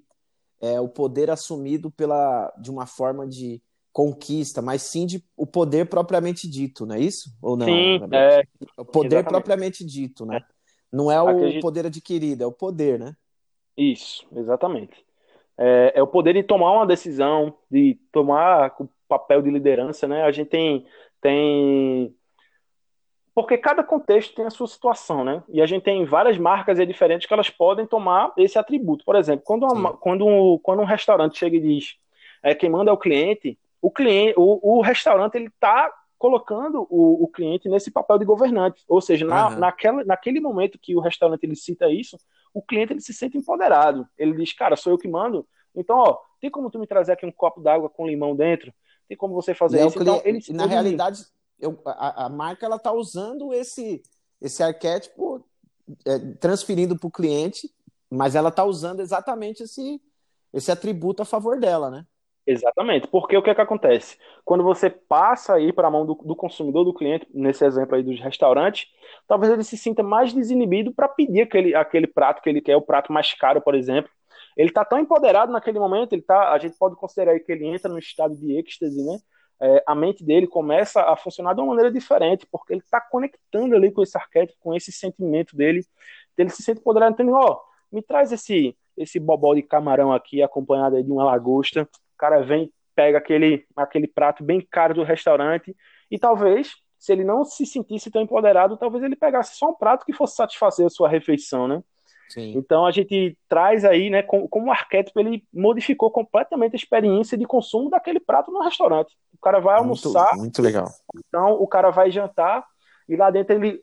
é, 0.62 0.80
o 0.80 0.88
poder 0.88 1.32
assumido 1.32 1.89
pela, 1.89 2.54
de 2.62 2.70
uma 2.70 2.86
forma 2.86 3.28
de 3.28 3.62
conquista, 3.92 4.62
mas 4.62 4.84
sim 4.84 5.06
de 5.06 5.24
o 5.36 5.48
poder 5.48 5.89
propriamente 5.89 6.48
dito, 6.48 6.86
não 6.86 6.96
é 6.96 7.00
isso? 7.00 7.36
Ou 7.42 7.58
não? 7.58 7.65
Sim, 7.65 8.00
é, 8.13 8.44
o 8.78 8.86
poder 8.86 9.18
exatamente. 9.18 9.30
propriamente 9.30 9.84
dito, 9.84 10.26
né? 10.26 10.42
Não 10.91 11.12
é 11.12 11.21
o 11.21 11.28
Acredito... 11.28 11.62
poder 11.62 11.86
adquirido, 11.86 12.43
é 12.43 12.47
o 12.47 12.52
poder, 12.52 12.99
né? 12.99 13.15
Isso, 13.78 14.28
exatamente. 14.36 15.06
É, 15.58 15.93
é, 15.95 16.04
o 16.04 16.08
poder 16.08 16.34
de 16.34 16.43
tomar 16.43 16.71
uma 16.71 16.86
decisão, 16.86 17.54
de 17.69 17.99
tomar 18.12 18.75
o 18.80 18.89
papel 19.08 19.41
de 19.41 19.49
liderança, 19.49 20.08
né? 20.08 20.23
A 20.23 20.32
gente 20.32 20.49
tem, 20.49 20.86
tem 21.21 22.15
porque 23.39 23.58
cada 23.58 23.84
contexto 23.84 24.36
tem 24.36 24.45
a 24.45 24.49
sua 24.49 24.67
situação, 24.67 25.23
né? 25.23 25.41
E 25.47 25.62
a 25.62 25.65
gente 25.65 25.84
tem 25.84 26.04
várias 26.04 26.38
marcas 26.38 26.78
diferentes 26.86 27.25
que 27.25 27.34
elas 27.34 27.49
podem 27.49 27.86
tomar 27.86 28.34
esse 28.36 28.60
atributo. 28.60 29.06
Por 29.06 29.15
exemplo, 29.15 29.43
quando, 29.45 29.65
uma, 29.65 29.95
quando, 29.95 30.60
quando 30.62 30.82
um 30.82 30.86
restaurante 30.86 31.38
chega 31.38 31.56
e 31.56 31.62
diz 31.62 31.97
é, 32.43 32.54
quem 32.54 32.69
manda 32.69 32.91
é 32.91 32.93
o 32.93 32.97
cliente, 32.97 33.58
o 33.82 33.89
cliente, 33.89 34.34
o, 34.38 34.78
o 34.78 34.82
restaurante 34.82 35.36
ele 35.36 35.47
está 35.47 35.89
colocando 36.20 36.86
o, 36.90 37.24
o, 37.24 37.28
cliente 37.30 37.70
nesse 37.70 37.90
papel 37.90 38.20
de 38.20 38.26
governante, 38.26 38.84
ou 38.90 39.00
seja, 39.00 39.26
na, 39.26 39.48
uhum. 39.48 39.58
naquela, 39.58 40.04
naquele 40.04 40.42
momento 40.42 40.78
que 40.78 40.94
o 40.94 41.00
restaurante 41.00 41.46
ele 41.46 41.56
cita 41.56 41.90
isso, 41.90 42.18
o 42.54 42.62
cliente 42.62 42.92
ele 42.92 43.00
se 43.00 43.14
sente 43.14 43.38
empoderado. 43.38 44.06
Ele 44.18 44.36
diz, 44.36 44.52
cara, 44.52 44.76
sou 44.76 44.92
eu 44.92 44.98
que 44.98 45.08
mando. 45.08 45.48
Então, 45.74 45.98
ó, 45.98 46.20
tem 46.42 46.52
como 46.52 46.70
tu 46.70 46.78
me 46.78 46.86
trazer 46.86 47.14
aqui 47.14 47.26
um 47.26 47.32
copo 47.32 47.62
d'água 47.62 47.90
com 47.90 48.06
limão 48.06 48.36
dentro? 48.36 48.74
Tem 49.08 49.18
como 49.18 49.34
você 49.34 49.56
fazer 49.56 49.78
e 49.78 49.80
é 49.80 49.88
isso? 49.88 49.98
É 49.98 50.02
então, 50.02 50.22
ele 50.26 50.44
na 50.50 50.66
realidade, 50.66 51.24
eu, 51.58 51.82
a, 51.86 52.26
a, 52.26 52.30
marca 52.30 52.66
ela 52.66 52.76
está 52.76 52.92
usando 52.92 53.54
esse 53.54 54.04
esse 54.42 54.62
arquétipo 54.62 55.44
é, 56.06 56.20
transferindo 56.36 56.98
para 56.98 57.08
o 57.08 57.12
cliente, 57.12 57.70
mas 58.10 58.36
ela 58.36 58.50
está 58.50 58.66
usando 58.66 59.00
exatamente 59.00 59.64
esse 59.64 60.02
esse 60.52 60.72
atributo 60.72 61.22
a 61.22 61.26
favor 61.26 61.60
dela, 61.60 61.90
né? 61.90 62.06
Exatamente, 62.52 63.08
porque 63.08 63.38
o 63.38 63.44
que 63.44 63.52
é 63.52 63.54
que 63.54 63.62
acontece? 63.62 64.18
Quando 64.44 64.64
você 64.64 64.90
passa 64.90 65.54
aí 65.54 65.72
para 65.72 65.88
a 65.88 65.92
mão 65.92 66.04
do, 66.04 66.16
do, 66.16 66.36
consumidor, 66.36 66.84
do 66.84 66.92
cliente, 66.96 67.28
nesse 67.32 67.64
exemplo 67.64 67.96
aí 67.96 68.02
dos 68.02 68.20
restaurantes, 68.20 68.88
talvez 69.28 69.54
ele 69.54 69.64
se 69.64 69.78
sinta 69.78 70.02
mais 70.02 70.34
desinibido 70.34 70.92
para 70.92 71.08
pedir 71.08 71.42
aquele, 71.42 71.76
aquele 71.76 72.08
prato 72.08 72.42
que 72.42 72.50
ele 72.50 72.60
quer, 72.60 72.76
o 72.76 72.82
prato 72.82 73.14
mais 73.14 73.32
caro, 73.36 73.62
por 73.62 73.76
exemplo. 73.76 74.10
Ele 74.58 74.70
está 74.70 74.84
tão 74.84 74.98
empoderado 74.98 75.52
naquele 75.52 75.78
momento, 75.78 76.14
ele 76.14 76.24
tá, 76.24 76.52
a 76.52 76.58
gente 76.58 76.76
pode 76.76 76.96
considerar 76.96 77.34
aí 77.34 77.40
que 77.40 77.52
ele 77.52 77.68
entra 77.68 77.88
no 77.88 78.00
estado 78.00 78.36
de 78.36 78.58
êxtase, 78.58 79.00
né? 79.06 79.20
É, 79.62 79.84
a 79.86 79.94
mente 79.94 80.24
dele 80.26 80.48
começa 80.48 81.04
a 81.04 81.16
funcionar 81.16 81.54
de 81.54 81.62
uma 81.62 81.68
maneira 81.68 81.92
diferente, 81.92 82.48
porque 82.52 82.74
ele 82.74 82.82
está 82.82 83.00
conectando 83.00 83.76
ali 83.76 83.92
com 83.92 84.02
esse 84.02 84.18
arquétipo, 84.18 84.58
com 84.60 84.74
esse 84.74 84.92
sentimento 84.92 85.56
dele, 85.56 85.86
ele 86.36 86.50
se 86.50 86.64
sente 86.64 86.80
empoderado, 86.80 87.14
entendendo, 87.14 87.36
ó, 87.36 87.52
oh, 87.52 87.96
me 87.96 88.02
traz 88.02 88.32
esse 88.32 88.76
esse 88.98 89.18
bobó 89.18 89.54
de 89.56 89.62
camarão 89.62 90.12
aqui, 90.12 90.42
acompanhado 90.42 91.02
de 91.02 91.10
uma 91.10 91.24
lagosta, 91.24 91.88
cara 92.20 92.42
vem, 92.42 92.72
pega 92.96 93.18
aquele, 93.18 93.66
aquele 93.76 94.08
prato 94.08 94.44
bem 94.44 94.66
caro 94.70 94.94
do 94.94 95.04
restaurante 95.04 95.76
e 96.12 96.20
talvez, 96.20 96.74
se 96.98 97.14
ele 97.14 97.24
não 97.24 97.46
se 97.46 97.66
sentisse 97.66 98.12
tão 98.12 98.22
empoderado, 98.22 98.78
talvez 98.78 99.04
ele 99.04 99.16
pegasse 99.16 99.56
só 99.56 99.70
um 99.70 99.76
prato 99.76 100.06
que 100.06 100.14
fosse 100.14 100.36
satisfazer 100.36 100.86
a 100.86 100.90
sua 100.90 101.08
refeição, 101.08 101.68
né? 101.68 101.82
Sim. 102.30 102.54
Então 102.56 102.86
a 102.86 102.92
gente 102.92 103.36
traz 103.48 103.84
aí, 103.84 104.10
né, 104.10 104.22
como, 104.22 104.48
como 104.48 104.72
arquétipo, 104.72 105.20
ele 105.20 105.44
modificou 105.52 106.12
completamente 106.12 106.74
a 106.74 106.76
experiência 106.76 107.38
de 107.38 107.46
consumo 107.46 107.90
daquele 107.90 108.20
prato 108.20 108.52
no 108.52 108.62
restaurante. 108.62 109.16
O 109.34 109.38
cara 109.42 109.60
vai 109.60 109.78
almoçar. 109.78 110.30
Muito, 110.32 110.42
muito 110.42 110.62
legal. 110.62 110.86
Então 111.28 111.54
o 111.54 111.68
cara 111.68 111.90
vai 111.90 112.12
jantar 112.12 112.64
e 113.08 113.16
lá 113.16 113.32
dentro 113.32 113.56
ele. 113.56 113.82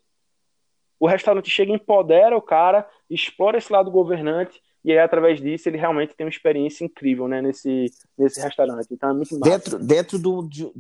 O 0.99 1.07
restaurante 1.07 1.51
chega, 1.51 1.73
empodera 1.73 2.37
o 2.37 2.41
cara, 2.41 2.89
explora 3.11 3.59
esse 3.59 3.71
lado 3.71 3.91
governante 3.91 4.63
e 4.87 4.93
aí, 4.93 5.01
através 5.01 5.41
disso, 5.41 5.69
ele 5.69 5.79
realmente 5.79 6.15
tem 6.15 6.25
uma 6.25 6.31
experiência 6.31 6.85
incrível 6.85 7.27
né, 7.27 7.43
nesse, 7.43 7.93
nesse 8.17 8.41
restaurante. 8.41 8.87
Então 8.93 9.11
é 9.11 9.13
muito 9.13 9.37
massa. 9.37 9.51
Dentro, 9.51 9.79
dentro 9.81 10.17
do. 10.17 10.49
De, 10.49 10.71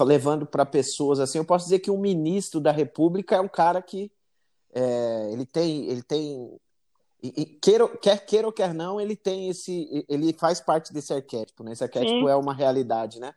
levando 0.00 0.46
para 0.46 0.64
pessoas 0.64 1.20
assim, 1.20 1.36
eu 1.36 1.44
posso 1.44 1.66
dizer 1.66 1.80
que 1.80 1.90
um 1.90 2.00
ministro 2.00 2.58
da 2.58 2.72
República 2.72 3.36
é 3.36 3.40
um 3.40 3.48
cara 3.48 3.82
que 3.82 4.10
é, 4.72 5.28
ele 5.30 5.44
tem. 5.44 5.90
Ele 5.90 6.02
tem 6.02 6.58
e, 7.22 7.42
e 7.42 7.44
queira, 7.44 7.86
quer 7.98 8.24
queira 8.24 8.46
ou 8.46 8.52
quer 8.52 8.72
não, 8.72 8.98
ele 8.98 9.14
tem 9.14 9.50
esse. 9.50 10.06
Ele 10.08 10.32
faz 10.32 10.58
parte 10.58 10.90
desse 10.90 11.12
arquétipo, 11.12 11.62
né? 11.62 11.72
Esse 11.72 11.84
arquétipo 11.84 12.20
Sim. 12.20 12.28
é 12.30 12.36
uma 12.36 12.54
realidade, 12.54 13.20
né? 13.20 13.34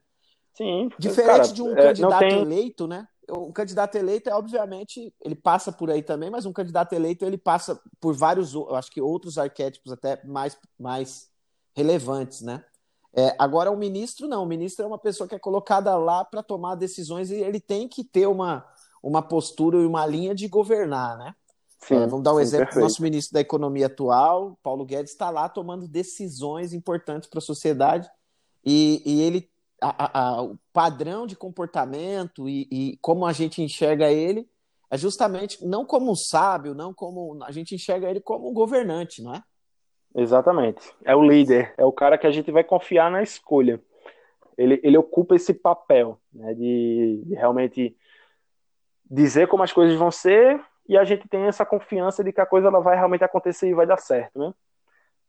Sim. 0.54 0.90
Diferente 0.98 1.32
cara, 1.32 1.48
de 1.54 1.62
um 1.62 1.74
é, 1.74 1.84
candidato 1.84 2.20
tem... 2.20 2.40
eleito, 2.40 2.88
né? 2.88 3.06
Um 3.30 3.52
candidato 3.52 3.96
eleito 3.96 4.30
é 4.30 4.34
obviamente 4.34 5.14
ele 5.22 5.36
passa 5.36 5.72
por 5.72 5.90
aí 5.90 6.02
também, 6.02 6.30
mas 6.30 6.46
um 6.46 6.54
candidato 6.54 6.94
eleito 6.94 7.26
ele 7.26 7.38
passa 7.38 7.80
por 8.00 8.14
vários, 8.14 8.54
eu 8.54 8.76
acho 8.76 8.92
que 8.92 9.02
outros 9.02 9.38
arquétipos 9.38 9.92
até 9.92 10.24
mais 10.26 10.58
mais 10.80 11.30
relevantes, 11.76 12.42
né? 12.42 12.64
É, 13.16 13.36
agora 13.38 13.72
o 13.72 13.78
ministro 13.78 14.28
não, 14.28 14.44
o 14.44 14.48
ministro 14.48 14.84
é 14.84 14.88
uma 14.88 14.98
pessoa 14.98 15.28
que 15.28 15.36
é 15.36 15.40
colocada 15.40 15.96
lá 15.96 16.26
para 16.26 16.42
tomar 16.42 16.76
decisões 16.76 17.30
e 17.30 17.36
ele 17.36 17.60
tem 17.60 17.88
que 17.88 18.04
ter 18.04 18.28
uma 18.28 18.66
uma 19.02 19.22
postura 19.22 19.78
e 19.78 19.86
uma 19.86 20.06
linha 20.06 20.34
de 20.34 20.48
governar, 20.48 21.18
né? 21.18 21.36
Sim, 21.80 21.96
é, 21.96 22.08
vamos 22.08 22.24
dar 22.24 22.34
um 22.34 22.38
sim, 22.38 22.44
exemplo 22.44 22.74
do 22.74 22.80
nosso 22.80 23.02
ministro 23.02 23.34
da 23.34 23.42
Economia 23.42 23.88
atual, 23.88 24.58
Paulo 24.64 24.86
Guedes, 24.86 25.12
está 25.12 25.30
lá 25.30 25.50
tomando 25.50 25.88
decisões 25.88 26.74
importantes 26.74 27.30
para 27.30 27.40
a 27.40 27.42
sociedade 27.42 28.10
e, 28.66 29.02
e 29.06 29.22
ele 29.22 29.50
a, 29.84 30.20
a, 30.20 30.42
o 30.42 30.58
padrão 30.72 31.28
de 31.28 31.36
comportamento 31.36 32.48
e, 32.48 32.68
e, 32.72 32.98
como 33.02 33.26
a 33.26 33.34
gente 33.34 33.62
enxerga 33.62 34.12
ele 34.12 34.48
é 34.90 34.98
justamente 34.98 35.66
não 35.66 35.86
como 35.86 36.12
um 36.12 36.16
sábio, 36.16 36.76
não 36.76 36.94
como 36.94 37.44
a 37.44 37.52
gente 37.52 37.74
enxerga 37.74 38.10
ele 38.10 38.22
como 38.22 38.50
um 38.50 38.54
governante, 38.54 39.24
não 39.24 39.34
é? 39.34 39.44
Exatamente. 40.16 40.94
É 41.04 41.16
o 41.16 41.24
líder, 41.24 41.74
é 41.78 41.84
o 41.84 41.92
cara 41.92 42.18
que 42.18 42.28
a 42.28 42.32
gente 42.32 42.52
vai 42.52 42.64
confiar 42.64 43.10
na 43.10 43.24
escolha. 43.24 43.82
Ele, 44.56 44.80
ele 44.84 44.98
ocupa 44.98 45.36
esse 45.36 45.54
papel 45.54 46.20
né, 46.32 46.54
de, 46.54 47.24
de 47.26 47.34
realmente 47.34 47.98
dizer 49.10 49.48
como 49.48 49.64
as 49.64 49.74
coisas 49.74 49.98
vão 49.98 50.12
ser 50.12 50.64
e 50.88 50.98
a 50.98 51.04
gente 51.04 51.28
tem 51.28 51.46
essa 51.46 51.66
confiança 51.66 52.24
de 52.24 52.32
que 52.32 52.42
a 52.42 52.46
coisa 52.46 52.68
ela 52.68 52.80
vai 52.80 52.96
realmente 52.96 53.24
acontecer 53.24 53.70
e 53.70 53.74
vai 53.74 53.88
dar 53.88 53.98
certo, 53.98 54.38
né? 54.38 54.54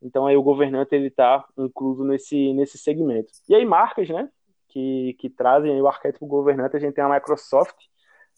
Então 0.03 0.27
aí 0.27 0.37
o 0.37 0.43
governante 0.43 0.95
ele 0.95 1.07
está 1.07 1.43
incluso 1.57 2.05
nesse 2.05 2.53
nesse 2.53 2.77
segmento. 2.77 3.33
E 3.49 3.55
aí 3.55 3.65
marcas, 3.65 4.09
né? 4.09 4.29
Que, 4.75 5.15
que 5.21 5.31
trazem 5.31 5.81
o 5.81 5.87
arquétipo 5.87 6.27
governante. 6.27 6.77
A 6.77 6.81
gente 6.81 6.95
tem 6.95 7.05
a 7.05 7.09
Microsoft, 7.09 7.77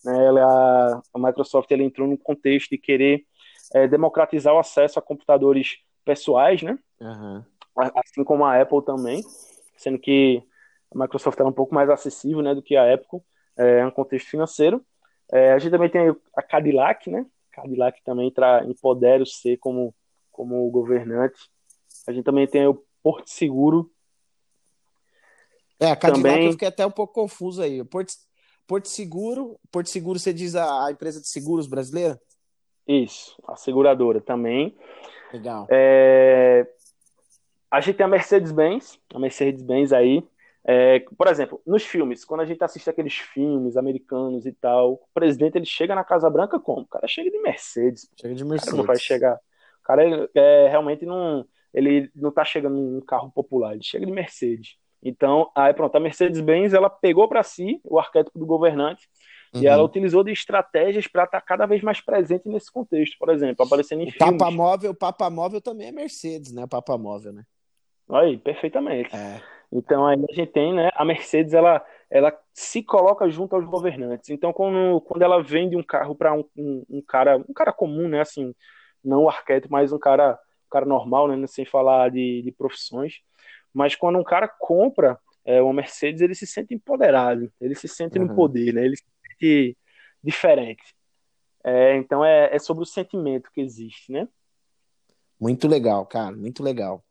né, 0.04 0.26
ela, 0.26 1.02
a 1.14 1.18
Microsoft 1.18 1.72
ela 1.72 1.82
entrou 1.82 2.06
no 2.06 2.18
contexto 2.18 2.70
de 2.70 2.78
querer 2.78 3.24
é, 3.74 3.88
democratizar 3.88 4.54
o 4.54 4.58
acesso 4.58 4.98
a 4.98 5.02
computadores 5.02 5.78
pessoais, 6.04 6.62
né? 6.62 6.78
Uhum. 7.00 7.42
assim 7.96 8.22
como 8.22 8.44
a 8.44 8.60
Apple 8.60 8.84
também, 8.84 9.22
sendo 9.76 9.98
que 9.98 10.42
a 10.94 10.98
Microsoft 10.98 11.40
era 11.40 11.48
um 11.48 11.52
pouco 11.52 11.74
mais 11.74 11.88
acessível 11.88 12.42
né, 12.42 12.54
do 12.54 12.62
que 12.62 12.76
a 12.76 12.94
Apple, 12.94 13.20
é, 13.56 13.84
um 13.84 13.90
contexto 13.90 14.28
financeiro. 14.28 14.84
É, 15.32 15.52
a 15.52 15.58
gente 15.58 15.72
também 15.72 15.88
tem 15.88 16.14
a 16.36 16.42
Cadillac, 16.42 17.10
né? 17.10 17.26
Cadillac 17.50 18.00
também 18.04 18.28
entra, 18.28 18.62
empodera 18.64 19.22
o 19.22 19.26
C 19.26 19.56
como, 19.56 19.94
como 20.30 20.70
governante. 20.70 21.50
A 22.06 22.12
gente 22.12 22.24
também 22.24 22.46
tem 22.46 22.66
o 22.66 22.84
Porto 23.02 23.28
Seguro. 23.30 23.90
É, 25.78 25.90
a 25.90 25.96
Cadillac 25.96 26.22
também... 26.22 26.46
eu 26.46 26.52
fiquei 26.52 26.68
até 26.68 26.86
um 26.86 26.90
pouco 26.90 27.12
confuso 27.12 27.62
aí. 27.62 27.84
Porto, 27.84 28.12
Porto 28.66 28.88
Seguro, 28.88 29.58
Porto 29.70 29.88
Seguro 29.88 30.18
você 30.18 30.32
diz 30.32 30.54
a, 30.54 30.86
a 30.86 30.90
empresa 30.90 31.20
de 31.20 31.28
seguros 31.28 31.66
brasileira? 31.66 32.20
Isso, 32.86 33.36
a 33.46 33.56
seguradora 33.56 34.20
também. 34.20 34.76
Legal. 35.32 35.66
É, 35.70 36.66
a 37.70 37.80
gente 37.80 37.96
tem 37.96 38.06
a 38.06 38.08
Mercedes-Benz, 38.08 38.98
a 39.12 39.18
Mercedes-Benz 39.18 39.92
aí. 39.92 40.24
É, 40.68 41.00
por 41.16 41.28
exemplo, 41.28 41.60
nos 41.66 41.84
filmes, 41.84 42.24
quando 42.24 42.40
a 42.40 42.44
gente 42.44 42.62
assiste 42.62 42.88
aqueles 42.88 43.14
filmes 43.14 43.76
americanos 43.76 44.46
e 44.46 44.52
tal, 44.52 44.94
o 44.94 45.00
presidente 45.14 45.56
ele 45.56 45.64
chega 45.64 45.94
na 45.94 46.02
Casa 46.02 46.28
Branca 46.28 46.58
como? 46.58 46.82
O 46.82 46.88
cara 46.88 47.06
chega 47.06 47.30
de 47.30 47.38
Mercedes. 47.38 48.10
Chega 48.20 48.34
de 48.34 48.44
Mercedes. 48.44 48.74
não 48.74 48.84
vai 48.84 48.98
chegar. 48.98 49.36
O 49.36 49.82
cara 49.84 50.28
é, 50.34 50.68
realmente 50.68 51.04
não. 51.04 51.46
Ele 51.72 52.10
não 52.14 52.32
tá 52.32 52.44
chegando 52.44 52.74
num 52.74 53.00
carro 53.00 53.30
popular, 53.30 53.74
ele 53.74 53.82
chega 53.82 54.06
de 54.06 54.12
Mercedes. 54.12 54.76
Então, 55.08 55.50
aí 55.54 55.72
pronto, 55.72 55.94
a 55.94 56.00
Mercedes-Benz 56.00 56.74
ela 56.74 56.90
pegou 56.90 57.28
para 57.28 57.42
si 57.44 57.80
o 57.84 57.98
arquétipo 57.98 58.38
do 58.38 58.44
governante 58.44 59.08
uhum. 59.54 59.62
e 59.62 59.66
ela 59.66 59.84
utilizou 59.84 60.24
de 60.24 60.32
estratégias 60.32 61.06
para 61.06 61.24
estar 61.24 61.40
tá 61.40 61.46
cada 61.46 61.64
vez 61.64 61.80
mais 61.80 62.00
presente 62.00 62.48
nesse 62.48 62.72
contexto, 62.72 63.16
por 63.16 63.28
exemplo, 63.28 63.64
aparecendo 63.64 64.00
em 64.00 64.08
o 64.08 64.12
filmes. 64.12 64.38
Papa 64.38 64.50
móvel, 64.50 64.90
o 64.90 64.96
Papa 64.96 65.30
móvel 65.30 65.60
também 65.60 65.88
é 65.88 65.92
Mercedes, 65.92 66.52
né? 66.52 66.64
O 66.64 66.68
Papa 66.68 66.98
móvel, 66.98 67.32
né? 67.32 67.44
Aí, 68.08 68.36
perfeitamente. 68.36 69.14
É. 69.14 69.40
Então 69.70 70.06
aí 70.06 70.16
a 70.28 70.32
gente 70.32 70.52
tem, 70.52 70.74
né, 70.74 70.90
a 70.94 71.04
Mercedes 71.04 71.52
ela, 71.52 71.84
ela 72.10 72.36
se 72.52 72.82
coloca 72.82 73.28
junto 73.28 73.54
aos 73.54 73.64
governantes. 73.64 74.30
Então 74.30 74.52
quando, 74.52 75.00
quando 75.02 75.22
ela 75.22 75.42
vende 75.42 75.76
um 75.76 75.82
carro 75.82 76.14
para 76.14 76.32
um, 76.32 76.44
um, 76.56 76.84
um, 76.90 77.02
cara, 77.02 77.36
um 77.36 77.52
cara 77.52 77.72
comum, 77.72 78.08
né, 78.08 78.20
assim, 78.20 78.52
não 79.04 79.24
o 79.24 79.28
arquétipo, 79.28 79.72
mas 79.72 79.92
um 79.92 79.98
cara, 79.98 80.38
um 80.66 80.70
cara 80.70 80.86
normal, 80.86 81.28
né, 81.28 81.46
sem 81.46 81.64
falar 81.64 82.10
de, 82.10 82.42
de 82.42 82.52
profissões, 82.52 83.20
mas 83.76 83.94
quando 83.94 84.18
um 84.18 84.24
cara 84.24 84.48
compra 84.48 85.20
é, 85.44 85.60
uma 85.60 85.74
Mercedes, 85.74 86.22
ele 86.22 86.34
se 86.34 86.46
sente 86.46 86.72
empoderado, 86.72 87.52
ele 87.60 87.74
se 87.74 87.86
sente 87.86 88.18
uhum. 88.18 88.24
no 88.24 88.34
poder, 88.34 88.72
né, 88.72 88.86
ele 88.86 88.96
se 88.96 89.04
sente 89.28 89.78
diferente. 90.24 90.96
É, 91.62 91.94
então 91.96 92.24
é, 92.24 92.54
é 92.54 92.58
sobre 92.58 92.82
o 92.82 92.86
sentimento 92.86 93.50
que 93.52 93.60
existe, 93.60 94.10
né? 94.10 94.26
Muito 95.38 95.68
legal, 95.68 96.06
cara, 96.06 96.34
muito 96.34 96.62
legal. 96.62 97.04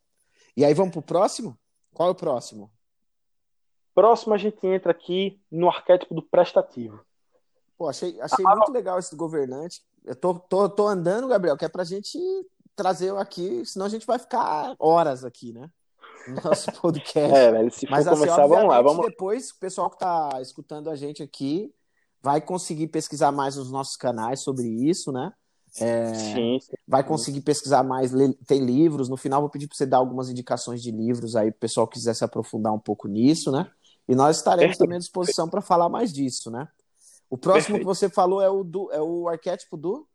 E 0.56 0.64
aí 0.64 0.74
vamos 0.74 0.92
pro 0.92 1.02
próximo? 1.02 1.56
Qual 1.94 2.08
é 2.08 2.12
o 2.12 2.16
próximo? 2.16 2.68
Próximo 3.94 4.34
a 4.34 4.38
gente 4.38 4.66
entra 4.66 4.90
aqui 4.90 5.40
no 5.48 5.68
arquétipo 5.68 6.14
do 6.14 6.22
prestativo. 6.22 7.00
Pô, 7.78 7.88
achei, 7.88 8.20
achei 8.20 8.44
ah, 8.44 8.56
muito 8.56 8.72
legal 8.72 8.98
esse 8.98 9.12
do 9.12 9.16
governante. 9.16 9.82
Eu 10.04 10.16
tô, 10.16 10.34
tô, 10.34 10.68
tô 10.68 10.88
andando, 10.88 11.28
Gabriel, 11.28 11.56
que 11.56 11.64
é 11.64 11.68
pra 11.68 11.84
gente 11.84 12.18
trazer 12.74 13.14
aqui, 13.16 13.64
senão 13.64 13.86
a 13.86 13.88
gente 13.88 14.06
vai 14.06 14.18
ficar 14.18 14.74
horas 14.80 15.24
aqui, 15.24 15.52
né? 15.52 15.70
No 16.28 16.34
nosso 16.44 16.72
podcast. 16.80 17.34
é, 17.34 17.52
velho, 17.52 17.70
se 17.70 17.88
Mas, 17.90 18.04
for 18.04 18.12
assim, 18.12 18.20
começar, 18.20 18.46
vamos 18.46 18.68
lá. 18.68 18.82
Vamos... 18.82 19.06
Depois, 19.06 19.50
o 19.50 19.58
pessoal 19.58 19.90
que 19.90 19.98
tá 19.98 20.38
escutando 20.40 20.90
a 20.90 20.96
gente 20.96 21.22
aqui 21.22 21.72
vai 22.22 22.40
conseguir 22.40 22.88
pesquisar 22.88 23.30
mais 23.30 23.56
nos 23.56 23.70
nossos 23.70 23.96
canais 23.96 24.42
sobre 24.42 24.66
isso, 24.66 25.12
né? 25.12 25.32
É, 25.78 26.14
sim, 26.14 26.58
sim, 26.58 26.72
vai 26.88 27.04
conseguir 27.04 27.42
pesquisar 27.42 27.82
mais, 27.82 28.10
tem 28.46 28.64
livros. 28.64 29.08
No 29.08 29.16
final, 29.16 29.42
vou 29.42 29.50
pedir 29.50 29.68
para 29.68 29.76
você 29.76 29.84
dar 29.84 29.98
algumas 29.98 30.30
indicações 30.30 30.82
de 30.82 30.90
livros 30.90 31.36
aí, 31.36 31.50
para 31.50 31.56
o 31.56 31.60
pessoal 31.60 31.86
quiser 31.86 32.14
se 32.14 32.24
aprofundar 32.24 32.72
um 32.72 32.78
pouco 32.78 33.06
nisso, 33.06 33.52
né? 33.52 33.70
E 34.08 34.14
nós 34.14 34.38
estaremos 34.38 34.78
também 34.78 34.96
à 34.96 35.00
disposição 35.00 35.48
para 35.48 35.60
falar 35.60 35.88
mais 35.88 36.12
disso, 36.12 36.50
né? 36.50 36.68
O 37.28 37.36
próximo 37.36 37.76
Perfeito. 37.76 37.80
que 37.80 37.84
você 37.84 38.08
falou 38.08 38.40
é 38.40 38.48
o, 38.48 38.62
do, 38.62 38.90
é 38.92 39.00
o 39.00 39.28
arquétipo 39.28 39.76
do. 39.76 40.06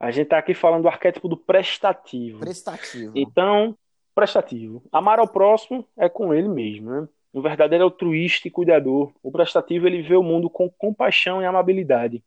A 0.00 0.10
gente 0.10 0.24
está 0.24 0.38
aqui 0.38 0.54
falando 0.54 0.82
do 0.82 0.88
arquétipo 0.88 1.28
do 1.28 1.36
prestativo. 1.36 2.38
Prestativo. 2.38 3.12
Então, 3.14 3.76
prestativo. 4.18 4.82
Amar 4.90 5.20
ao 5.20 5.28
próximo 5.28 5.86
é 5.96 6.08
com 6.08 6.34
ele 6.34 6.48
mesmo, 6.48 6.90
né? 6.90 7.08
Um 7.32 7.40
verdadeiro 7.40 7.84
altruísta 7.84 8.48
e 8.48 8.50
cuidador. 8.50 9.12
O 9.22 9.30
prestativo 9.30 9.86
ele 9.86 10.02
vê 10.02 10.16
o 10.16 10.22
mundo 10.22 10.50
com 10.50 10.68
compaixão 10.68 11.40
e 11.40 11.44
amabilidade 11.44 12.22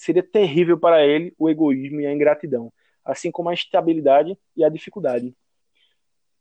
seria 0.00 0.22
terrível 0.22 0.78
para 0.78 1.04
ele 1.04 1.34
o 1.38 1.50
egoísmo 1.50 2.00
e 2.00 2.06
a 2.06 2.12
ingratidão, 2.12 2.72
assim 3.04 3.30
como 3.30 3.50
a 3.50 3.52
instabilidade 3.52 4.36
e 4.56 4.64
a 4.64 4.68
dificuldade. 4.70 5.36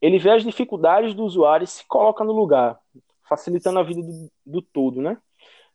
Ele 0.01 0.17
vê 0.17 0.29
as 0.29 0.43
dificuldades 0.43 1.13
do 1.13 1.25
usuário 1.25 1.65
e 1.65 1.67
se 1.67 1.85
coloca 1.85 2.23
no 2.23 2.31
lugar, 2.31 2.79
facilitando 3.27 3.79
a 3.79 3.83
vida 3.83 4.01
do, 4.01 4.31
do 4.45 4.61
todo, 4.61 5.01
né? 5.01 5.17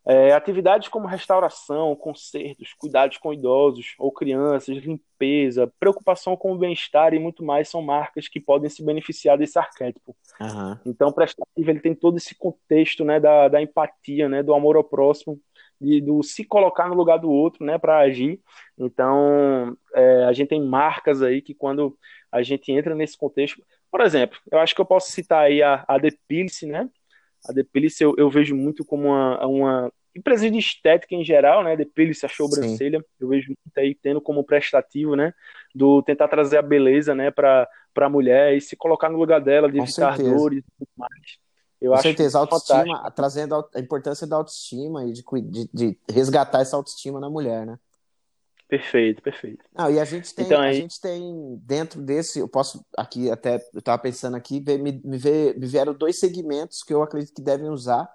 É, 0.07 0.32
atividades 0.32 0.88
como 0.88 1.07
restauração, 1.07 1.96
concertos, 1.96 2.74
cuidados 2.74 3.16
com 3.16 3.32
idosos 3.32 3.94
ou 3.98 4.12
crianças, 4.12 4.76
limpeza, 4.76 5.72
preocupação 5.80 6.36
com 6.36 6.52
o 6.52 6.59
bem-estar 6.59 7.14
e 7.14 7.18
muito 7.18 7.42
mais 7.42 7.70
são 7.70 7.80
marcas 7.80 8.28
que 8.28 8.38
podem 8.38 8.68
se 8.68 8.84
beneficiar 8.84 9.38
desse 9.38 9.59
arquétipo. 9.59 10.14
Uhum. 10.38 10.78
Então, 10.84 11.09
o 11.09 11.12
prestativo 11.12 11.70
ele 11.70 11.80
tem 11.80 11.94
todo 11.94 12.18
esse 12.18 12.34
contexto 12.34 13.02
né, 13.02 13.18
da, 13.18 13.48
da 13.48 13.62
empatia, 13.62 14.28
né, 14.28 14.42
do 14.42 14.55
amor 14.55 14.76
ao 14.76 14.84
próximo, 14.84 15.40
de, 15.80 16.02
do 16.02 16.22
se 16.22 16.44
colocar 16.44 16.88
no 16.88 16.94
lugar 16.94 17.18
do 17.18 17.30
outro, 17.30 17.64
né, 17.64 17.78
para 17.78 17.98
agir. 17.98 18.40
Então, 18.78 19.76
é, 19.94 20.24
a 20.24 20.32
gente 20.32 20.48
tem 20.48 20.62
marcas 20.62 21.22
aí 21.22 21.40
que 21.40 21.55
quando 21.55 21.96
a 22.30 22.42
gente 22.42 22.70
entra 22.70 22.94
nesse 22.94 23.16
contexto, 23.16 23.62
por 23.90 24.00
exemplo, 24.00 24.38
eu 24.50 24.59
acho 24.59 24.74
que 24.74 24.80
eu 24.80 24.86
posso 24.86 25.12
citar 25.12 25.44
aí 25.44 25.62
a, 25.62 25.84
a 25.86 25.96
né? 26.66 26.90
A 27.45 27.53
Depilice 27.53 28.03
eu, 28.03 28.14
eu 28.16 28.30
vejo 28.30 28.55
muito 28.55 28.84
como 28.84 29.09
uma, 29.09 29.47
uma 29.47 29.92
empresa 30.14 30.51
de 30.51 30.59
estética 30.59 31.14
em 31.14 31.24
geral, 31.24 31.64
né? 31.64 31.76
Depilice, 31.76 32.24
a 32.24 32.28
sobrancelha, 32.28 32.99
Sim. 32.99 33.05
eu 33.20 33.28
vejo 33.28 33.49
muito 33.49 33.78
aí 33.78 33.95
tendo 33.95 34.20
como 34.20 34.45
prestativo, 34.45 35.16
né? 35.16 35.34
Do 35.74 36.03
tentar 36.03 36.28
trazer 36.28 36.57
a 36.57 36.62
beleza, 36.62 37.14
né, 37.14 37.30
para 37.30 37.68
a 37.97 38.09
mulher 38.09 38.57
e 38.57 38.61
se 38.61 38.76
colocar 38.76 39.11
no 39.11 39.18
lugar 39.18 39.40
dela, 39.40 39.70
de 39.70 39.78
evitar 39.78 40.16
dores 40.18 40.61
e 40.61 40.70
tudo 40.78 40.90
mais. 40.97 41.38
Eu 41.80 41.90
Com 41.90 41.97
acho 41.97 42.03
certeza, 42.05 42.38
autoestima, 42.38 42.84
fantástico. 42.84 43.11
trazendo 43.12 43.68
a 43.74 43.80
importância 43.80 44.26
da 44.26 44.36
autoestima 44.36 45.05
e 45.05 45.12
de, 45.12 45.22
de, 45.51 45.70
de, 45.72 45.99
resgatar 46.11 46.61
essa 46.61 46.76
autoestima 46.76 47.20
na 47.20 47.28
mulher, 47.28 47.66
né? 47.66 47.78
Perfeito, 48.74 49.22
perfeito. 49.22 49.64
Não, 49.72 49.88
e 49.88 50.00
a 50.00 50.04
gente 50.04 50.34
tem, 50.34 50.46
então, 50.46 50.60
aí... 50.60 50.70
a 50.70 50.72
gente 50.72 51.00
tem 51.00 51.56
dentro 51.62 52.02
desse, 52.02 52.40
eu 52.40 52.48
posso 52.48 52.84
aqui 52.96 53.30
até, 53.30 53.64
eu 53.72 53.78
estava 53.78 54.02
pensando 54.02 54.36
aqui, 54.36 54.58
me, 54.60 55.00
me, 55.04 55.16
ver, 55.16 55.56
me 55.56 55.64
vieram 55.64 55.94
dois 55.94 56.18
segmentos 56.18 56.82
que 56.82 56.92
eu 56.92 57.00
acredito 57.00 57.36
que 57.36 57.40
devem 57.40 57.70
usar 57.70 58.10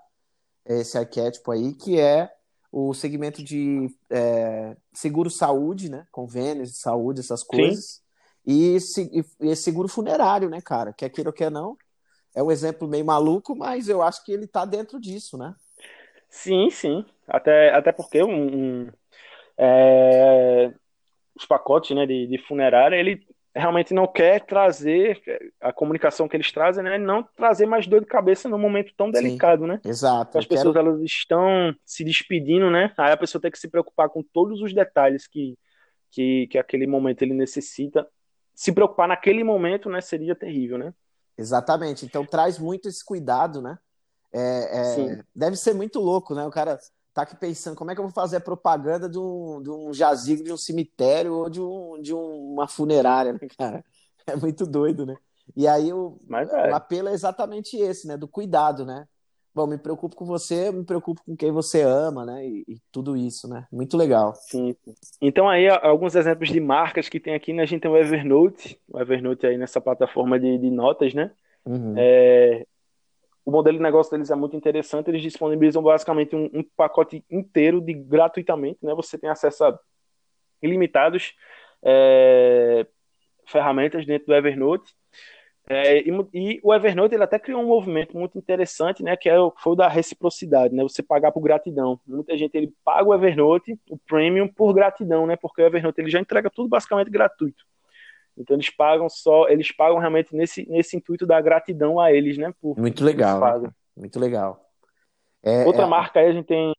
esse 0.66 0.98
arquétipo 0.98 1.50
aí, 1.50 1.74
que 1.74 1.98
é 1.98 2.30
o 2.70 2.94
segmento 2.94 3.42
de 3.42 3.88
é, 4.10 4.76
seguro-saúde, 4.92 5.90
né? 5.90 6.06
Convênios 6.12 6.72
de 6.72 6.78
saúde, 6.78 7.22
essas 7.22 7.42
coisas. 7.42 8.02
E, 8.46 8.76
e, 8.76 9.50
e 9.50 9.56
seguro 9.56 9.88
funerário, 9.88 10.50
né, 10.50 10.60
cara? 10.60 10.92
Quer 10.92 11.10
queira 11.10 11.30
ou 11.30 11.34
quer 11.34 11.50
não, 11.50 11.78
é 12.36 12.44
um 12.44 12.52
exemplo 12.52 12.86
meio 12.86 13.06
maluco, 13.06 13.56
mas 13.56 13.88
eu 13.88 14.02
acho 14.02 14.26
que 14.26 14.34
ele 14.34 14.44
está 14.44 14.66
dentro 14.66 15.00
disso, 15.00 15.38
né? 15.38 15.56
Sim, 16.30 16.70
sim. 16.70 17.06
Até, 17.26 17.74
até 17.74 17.94
porque 17.94 18.22
um, 18.22 18.84
um 18.84 18.88
é, 19.60 20.72
os 21.36 21.46
pacotes 21.46 21.94
né, 21.96 22.06
de, 22.06 22.28
de 22.28 22.38
funerária, 22.48 22.96
ele 22.96 23.28
realmente 23.54 23.94
não 23.94 24.08
quer 24.08 24.46
trazer 24.46 25.22
a 25.60 25.74
comunicação 25.74 26.28
que 26.28 26.38
eles 26.38 26.52
trazem, 26.52 26.84
né? 26.84 26.98
Não 26.98 27.24
trazer 27.36 27.66
mais 27.66 27.86
dor 27.88 28.00
de 28.00 28.06
cabeça 28.06 28.48
num 28.48 28.58
momento 28.58 28.94
tão 28.96 29.12
delicado, 29.12 29.64
Sim, 29.64 29.68
né? 29.68 29.82
Exato. 29.84 30.38
As 30.38 30.46
pessoas 30.46 30.74
quero... 30.74 30.88
elas 30.88 31.02
estão 31.02 31.76
se 31.84 32.04
despedindo, 32.04 32.70
né? 32.70 32.94
Aí 32.98 33.12
a 33.12 33.18
pessoa 33.18 33.42
tem 33.42 33.52
que 33.52 33.60
se 33.60 33.68
preocupar 33.68 34.10
com 34.10 34.24
todos 34.24 34.62
os 34.62 34.74
detalhes 34.74 35.28
que, 35.28 35.58
que, 36.12 36.48
que 36.48 36.58
aquele 36.58 36.88
momento 36.88 37.22
ele 37.22 37.34
necessita. 37.34 38.08
Se 38.56 38.72
preocupar 38.72 39.08
naquele 39.08 39.44
momento, 39.44 39.90
né? 39.90 40.00
Seria 40.00 40.36
terrível, 40.36 40.78
né? 40.78 40.94
Exatamente. 41.38 42.06
Então 42.06 42.26
traz 42.26 42.60
muito 42.60 42.88
esse 42.88 43.04
cuidado, 43.04 43.62
né? 43.62 43.78
É, 44.32 44.40
é, 44.40 45.24
deve 45.36 45.56
ser 45.56 45.74
muito 45.74 46.00
louco, 46.00 46.36
né? 46.36 46.46
O 46.46 46.52
cara 46.52 46.78
tá 47.20 47.24
aqui 47.24 47.36
pensando 47.36 47.76
como 47.76 47.92
é 47.92 47.94
que 47.96 48.00
eu 48.00 48.06
vou 48.06 48.14
fazer 48.14 48.38
a 48.38 48.42
propaganda 48.42 49.10
de 49.10 49.20
um, 49.20 49.62
de 49.62 49.70
um 49.70 49.94
jazigo, 49.94 50.44
de 50.44 50.54
um 50.54 50.58
cemitério 50.58 51.34
ou 51.34 51.50
de, 51.50 51.62
um, 51.62 52.02
de 52.02 52.14
uma 52.14 52.68
funerária, 52.68 53.34
né, 53.34 53.40
cara? 53.58 53.84
É 54.28 54.36
muito 54.36 54.66
doido, 54.66 55.06
né? 55.06 55.16
E 55.56 55.68
aí 55.68 55.92
o, 55.92 56.20
é. 56.32 56.72
o 56.72 56.76
apelo 56.76 57.10
é 57.10 57.14
exatamente 57.14 57.76
esse, 57.76 58.08
né? 58.08 58.16
Do 58.16 58.28
cuidado, 58.28 58.86
né? 58.86 59.08
Bom, 59.54 59.66
me 59.66 59.78
preocupo 59.78 60.16
com 60.16 60.26
você, 60.26 60.72
me 60.72 60.86
preocupo 60.86 61.22
com 61.26 61.36
quem 61.36 61.52
você 61.52 61.82
ama, 61.82 62.26
né? 62.26 62.46
E, 62.46 62.64
e, 62.68 62.78
tudo 62.92 63.18
isso, 63.18 63.48
né? 63.48 63.66
Muito 63.72 63.98
legal. 63.98 64.34
Sim. 64.36 64.76
Então 65.20 65.50
aí 65.50 65.68
alguns 65.68 66.16
exemplos 66.16 66.50
de 66.50 66.60
marcas 66.60 67.10
que 67.10 67.20
tem 67.20 67.34
aqui, 67.34 67.52
né? 67.52 67.64
A 67.64 67.66
gente 67.66 67.82
tem 67.82 67.90
o 67.90 67.98
Evernote, 67.98 68.80
o 68.88 69.00
Evernote 69.00 69.48
aí 69.48 69.58
nessa 69.58 69.82
plataforma 69.82 70.40
de, 70.40 70.58
de 70.60 70.70
notas, 70.70 71.14
né? 71.14 71.32
Uhum. 71.66 71.96
É, 71.98 72.66
o 73.50 73.52
modelo 73.52 73.78
de 73.78 73.84
negócio 73.84 74.12
deles 74.12 74.30
é 74.30 74.36
muito 74.36 74.56
interessante. 74.56 75.10
Eles 75.10 75.24
disponibilizam 75.24 75.82
basicamente 75.82 76.36
um, 76.36 76.50
um, 76.54 76.64
pacote 76.78 77.26
inteiro 77.30 77.82
de 77.82 77.94
gratuitamente, 77.94 78.78
né? 78.84 78.94
Você 78.94 79.18
tem 79.18 79.30
acesso 79.30 79.66
a 79.66 79.80
ilimitados 80.62 81.34
é, 81.84 82.86
ferramentas 83.48 84.06
dentro 84.06 84.28
do 84.28 84.36
Evernote. 84.36 84.94
É, 85.68 86.00
e, 86.00 86.10
e, 86.34 86.60
o 86.64 86.74
Evernote 86.74 87.16
ele 87.16 87.24
até 87.24 87.38
criou 87.38 87.62
um 87.62 87.68
movimento 87.68 88.16
muito 88.18 88.38
interessante, 88.38 89.04
né, 89.04 89.16
que 89.16 89.30
é 89.30 89.40
o, 89.40 89.54
foi 89.58 89.74
o 89.74 89.76
da 89.76 89.88
reciprocidade, 89.88 90.74
né, 90.74 90.82
você 90.82 91.04
pagar 91.04 91.32
por 91.32 91.42
gratidão. 91.42 92.00
Muita 92.08 92.36
gente 92.36 92.56
ele 92.56 92.74
paga 92.84 93.08
o 93.08 93.14
Evernote, 93.14 93.80
o 93.88 93.98
Premium, 93.98 94.48
por 94.48 94.74
gratidão, 94.74 95.28
né, 95.28 95.36
porque 95.36 95.62
o 95.62 95.66
Evernote 95.66 96.02
ele 96.02 96.10
já 96.10 96.20
entrega 96.20 96.50
tudo 96.50 96.68
basicamente 96.68 97.12
gratuito. 97.12 97.64
Então 98.40 98.56
eles 98.56 98.70
pagam 98.70 99.10
só, 99.10 99.50
eles 99.50 99.72
pagam 99.72 100.00
realmente 100.00 100.34
nesse, 100.34 100.68
nesse 100.70 100.96
intuito 100.96 101.28
da 101.28 101.42
gratidão 101.42 102.00
a 102.00 102.12
eles, 102.14 102.38
né? 102.38 102.54
Por, 102.62 102.80
muito 102.80 103.04
legal, 103.04 103.62
né? 103.62 103.70
muito 103.96 104.18
legal. 104.18 104.66
É, 105.44 105.66
Outra 105.66 105.84
é, 105.84 105.86
marca 105.86 106.20
aí 106.22 106.28
a 106.28 106.32
gente 106.32 106.46
tem. 106.46 106.74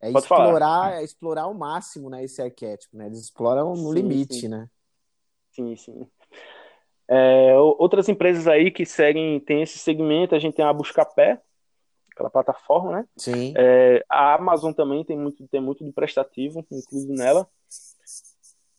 É 0.00 0.10
Pode 0.10 0.24
explorar, 0.24 0.58
falar. 0.58 0.96
é 0.96 1.04
explorar 1.04 1.42
ao 1.42 1.54
máximo, 1.54 2.10
né, 2.10 2.24
esse 2.24 2.40
arquétipo, 2.42 2.96
né? 2.96 3.06
Eles 3.06 3.20
exploram 3.20 3.70
no 3.70 3.88
sim, 3.88 3.94
limite, 3.94 4.40
sim. 4.40 4.48
né? 4.48 4.68
Sim, 5.52 5.76
sim. 5.76 6.06
É, 7.08 7.56
outras 7.56 8.08
empresas 8.08 8.46
aí 8.46 8.70
que 8.70 8.86
seguem, 8.86 9.38
tem 9.40 9.62
esse 9.62 9.78
segmento, 9.78 10.34
a 10.34 10.38
gente 10.38 10.54
tem 10.54 10.64
a 10.64 10.72
Buscapé, 10.72 11.40
aquela 12.10 12.30
plataforma, 12.30 12.92
né? 12.92 13.06
Sim. 13.16 13.54
É, 13.56 14.04
a 14.08 14.34
Amazon 14.34 14.72
também 14.72 15.04
tem 15.04 15.18
muito, 15.18 15.46
tem 15.48 15.60
muito 15.60 15.84
de 15.84 15.92
prestativo 15.92 16.64
incluído 16.70 17.12
nela. 17.12 17.46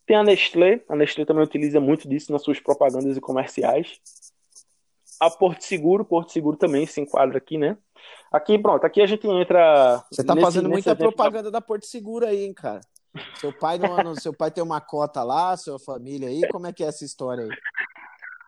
Tem 0.05 0.15
a 0.15 0.23
Nestlé, 0.23 0.81
a 0.87 0.95
Nestlé 0.95 1.25
também 1.25 1.43
utiliza 1.43 1.79
muito 1.79 2.07
disso 2.07 2.31
nas 2.31 2.43
suas 2.43 2.59
propagandas 2.59 3.17
e 3.17 3.21
comerciais. 3.21 3.99
A 5.19 5.29
Porto 5.29 5.63
Seguro, 5.63 6.05
Porto 6.05 6.31
Seguro 6.31 6.57
também 6.57 6.85
se 6.85 7.01
enquadra 7.01 7.37
aqui, 7.37 7.57
né? 7.57 7.77
Aqui, 8.31 8.59
pronto, 8.59 8.85
aqui 8.85 9.01
a 9.01 9.07
gente 9.07 9.27
entra. 9.27 10.03
Você 10.11 10.23
tá 10.23 10.35
nesse, 10.35 10.45
fazendo 10.45 10.69
muita 10.69 10.95
propaganda 10.95 11.49
da 11.49 11.61
Porto 11.61 11.85
Seguro 11.85 12.25
aí, 12.25 12.45
hein, 12.45 12.53
cara? 12.53 12.81
Seu 13.35 13.51
pai, 13.51 13.77
não, 13.77 14.13
seu 14.15 14.33
pai 14.33 14.51
tem 14.51 14.63
uma 14.63 14.81
cota 14.81 15.23
lá, 15.23 15.55
sua 15.55 15.79
família 15.79 16.27
aí, 16.27 16.41
como 16.49 16.67
é 16.67 16.73
que 16.73 16.83
é 16.83 16.87
essa 16.87 17.05
história 17.05 17.45
aí? 17.45 17.49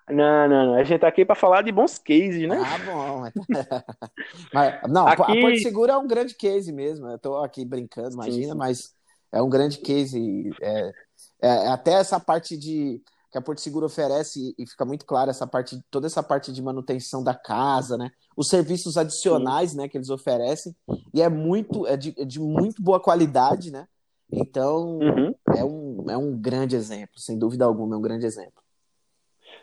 Não, 0.09 0.47
não, 0.47 0.65
não. 0.67 0.73
A 0.75 0.83
gente 0.83 0.99
tá 0.99 1.07
aqui 1.07 1.25
para 1.25 1.35
falar 1.35 1.63
de 1.63 1.71
bons 1.71 1.97
cases, 1.97 2.47
né? 2.47 2.61
Ah, 2.61 2.77
bom. 2.85 3.23
mas, 4.53 4.81
não, 4.89 5.07
aqui... 5.07 5.21
a 5.21 5.41
Porto 5.41 5.59
Seguro 5.59 5.91
é 5.91 5.97
um 5.97 6.07
grande 6.07 6.33
case 6.35 6.71
mesmo. 6.71 7.07
Eu 7.07 7.19
tô 7.19 7.37
aqui 7.37 7.65
brincando, 7.65 8.13
imagina, 8.13 8.43
sim, 8.43 8.51
sim. 8.51 8.57
mas 8.57 8.95
é 9.31 9.41
um 9.41 9.49
grande 9.49 9.79
case. 9.79 10.51
É, 10.61 10.93
é, 11.41 11.67
até 11.67 11.93
essa 11.93 12.19
parte 12.19 12.57
de 12.57 13.01
que 13.31 13.37
a 13.37 13.41
Porto 13.41 13.59
Seguro 13.59 13.85
oferece 13.85 14.55
e 14.57 14.65
fica 14.65 14.85
muito 14.85 15.05
claro 15.05 15.29
essa 15.29 15.45
parte, 15.45 15.77
toda 15.91 16.07
essa 16.07 16.23
parte 16.23 16.51
de 16.51 16.61
manutenção 16.61 17.23
da 17.23 17.35
casa, 17.35 17.97
né? 17.97 18.09
Os 18.35 18.47
serviços 18.47 18.97
adicionais, 18.97 19.71
sim. 19.71 19.77
né, 19.77 19.87
que 19.87 19.97
eles 19.97 20.09
oferecem 20.09 20.73
e 21.13 21.21
é 21.21 21.29
muito, 21.29 21.85
é 21.85 21.97
de, 21.97 22.13
é 22.17 22.23
de 22.23 22.39
muito 22.39 22.81
boa 22.81 22.99
qualidade, 22.99 23.71
né? 23.71 23.85
Então 24.31 24.99
uhum. 24.99 25.35
é, 25.55 25.63
um, 25.63 26.05
é 26.09 26.17
um 26.17 26.39
grande 26.39 26.75
exemplo, 26.75 27.17
sem 27.17 27.37
dúvida 27.37 27.65
alguma, 27.65 27.95
é 27.95 27.97
um 27.97 28.01
grande 28.01 28.25
exemplo. 28.25 28.63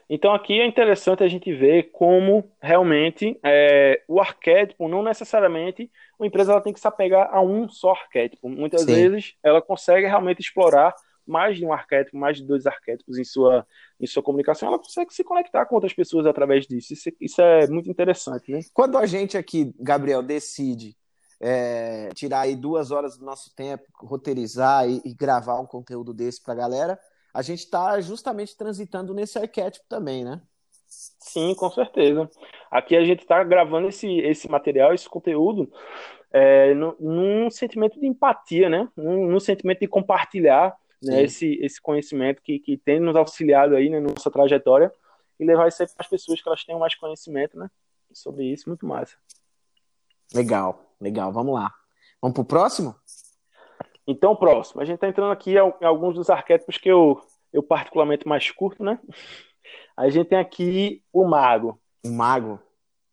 Então 0.09 0.35
aqui 0.35 0.61
é 0.61 0.67
interessante 0.67 1.25
a 1.25 1.29
gente 1.29 1.53
ver 1.55 1.91
como 1.91 2.51
realmente 2.61 3.39
é, 3.43 4.03
o 4.07 4.21
arquétipo 4.21 4.87
não 4.89 5.03
necessariamente 5.03 5.91
uma 6.19 6.27
empresa 6.27 6.53
ela 6.53 6.61
tem 6.61 6.73
que 6.73 6.81
se 6.81 6.87
apegar 6.87 7.31
a 7.33 7.41
um 7.41 7.69
só 7.69 7.93
arquétipo. 7.93 8.49
Muitas 8.49 8.83
Sim. 8.83 8.95
vezes 8.95 9.35
ela 9.43 9.63
consegue 9.63 10.07
realmente 10.07 10.41
explorar 10.41 10.95
mais 11.27 11.57
de 11.57 11.65
um 11.65 11.73
arquétipo, 11.73 12.17
mais 12.17 12.37
de 12.37 12.45
dois 12.45 12.67
arquétipos 12.67 13.19
em 13.19 13.25
sua, 13.25 13.67
em 14.01 14.07
sua 14.07 14.23
comunicação, 14.23 14.69
ela 14.69 14.79
consegue 14.79 15.13
se 15.13 15.25
conectar 15.25 15.67
com 15.67 15.75
outras 15.75 15.93
pessoas 15.93 16.27
através 16.27 16.67
disso. 16.67 16.93
Isso, 16.93 17.11
isso 17.21 17.41
é 17.41 17.67
muito 17.67 17.91
interessante, 17.91 18.51
né? 18.51 18.61
Quando 18.73 18.99
a 18.99 19.07
gente 19.07 19.37
aqui, 19.37 19.75
Gabriel, 19.79 20.23
decide 20.23 20.97
é, 21.41 22.09
tirar 22.15 22.41
aí 22.41 22.57
duas 22.57 22.91
horas 22.91 23.19
do 23.19 23.25
nosso 23.25 23.55
tempo, 23.55 23.85
roteirizar 23.97 24.89
e, 24.89 25.03
e 25.05 25.15
gravar 25.15 25.61
um 25.61 25.67
conteúdo 25.67 26.15
desse 26.15 26.43
para 26.43 26.55
a 26.55 26.57
galera, 26.57 26.99
a 27.33 27.43
gente 27.43 27.61
está 27.61 28.01
justamente 28.01 28.57
transitando 28.57 29.13
nesse 29.13 29.39
arquétipo 29.39 29.85
também, 29.89 30.25
né? 30.25 30.41
Sim, 30.87 31.55
com 31.55 31.69
certeza. 31.71 32.31
Aqui 32.71 32.97
a 32.97 33.05
gente 33.05 33.23
está 33.23 33.43
gravando 33.43 33.89
esse, 33.89 34.09
esse 34.21 34.49
material, 34.49 34.95
esse 34.95 35.09
conteúdo, 35.09 35.71
é, 36.33 36.75
no, 36.75 36.97
num 37.01 37.51
sentimento 37.51 37.99
de 37.99 38.07
empatia, 38.07 38.69
né? 38.69 38.89
Num, 38.97 39.29
num 39.31 39.41
sentimento 39.41 39.81
de 39.81 39.89
compartilhar 39.89 40.77
né, 41.05 41.23
esse, 41.23 41.59
esse 41.63 41.81
conhecimento 41.81 42.43
que, 42.43 42.59
que 42.59 42.77
tem 42.77 43.01
nos 43.01 43.17
auxiliado 43.17 43.75
aí 43.77 43.89
né, 43.89 44.01
na 44.01 44.09
nossa 44.09 44.31
trajetória 44.31 44.93
e 45.39 45.45
levar 45.45 45.69
isso 45.69 45.79
para 45.79 45.87
as 45.99 46.09
pessoas 46.09 46.41
que 46.41 46.49
elas 46.49 46.65
tenham 46.65 46.79
mais 46.79 46.95
conhecimento 46.95 47.59
né, 47.59 47.71
sobre 48.13 48.45
isso, 48.45 48.69
muito 48.69 48.87
massa. 48.87 49.17
Legal, 50.33 50.81
legal. 51.01 51.33
Vamos 51.33 51.55
lá. 51.55 51.73
Vamos 52.21 52.35
para 52.35 52.43
o 52.43 52.47
próximo? 52.47 52.95
Então, 54.07 54.37
próximo. 54.37 54.81
A 54.81 54.85
gente 54.85 54.97
está 54.97 55.09
entrando 55.09 55.33
aqui 55.33 55.55
em 55.55 55.85
alguns 55.85 56.15
dos 56.15 56.31
arquétipos 56.31 56.79
que 56.79 56.89
eu, 56.89 57.21
eu 57.53 57.63
particularmente 57.63 58.27
mais 58.27 58.51
curto, 58.51 58.83
né? 58.83 58.99
A 59.97 60.11
gente 60.11 60.29
tem 60.29 60.39
aqui 60.39 61.03
o 61.13 61.25
mago. 61.25 61.81
O 62.05 62.11
mago. 62.11 62.61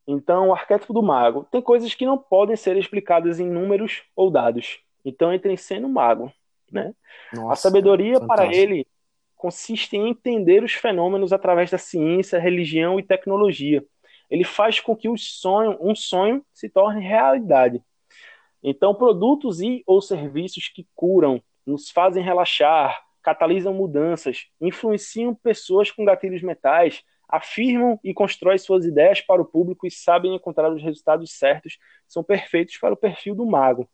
Então, 0.07 0.49
o 0.49 0.53
arquétipo 0.53 0.93
do 0.93 1.01
mago. 1.01 1.45
Tem 1.51 1.61
coisas 1.61 1.93
que 1.93 2.05
não 2.05 2.17
podem 2.17 2.55
ser 2.55 2.75
explicadas 2.75 3.39
em 3.39 3.49
números 3.49 4.03
ou 4.15 4.31
dados. 4.31 4.79
Então, 5.05 5.31
entra 5.31 5.51
em 5.51 5.57
cena 5.57 5.87
o 5.87 5.89
mago. 5.89 6.33
Né? 6.71 6.93
Nossa, 7.33 7.53
a 7.53 7.55
sabedoria 7.55 8.19
para 8.19 8.53
ele 8.53 8.87
consiste 9.35 9.97
em 9.97 10.09
entender 10.09 10.63
os 10.63 10.73
fenômenos 10.73 11.33
através 11.33 11.71
da 11.71 11.77
ciência, 11.77 12.39
religião 12.39 12.99
e 12.99 13.03
tecnologia. 13.03 13.83
Ele 14.29 14.43
faz 14.43 14.79
com 14.79 14.95
que 14.95 15.09
sonho, 15.17 15.77
um 15.81 15.95
sonho 15.95 16.45
se 16.53 16.69
torne 16.69 17.01
realidade. 17.01 17.83
Então, 18.63 18.93
produtos 18.93 19.59
e 19.59 19.83
ou 19.85 20.01
serviços 20.01 20.69
que 20.69 20.87
curam, 20.95 21.41
nos 21.65 21.89
fazem 21.89 22.23
relaxar, 22.23 23.03
catalisam 23.21 23.73
mudanças, 23.73 24.45
influenciam 24.59 25.33
pessoas 25.33 25.91
com 25.91 26.05
gatilhos 26.05 26.41
mentais, 26.41 27.03
afirmam 27.27 27.99
e 28.03 28.13
constroem 28.13 28.57
suas 28.57 28.85
ideias 28.85 29.21
para 29.21 29.41
o 29.41 29.45
público 29.45 29.87
e 29.87 29.91
sabem 29.91 30.35
encontrar 30.35 30.71
os 30.71 30.83
resultados 30.83 31.31
certos, 31.31 31.77
são 32.07 32.23
perfeitos 32.23 32.77
para 32.77 32.93
o 32.93 32.97
perfil 32.97 33.33
do 33.33 33.45
mago. 33.45 33.89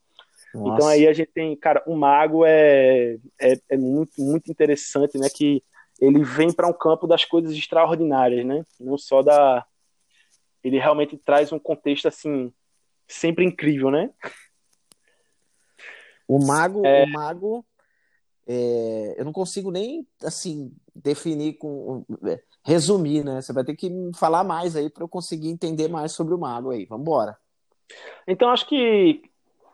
Nossa. 0.54 0.74
Então 0.74 0.88
aí 0.88 1.08
a 1.08 1.14
gente 1.14 1.32
tem, 1.32 1.56
cara, 1.56 1.84
o 1.86 1.96
mago 1.96 2.46
é, 2.46 3.18
é, 3.40 3.54
é 3.70 3.78
muito, 3.78 4.22
muito 4.22 4.52
interessante, 4.52 5.18
né? 5.18 5.28
Que 5.34 5.64
ele 6.00 6.24
vem 6.24 6.52
para 6.54 6.68
um 6.68 6.74
campo 6.74 7.08
das 7.08 7.26
coisas 7.26 7.52
extraordinárias, 7.52 8.46
né? 8.46 8.64
Não 8.80 8.98
só 8.98 9.22
da. 9.22 9.66
Ele 10.64 10.80
realmente 10.80 11.18
traz 11.18 11.52
um 11.52 11.60
contexto 11.60 12.08
assim, 12.08 12.52
sempre 13.08 13.46
incrível, 13.46 13.90
né? 13.90 14.10
O 16.28 16.46
mago, 16.46 16.86
é... 16.86 17.04
o 17.04 17.08
mago, 17.08 17.66
é, 18.46 19.16
eu 19.18 19.26
não 19.26 19.32
consigo 19.32 19.72
nem 19.72 20.06
assim 20.24 20.74
definir 20.94 21.54
com 21.54 22.06
é, 22.26 22.42
resumir, 22.64 23.24
né? 23.24 23.42
Você 23.42 23.54
vai 23.54 23.64
ter 23.64 23.76
que 23.76 23.90
falar 24.16 24.44
mais 24.44 24.76
aí 24.76 24.90
para 24.90 25.04
eu 25.04 25.08
conseguir 25.08 25.50
entender 25.50 25.88
mais 25.88 26.12
sobre 26.12 26.34
o 26.34 26.38
mago 26.38 26.72
aí. 26.72 26.86
Vamos 26.86 27.04
embora. 27.04 27.38
Então 28.28 28.50
acho 28.50 28.68
que 28.68 29.22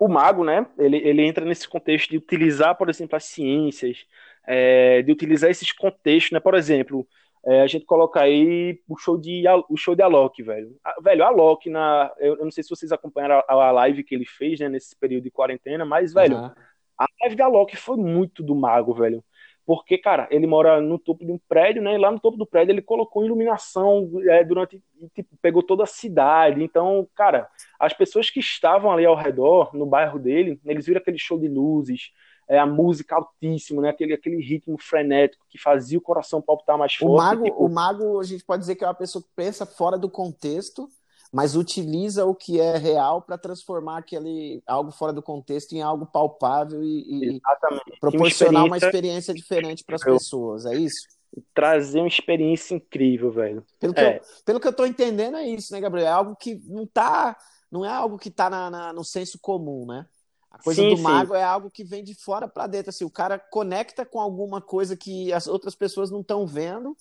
o 0.03 0.09
mago, 0.09 0.43
né? 0.43 0.65
Ele, 0.77 0.97
ele 0.97 1.25
entra 1.25 1.45
nesse 1.45 1.67
contexto 1.67 2.09
de 2.09 2.17
utilizar, 2.17 2.75
por 2.75 2.89
exemplo, 2.89 3.15
as 3.15 3.23
ciências, 3.25 4.05
é, 4.45 5.01
de 5.01 5.11
utilizar 5.11 5.49
esses 5.49 5.71
contextos, 5.71 6.31
né? 6.31 6.39
Por 6.39 6.55
exemplo, 6.55 7.07
é, 7.45 7.61
a 7.61 7.67
gente 7.67 7.85
coloca 7.85 8.21
aí 8.21 8.79
o 8.87 8.97
show 8.97 9.17
de 9.17 9.43
o 9.69 9.77
show 9.77 9.95
de 9.95 10.01
Alok, 10.01 10.41
velho. 10.43 10.75
A, 10.83 10.95
velho, 11.01 11.23
Alok 11.23 11.69
na, 11.69 12.11
eu, 12.19 12.37
eu, 12.37 12.43
não 12.43 12.51
sei 12.51 12.63
se 12.63 12.69
vocês 12.69 12.91
acompanharam 12.91 13.43
a, 13.47 13.53
a, 13.53 13.71
live 13.71 14.03
que 14.03 14.13
ele 14.13 14.25
fez, 14.25 14.59
né, 14.59 14.69
nesse 14.69 14.95
período 14.95 15.23
de 15.23 15.31
quarentena, 15.31 15.85
mas 15.85 16.13
velho, 16.13 16.37
uhum. 16.37 16.51
a 16.97 17.05
live 17.21 17.35
de 17.35 17.41
Alok 17.41 17.75
foi 17.77 17.97
muito 17.97 18.43
do 18.43 18.55
mago, 18.55 18.93
velho. 18.93 19.23
Porque, 19.65 19.97
cara, 19.97 20.27
ele 20.29 20.45
mora 20.45 20.81
no 20.81 20.99
topo 20.99 21.25
de 21.25 21.31
um 21.31 21.39
prédio, 21.47 21.81
né? 21.81 21.95
E 21.95 21.97
lá 21.97 22.11
no 22.11 22.19
topo 22.19 22.37
do 22.37 22.45
prédio 22.45 22.73
ele 22.73 22.81
colocou 22.81 23.23
iluminação 23.23 24.09
é, 24.27 24.43
durante. 24.43 24.81
Tipo, 25.15 25.37
pegou 25.41 25.63
toda 25.63 25.83
a 25.83 25.87
cidade. 25.87 26.61
Então, 26.61 27.07
cara, 27.15 27.49
as 27.79 27.93
pessoas 27.93 28.29
que 28.29 28.39
estavam 28.39 28.91
ali 28.91 29.05
ao 29.05 29.15
redor, 29.15 29.73
no 29.73 29.85
bairro 29.85 30.19
dele, 30.19 30.59
eles 30.65 30.85
viram 30.85 30.99
aquele 30.99 31.17
show 31.17 31.39
de 31.39 31.47
luzes, 31.47 32.11
é, 32.47 32.59
a 32.59 32.65
música 32.65 33.15
altíssima, 33.15 33.81
né? 33.81 33.89
Aquele, 33.89 34.13
aquele 34.13 34.41
ritmo 34.41 34.77
frenético 34.77 35.45
que 35.49 35.57
fazia 35.57 35.97
o 35.97 36.01
coração 36.01 36.41
palpitar 36.41 36.77
mais 36.77 36.93
forte. 36.95 37.13
O 37.13 37.15
mago, 37.15 37.43
tipo... 37.45 37.65
o 37.65 37.69
mago, 37.69 38.19
a 38.19 38.23
gente 38.23 38.43
pode 38.43 38.61
dizer 38.61 38.75
que 38.75 38.83
é 38.83 38.87
uma 38.87 38.93
pessoa 38.93 39.23
que 39.23 39.29
pensa 39.33 39.65
fora 39.65 39.97
do 39.97 40.09
contexto, 40.09 40.89
mas 41.33 41.55
utiliza 41.55 42.25
o 42.25 42.35
que 42.35 42.61
é 42.61 42.77
real 42.77 43.19
para 43.19 43.39
transformar 43.39 43.97
aquele 43.97 44.61
algo 44.67 44.91
fora 44.91 45.11
do 45.11 45.23
contexto 45.23 45.73
em 45.73 45.81
algo 45.81 46.05
palpável 46.05 46.83
e, 46.83 47.37
e 47.37 47.41
proporcionar 47.99 48.65
uma 48.65 48.77
experiência, 48.77 48.77
uma 48.77 48.77
experiência 48.77 49.33
diferente 49.33 49.83
para 49.83 49.95
as 49.95 50.03
pessoas. 50.03 50.67
É 50.67 50.75
isso? 50.75 51.07
Trazer 51.51 52.01
uma 52.01 52.07
experiência 52.07 52.75
incrível, 52.75 53.31
velho. 53.31 53.65
Pelo 53.79 53.95
que, 53.95 53.99
é. 53.99 54.17
eu, 54.17 54.21
pelo 54.45 54.59
que 54.59 54.67
eu 54.67 54.73
tô 54.73 54.85
entendendo, 54.85 55.35
é 55.35 55.47
isso, 55.47 55.73
né, 55.73 55.81
Gabriel? 55.81 56.07
É 56.07 56.11
algo 56.11 56.35
que 56.35 56.61
não 56.67 56.85
tá. 56.85 57.35
Não 57.71 57.83
é 57.83 57.89
algo 57.89 58.19
que 58.19 58.29
tá 58.29 58.47
na, 58.51 58.69
na 58.69 58.93
no 58.93 59.03
senso 59.03 59.39
comum, 59.41 59.87
né? 59.87 60.05
A 60.53 60.61
coisa 60.61 60.83
sim, 60.83 60.95
do 60.95 61.01
mago 61.01 61.33
sim. 61.33 61.39
é 61.39 61.43
algo 61.43 61.71
que 61.71 61.83
vem 61.83 62.03
de 62.03 62.13
fora 62.13 62.47
para 62.47 62.67
dentro. 62.67 62.91
Assim, 62.91 63.03
o 63.03 63.09
cara 63.09 63.39
conecta 63.39 64.05
com 64.05 64.21
alguma 64.21 64.61
coisa 64.61 64.95
que 64.95 65.33
as 65.33 65.47
outras 65.47 65.73
pessoas 65.73 66.11
não 66.11 66.21
estão 66.21 66.45
vendo 66.45 66.95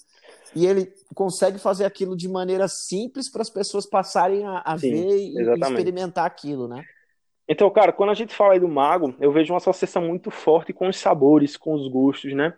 e 0.57 0.67
ele 0.67 0.91
consegue 1.15 1.59
fazer 1.59 1.85
aquilo 1.85 2.17
de 2.17 2.27
maneira 2.29 2.67
simples 2.67 3.31
para 3.31 3.43
as 3.43 3.51
pessoas 3.51 3.85
passarem 3.85 4.47
a, 4.47 4.63
a 4.65 4.79
sim, 4.79 4.91
ver 4.91 5.19
e, 5.19 5.35
e, 5.37 5.61
experimentar 5.61 6.25
aquilo, 6.25 6.67
né? 6.67 6.83
Então, 7.47 7.69
cara, 7.69 7.93
quando 7.93 8.11
a 8.11 8.15
gente 8.15 8.35
fala 8.35 8.55
aí 8.55 8.61
do 8.61 8.69
mago, 8.69 9.15
eu 9.21 9.31
vejo 9.31 9.53
uma 9.53 9.59
associação 9.59 10.01
muito 10.01 10.31
forte 10.31 10.73
com 10.73 10.89
os 10.89 10.97
sabores, 10.97 11.55
com 11.55 11.75
os 11.75 11.87
gostos, 11.89 12.33
né? 12.33 12.55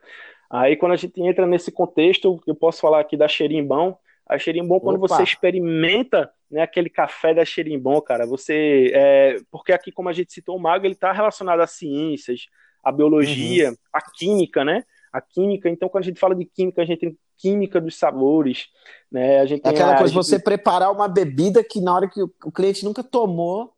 Aí, 0.48 0.76
quando 0.76 0.92
a 0.92 0.96
gente 0.96 1.20
entra 1.20 1.44
nesse 1.44 1.72
contexto, 1.72 2.40
eu 2.46 2.54
posso 2.54 2.80
falar 2.80 3.00
aqui 3.00 3.16
da 3.16 3.26
Xerimbão. 3.26 3.98
A 4.28 4.38
Xerimbom, 4.38 4.78
quando 4.78 4.98
Opa. 4.98 5.08
você 5.08 5.22
experimenta 5.24 6.30
né, 6.50 6.62
aquele 6.62 6.88
café 6.88 7.34
da 7.34 7.44
Xerimbom, 7.44 8.00
cara, 8.00 8.26
você. 8.26 8.90
É, 8.94 9.36
porque 9.50 9.72
aqui, 9.72 9.90
como 9.90 10.08
a 10.08 10.12
gente 10.12 10.32
citou, 10.32 10.56
o 10.56 10.60
mago 10.60 10.86
ele 10.86 10.94
está 10.94 11.12
relacionado 11.12 11.60
às 11.60 11.72
ciências, 11.72 12.46
à 12.82 12.92
biologia, 12.92 13.70
uhum. 13.70 13.76
à 13.92 14.00
química, 14.00 14.64
né? 14.64 14.84
A 15.12 15.20
química, 15.20 15.68
então, 15.68 15.88
quando 15.88 16.04
a 16.04 16.06
gente 16.06 16.20
fala 16.20 16.34
de 16.34 16.44
química, 16.44 16.82
a 16.82 16.84
gente 16.84 17.00
tem 17.00 17.18
química 17.38 17.80
dos 17.80 17.96
sabores, 17.96 18.68
né? 19.10 19.40
A 19.40 19.46
gente 19.46 19.64
é 19.64 19.68
aquela 19.68 19.94
a, 19.94 19.98
coisa, 19.98 20.12
gente... 20.12 20.24
você 20.24 20.38
preparar 20.38 20.92
uma 20.92 21.08
bebida 21.08 21.62
que 21.62 21.80
na 21.80 21.94
hora 21.94 22.08
que 22.08 22.22
o 22.22 22.52
cliente 22.52 22.84
nunca 22.84 23.02
tomou, 23.02 23.72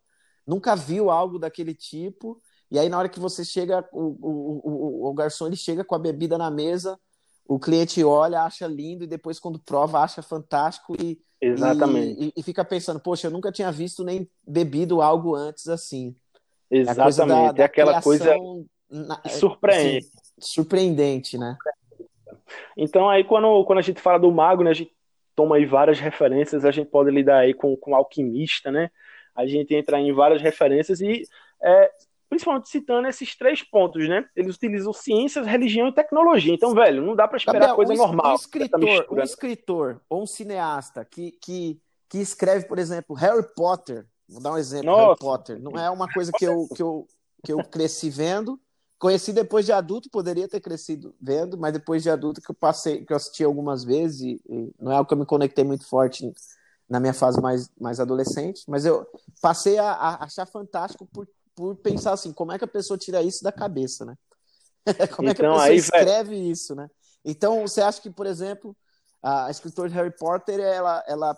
nunca 0.46 0.74
viu 0.74 1.10
algo 1.10 1.38
daquele 1.38 1.74
tipo, 1.74 2.40
e 2.70 2.78
aí 2.78 2.88
na 2.88 2.98
hora 2.98 3.08
que 3.08 3.20
você 3.20 3.44
chega, 3.44 3.86
o, 3.92 4.00
o, 4.00 4.60
o, 4.64 5.10
o 5.10 5.14
garçom 5.14 5.46
ele 5.46 5.56
chega 5.56 5.84
com 5.84 5.94
a 5.94 5.98
bebida 5.98 6.36
na 6.36 6.50
mesa, 6.50 6.98
o 7.48 7.58
cliente 7.58 8.02
olha, 8.02 8.42
acha 8.42 8.66
lindo 8.66 9.04
e 9.04 9.06
depois 9.06 9.38
quando 9.38 9.58
prova 9.58 10.00
acha 10.00 10.20
fantástico 10.20 10.96
e 11.00 11.18
exatamente 11.40 12.24
e, 12.24 12.32
e, 12.36 12.42
fica 12.42 12.64
pensando, 12.64 13.00
poxa, 13.00 13.26
eu 13.26 13.30
nunca 13.30 13.52
tinha 13.52 13.70
visto 13.70 14.04
nem 14.04 14.28
bebido 14.46 15.02
algo 15.02 15.34
antes 15.34 15.68
assim. 15.68 16.14
Exatamente, 16.70 17.50
é, 17.50 17.52
da, 17.52 17.64
aquela 17.64 18.02
coisa 18.02 18.34
na, 18.90 19.20
surpreende, 19.28 19.98
assim, 19.98 20.10
surpreendente, 20.38 21.38
né? 21.38 21.56
Então 22.76 23.08
aí 23.08 23.24
quando, 23.24 23.64
quando 23.64 23.78
a 23.78 23.82
gente 23.82 24.00
fala 24.00 24.18
do 24.18 24.30
mago, 24.32 24.62
né, 24.62 24.70
a 24.70 24.74
gente 24.74 24.92
toma 25.34 25.56
aí 25.56 25.66
várias 25.66 26.00
referências, 26.00 26.64
a 26.64 26.70
gente 26.70 26.88
pode 26.88 27.10
lidar 27.10 27.38
aí 27.38 27.54
com 27.54 27.76
com 27.76 27.94
alquimista, 27.94 28.70
né? 28.70 28.90
A 29.34 29.46
gente 29.46 29.74
entra 29.74 30.00
em 30.00 30.12
várias 30.12 30.40
referências 30.40 31.00
e 31.00 31.22
é, 31.62 31.90
principalmente 32.28 32.68
citando 32.68 33.06
esses 33.08 33.36
três 33.36 33.62
pontos, 33.62 34.08
né? 34.08 34.24
Eles 34.34 34.56
utilizam 34.56 34.92
ciências, 34.92 35.46
religião 35.46 35.88
e 35.88 35.94
tecnologia. 35.94 36.54
Então, 36.54 36.74
velho, 36.74 37.04
não 37.04 37.14
dá 37.14 37.28
para 37.28 37.36
esperar 37.36 37.60
Gabriel, 37.60 37.76
coisa 37.76 37.92
um, 37.92 37.96
normal. 37.96 38.32
Um 38.32 38.34
escritor, 38.34 39.06
um 39.10 39.20
escritor 39.20 40.00
ou 40.08 40.22
um 40.22 40.26
cineasta 40.26 41.04
que, 41.04 41.32
que, 41.40 41.80
que 42.08 42.18
escreve, 42.18 42.66
por 42.66 42.78
exemplo, 42.78 43.14
Harry 43.14 43.46
Potter, 43.54 44.06
vou 44.28 44.42
dar 44.42 44.52
um 44.52 44.58
exemplo, 44.58 44.86
Nossa. 44.86 45.04
Harry 45.06 45.18
Potter, 45.18 45.62
não 45.62 45.78
é 45.78 45.88
uma 45.90 46.12
coisa 46.12 46.32
que 46.32 46.44
eu, 46.44 46.68
que 46.74 46.82
eu, 46.82 47.06
que 47.44 47.52
eu 47.52 47.58
cresci 47.58 48.10
vendo, 48.10 48.60
conheci 48.98 49.32
depois 49.32 49.64
de 49.64 49.72
adulto, 49.72 50.10
poderia 50.10 50.48
ter 50.48 50.60
crescido 50.60 51.14
vendo, 51.20 51.56
mas 51.56 51.72
depois 51.72 52.02
de 52.02 52.10
adulto 52.10 52.40
que 52.40 52.50
eu 52.50 52.54
passei, 52.54 53.04
que 53.04 53.12
eu 53.12 53.16
assisti 53.16 53.44
algumas 53.44 53.84
vezes, 53.84 54.20
e, 54.20 54.42
e 54.48 54.72
não 54.80 54.90
é 54.90 54.96
algo 54.96 55.06
que 55.06 55.14
eu 55.14 55.18
me 55.18 55.26
conectei 55.26 55.64
muito 55.64 55.86
forte 55.86 56.32
na 56.88 57.00
minha 57.00 57.14
fase 57.14 57.40
mais, 57.40 57.70
mais 57.80 58.00
adolescente, 58.00 58.62
mas 58.68 58.84
eu 58.84 59.06
passei 59.40 59.78
a, 59.78 59.90
a 59.92 60.24
achar 60.24 60.46
fantástico 60.46 61.06
por 61.06 61.28
por 61.56 61.74
pensar 61.76 62.12
assim, 62.12 62.32
como 62.32 62.52
é 62.52 62.58
que 62.58 62.64
a 62.64 62.68
pessoa 62.68 62.98
tira 62.98 63.22
isso 63.22 63.42
da 63.42 63.50
cabeça, 63.50 64.04
né? 64.04 64.14
como 65.16 65.28
é 65.28 65.34
que 65.34 65.42
a 65.42 65.44
então, 65.44 65.54
pessoa 65.54 65.64
aí, 65.64 65.76
escreve 65.76 66.36
vai... 66.36 66.38
isso, 66.38 66.74
né? 66.74 66.88
Então, 67.24 67.62
você 67.62 67.80
acha 67.80 68.00
que, 68.00 68.10
por 68.10 68.26
exemplo, 68.26 68.76
a 69.20 69.50
escritora 69.50 69.88
de 69.88 69.94
Harry 69.96 70.14
Potter, 70.16 70.60
ela, 70.60 71.02
ela, 71.08 71.36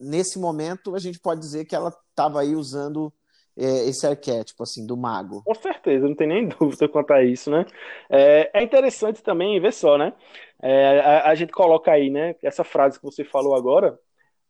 nesse 0.00 0.38
momento, 0.38 0.96
a 0.96 0.98
gente 0.98 1.20
pode 1.20 1.40
dizer 1.40 1.66
que 1.66 1.76
ela 1.76 1.94
estava 2.10 2.40
aí 2.40 2.56
usando 2.56 3.12
é, 3.56 3.88
esse 3.88 4.06
arquétipo, 4.06 4.62
assim, 4.62 4.84
do 4.84 4.96
mago. 4.96 5.42
Com 5.44 5.54
certeza, 5.54 6.08
não 6.08 6.16
tem 6.16 6.26
nem 6.26 6.48
dúvida 6.58 6.88
quanto 6.88 7.12
a 7.12 7.22
isso, 7.22 7.50
né? 7.50 7.64
É, 8.10 8.50
é 8.58 8.62
interessante 8.62 9.22
também, 9.22 9.60
ver 9.60 9.72
só, 9.72 9.96
né? 9.96 10.12
É, 10.60 11.00
a, 11.00 11.28
a, 11.28 11.34
gente 11.34 11.52
coloca 11.52 11.92
aí, 11.92 12.10
né, 12.10 12.34
essa 12.42 12.64
frase 12.64 12.98
que 12.98 13.04
você 13.04 13.22
falou 13.22 13.54
agora, 13.54 13.98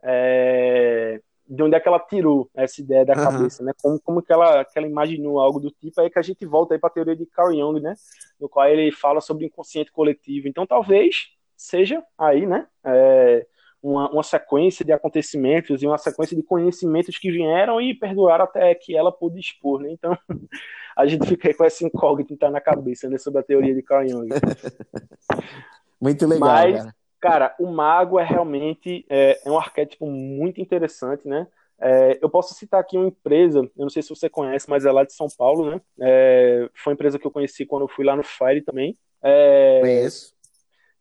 é, 0.02 1.20
de 1.48 1.62
onde 1.62 1.76
é 1.76 1.80
que 1.80 1.88
ela 1.88 2.00
tirou 2.00 2.50
essa 2.54 2.80
ideia 2.80 3.04
da 3.04 3.14
uhum. 3.14 3.24
cabeça, 3.24 3.62
né? 3.62 3.72
Como, 3.80 4.00
como 4.00 4.22
que, 4.22 4.32
ela, 4.32 4.64
que 4.64 4.78
ela 4.78 4.86
imaginou 4.86 5.38
algo 5.38 5.60
do 5.60 5.70
tipo, 5.70 6.00
aí 6.00 6.10
que 6.10 6.18
a 6.18 6.22
gente 6.22 6.44
volta 6.44 6.74
aí 6.74 6.80
para 6.80 6.88
a 6.88 6.92
teoria 6.92 7.16
de 7.16 7.26
Carl 7.26 7.52
Jung, 7.52 7.80
né? 7.80 7.94
No 8.40 8.48
qual 8.48 8.68
ele 8.68 8.90
fala 8.92 9.20
sobre 9.20 9.46
inconsciente 9.46 9.92
coletivo. 9.92 10.48
Então, 10.48 10.66
talvez 10.66 11.28
seja 11.56 12.02
aí, 12.18 12.46
né? 12.46 12.66
É, 12.84 13.46
uma, 13.82 14.10
uma 14.10 14.22
sequência 14.22 14.84
de 14.84 14.92
acontecimentos 14.92 15.82
e 15.82 15.86
uma 15.86 15.98
sequência 15.98 16.36
de 16.36 16.42
conhecimentos 16.42 17.18
que 17.18 17.30
vieram 17.30 17.80
e 17.80 17.94
perduraram 17.94 18.44
até 18.44 18.74
que 18.74 18.96
ela 18.96 19.12
pôde 19.12 19.38
expor, 19.38 19.80
né? 19.80 19.92
Então, 19.92 20.18
a 20.96 21.06
gente 21.06 21.26
fica 21.26 21.48
aí 21.48 21.54
com 21.54 21.64
essa 21.64 21.84
incógnita 21.84 22.50
na 22.50 22.60
cabeça, 22.60 23.08
né? 23.08 23.18
Sobre 23.18 23.40
a 23.40 23.44
teoria 23.44 23.74
de 23.74 23.82
Carl 23.82 24.08
Jung. 24.08 24.28
Muito 26.00 26.26
legal, 26.26 26.48
Mas, 26.48 26.78
cara. 26.78 26.94
Cara, 27.20 27.54
o 27.58 27.66
mago 27.66 28.18
é 28.18 28.24
realmente 28.24 29.04
é, 29.08 29.40
é 29.44 29.50
um 29.50 29.58
arquétipo 29.58 30.06
muito 30.06 30.60
interessante, 30.60 31.26
né? 31.26 31.46
É, 31.78 32.18
eu 32.22 32.30
posso 32.30 32.54
citar 32.54 32.80
aqui 32.80 32.96
uma 32.96 33.08
empresa, 33.08 33.58
eu 33.58 33.70
não 33.76 33.90
sei 33.90 34.02
se 34.02 34.08
você 34.08 34.28
conhece, 34.30 34.68
mas 34.68 34.86
é 34.86 34.92
lá 34.92 35.04
de 35.04 35.12
São 35.12 35.26
Paulo, 35.36 35.70
né? 35.70 35.80
É, 36.00 36.68
foi 36.74 36.92
uma 36.92 36.94
empresa 36.94 37.18
que 37.18 37.26
eu 37.26 37.30
conheci 37.30 37.66
quando 37.66 37.82
eu 37.82 37.88
fui 37.88 38.04
lá 38.04 38.16
no 38.16 38.22
Fire 38.22 38.62
também. 38.62 38.96
É, 39.22 39.80
Conheço. 39.80 40.34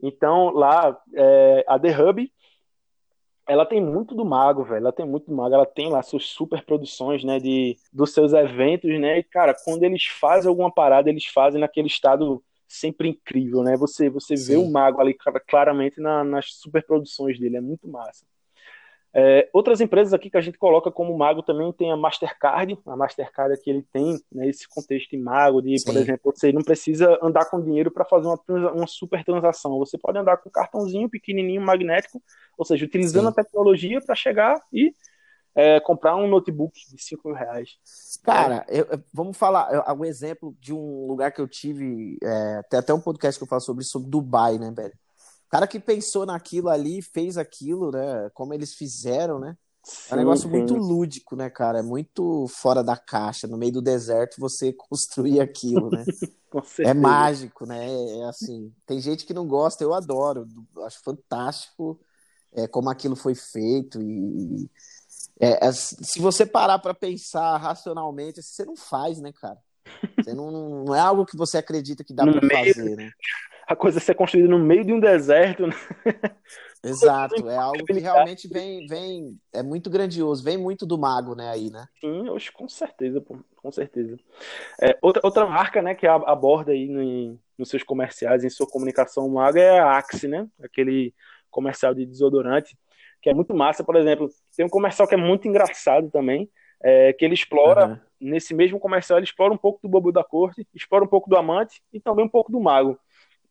Então, 0.02 0.50
lá, 0.50 0.98
é, 1.14 1.64
a 1.68 1.80
The 1.80 2.02
Hub, 2.02 2.32
ela 3.48 3.66
tem 3.66 3.82
muito 3.82 4.14
do 4.16 4.26
mago, 4.26 4.64
velho. 4.64 4.78
Ela 4.78 4.92
tem 4.92 5.06
muito 5.06 5.28
do 5.28 5.36
mago. 5.36 5.54
Ela 5.54 5.66
tem 5.66 5.90
lá 5.90 6.02
suas 6.02 6.26
super 6.26 6.64
produções, 6.64 7.24
né? 7.24 7.40
De, 7.40 7.78
dos 7.94 8.14
seus 8.14 8.34
eventos, 8.34 9.00
né? 9.00 9.20
E, 9.20 9.24
cara, 9.24 9.56
quando 9.64 9.84
eles 9.84 10.06
fazem 10.06 10.50
alguma 10.50 10.72
parada, 10.72 11.10
eles 11.10 11.26
fazem 11.26 11.62
naquele 11.62 11.88
estado 11.88 12.44
sempre 12.68 13.10
incrível, 13.10 13.64
né? 13.64 13.78
Você, 13.78 14.10
você 14.10 14.36
vê 14.36 14.56
o 14.58 14.70
mago 14.70 15.00
ali 15.00 15.16
claramente 15.48 16.00
na, 16.00 16.24
nas 16.24 16.54
superproduções 16.54 17.40
dele, 17.40 17.58
é 17.58 17.62
muito 17.62 17.88
massa. 17.88 18.26
É, 19.18 19.48
outras 19.54 19.80
empresas 19.80 20.14
aqui 20.14 20.30
que 20.30 20.36
a 20.36 20.42
gente 20.42 20.58
coloca 20.58 20.92
como 20.92 21.18
mago 21.18 21.42
também 21.42 21.72
tem 21.72 21.90
a 21.90 21.96
Mastercard. 21.96 22.78
A 22.86 22.98
Mastercard 22.98 23.54
aqui 23.54 23.70
ele 23.70 23.82
tem 23.94 24.20
né, 24.30 24.46
esse 24.50 24.68
contexto 24.68 25.12
de 25.12 25.18
mago, 25.18 25.62
de, 25.62 25.80
Sim. 25.80 25.86
por 25.86 25.96
exemplo, 25.96 26.34
você 26.36 26.52
não 26.52 26.62
precisa 26.62 27.18
andar 27.22 27.46
com 27.46 27.62
dinheiro 27.62 27.90
para 27.90 28.04
fazer 28.04 28.28
uma, 28.28 28.72
uma 28.74 28.88
super 28.88 29.24
transação. 29.24 29.80
Você 29.80 29.98
pode 29.98 30.18
andar 30.18 30.36
com 30.36 30.50
um 30.50 30.52
cartãozinho 30.52 31.10
pequenininho 31.10 31.62
magnético, 31.62 32.22
ou 32.58 32.66
seja, 32.66 32.86
utilizando 32.86 33.28
Sim. 33.28 33.30
a 33.30 33.44
tecnologia 33.44 34.02
para 34.02 34.16
chegar 34.16 34.60
e 34.74 34.94
é, 35.56 35.80
comprar 35.80 36.18
um 36.18 36.28
notebook 36.28 36.78
de 36.94 37.02
5 37.02 37.30
mil 37.30 37.38
reais. 37.38 37.70
Cara, 38.22 38.66
eu, 38.68 38.86
vamos 39.14 39.38
falar 39.38 39.84
algum 39.86 40.04
exemplo 40.04 40.56
de 40.60 40.74
um 40.74 41.08
lugar 41.08 41.32
que 41.32 41.40
eu 41.40 41.48
tive. 41.48 42.18
É, 42.22 42.62
tem 42.70 42.80
até 42.80 42.94
um 42.94 43.00
podcast 43.00 43.40
que 43.40 43.44
eu 43.44 43.48
falo 43.48 43.62
sobre 43.62 43.84
sobre 43.86 44.10
Dubai, 44.10 44.58
né, 44.58 44.72
velho? 44.76 44.94
O 45.48 45.50
cara 45.50 45.66
que 45.66 45.80
pensou 45.80 46.26
naquilo 46.26 46.70
ali, 46.70 47.02
fez 47.02 47.38
aquilo, 47.38 47.92
né? 47.92 48.30
Como 48.34 48.54
eles 48.54 48.74
fizeram, 48.74 49.40
né? 49.40 49.56
é 50.10 50.16
um 50.16 50.18
negócio 50.18 50.50
sim. 50.50 50.58
muito 50.58 50.76
lúdico, 50.76 51.36
né, 51.36 51.50
cara? 51.50 51.80
É 51.80 51.84
muito 51.84 52.48
fora 52.50 52.84
da 52.84 52.98
caixa. 52.98 53.48
No 53.48 53.58
meio 53.58 53.74
do 53.74 53.82
deserto, 53.82 54.40
você 54.40 54.74
construir 54.90 55.40
aquilo, 55.40 55.90
né? 55.90 56.04
é 56.80 56.94
mágico, 56.94 57.66
né? 57.66 57.88
É, 57.88 58.20
é 58.20 58.24
assim. 58.26 58.74
Tem 58.86 59.00
gente 59.00 59.26
que 59.26 59.34
não 59.34 59.48
gosta, 59.48 59.84
eu 59.84 59.94
adoro. 59.94 60.48
Acho 60.84 61.02
fantástico 61.02 62.00
é, 62.56 62.68
como 62.68 62.90
aquilo 62.90 63.16
foi 63.16 63.36
feito 63.36 64.02
e 64.02 64.70
é, 65.40 65.68
é, 65.68 65.72
se 65.72 66.20
você 66.20 66.46
parar 66.46 66.80
para 66.80 66.94
pensar 66.94 67.58
racionalmente, 67.58 68.42
você 68.42 68.64
não 68.64 68.76
faz, 68.76 69.20
né, 69.20 69.32
cara? 69.34 69.58
Você 70.18 70.34
não, 70.34 70.84
não 70.86 70.96
é 70.96 71.00
algo 71.00 71.26
que 71.26 71.38
você 71.38 71.58
acredita 71.58 72.04
que 72.04 72.14
dá 72.14 72.24
para 72.26 72.42
fazer, 72.42 72.96
né? 72.96 73.12
A 73.68 73.76
coisa 73.76 74.00
ser 74.00 74.16
construída 74.16 74.48
no 74.48 74.60
meio 74.60 74.86
de 74.86 74.94
um 74.94 75.00
deserto. 75.00 75.68
Né? 75.68 75.74
Exato, 76.84 77.50
é 77.50 77.58
algo 77.58 77.84
que 77.84 77.94
realmente 77.94 78.48
vem, 78.48 78.86
vem, 78.86 79.40
é 79.52 79.64
muito 79.64 79.90
grandioso, 79.90 80.44
vem 80.44 80.56
muito 80.56 80.86
do 80.86 81.00
mago, 81.00 81.34
né, 81.34 81.50
aí, 81.50 81.72
né? 81.72 81.88
Sim, 82.00 82.30
hoje 82.30 82.52
com 82.52 82.70
certeza, 82.70 83.20
pô, 83.20 83.40
com 83.56 83.72
certeza. 83.72 84.20
É, 84.80 84.96
outra, 85.02 85.20
outra 85.24 85.48
marca, 85.48 85.82
né, 85.82 85.96
que 85.96 86.06
aborda 86.06 86.74
aí 86.74 86.88
no, 86.88 87.40
nos 87.58 87.70
seus 87.70 87.82
comerciais, 87.82 88.44
em 88.44 88.52
sua 88.52 88.68
comunicação 88.68 89.28
mago 89.28 89.58
é 89.58 89.80
a 89.80 89.98
Axe, 89.98 90.28
né? 90.28 90.48
Aquele 90.62 91.12
comercial 91.50 91.96
de 91.96 92.06
desodorante 92.06 92.78
que 93.26 93.30
é 93.32 93.34
muito 93.34 93.56
massa, 93.56 93.84
por 93.84 93.96
exemplo. 93.96 94.30
Tem 94.56 94.66
um 94.66 94.70
comercial 94.70 95.08
que 95.08 95.16
é 95.16 95.18
muito 95.18 95.48
engraçado 95.48 96.10
também, 96.10 96.50
é, 96.84 97.14
que 97.14 97.26
ele 97.26 97.34
explora, 97.34 97.88
uhum. 97.88 98.00
nesse 98.20 98.54
mesmo 98.54 98.80
comercial, 98.80 99.20
ele 99.20 99.26
explora 99.26 99.54
um 99.54 99.58
pouco 99.58 99.80
do 99.82 99.90
bobo 99.90 100.12
da 100.12 100.24
corte, 100.24 100.68
explora 100.74 101.04
um 101.04 101.08
pouco 101.08 101.30
do 101.30 101.38
amante 101.38 101.82
e 101.92 102.00
também 102.00 102.26
um 102.26 102.30
pouco 102.30 102.52
do 102.52 102.60
mago, 102.60 103.00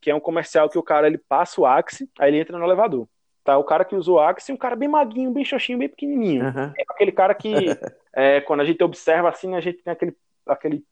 que 0.00 0.10
é 0.10 0.14
um 0.14 0.20
comercial 0.20 0.68
que 0.68 0.78
o 0.78 0.82
cara 0.82 1.06
ele 1.06 1.18
passa 1.18 1.60
o 1.60 1.66
Axe, 1.66 2.08
aí 2.18 2.30
ele 2.30 2.40
entra 2.40 2.58
no 2.58 2.64
elevador. 2.64 3.08
Tá, 3.42 3.58
o 3.58 3.64
cara 3.64 3.84
que 3.84 3.94
usou 3.94 4.16
o 4.16 4.20
Axe, 4.20 4.52
um 4.52 4.56
cara 4.56 4.74
bem 4.74 4.88
maguinho, 4.88 5.30
bem 5.30 5.44
xoxinho, 5.44 5.78
bem 5.78 5.88
pequenininho. 5.88 6.44
Uhum. 6.44 6.72
É 6.78 6.84
aquele 6.88 7.12
cara 7.12 7.34
que, 7.34 7.52
é, 8.14 8.40
quando 8.40 8.60
a 8.60 8.64
gente 8.64 8.82
observa 8.82 9.28
assim, 9.28 9.54
a 9.54 9.60
gente 9.60 9.82
tem 9.82 9.92
aquele, 9.92 10.16
aquele 10.46 10.82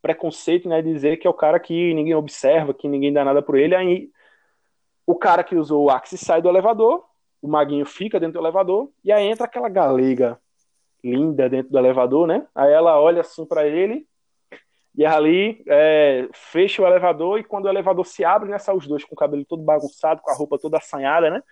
preconceito, 0.00 0.68
né, 0.68 0.80
de 0.80 0.92
dizer 0.92 1.18
que 1.18 1.26
é 1.26 1.30
o 1.30 1.34
cara 1.34 1.60
que 1.60 1.92
ninguém 1.92 2.14
observa, 2.14 2.72
que 2.72 2.88
ninguém 2.88 3.12
dá 3.12 3.24
nada 3.24 3.42
por 3.42 3.58
ele. 3.58 3.74
Aí 3.74 4.08
o 5.06 5.14
cara 5.14 5.44
que 5.44 5.56
usou 5.56 5.84
o 5.84 5.90
Axe 5.90 6.16
sai 6.16 6.40
do 6.40 6.48
elevador, 6.48 7.04
o 7.44 7.48
maguinho 7.48 7.84
fica 7.84 8.18
dentro 8.18 8.40
do 8.40 8.42
elevador 8.42 8.90
e 9.04 9.12
aí 9.12 9.26
entra 9.26 9.44
aquela 9.44 9.68
galega 9.68 10.38
linda 11.04 11.46
dentro 11.46 11.70
do 11.70 11.78
elevador, 11.78 12.26
né? 12.26 12.46
Aí 12.54 12.72
ela 12.72 12.98
olha 12.98 13.20
assim 13.20 13.44
para 13.44 13.66
ele 13.66 14.06
e 14.96 15.04
ali 15.04 15.62
é, 15.68 16.26
fecha 16.32 16.80
o 16.80 16.86
elevador 16.86 17.38
e 17.38 17.44
quando 17.44 17.66
o 17.66 17.68
elevador 17.68 18.06
se 18.06 18.24
abre, 18.24 18.48
né, 18.48 18.58
sai 18.58 18.74
os 18.74 18.86
dois 18.86 19.04
com 19.04 19.14
o 19.14 19.18
cabelo 19.18 19.44
todo 19.44 19.62
bagunçado, 19.62 20.22
com 20.22 20.30
a 20.30 20.34
roupa 20.34 20.58
toda 20.58 20.78
assanhada, 20.78 21.28
né? 21.28 21.42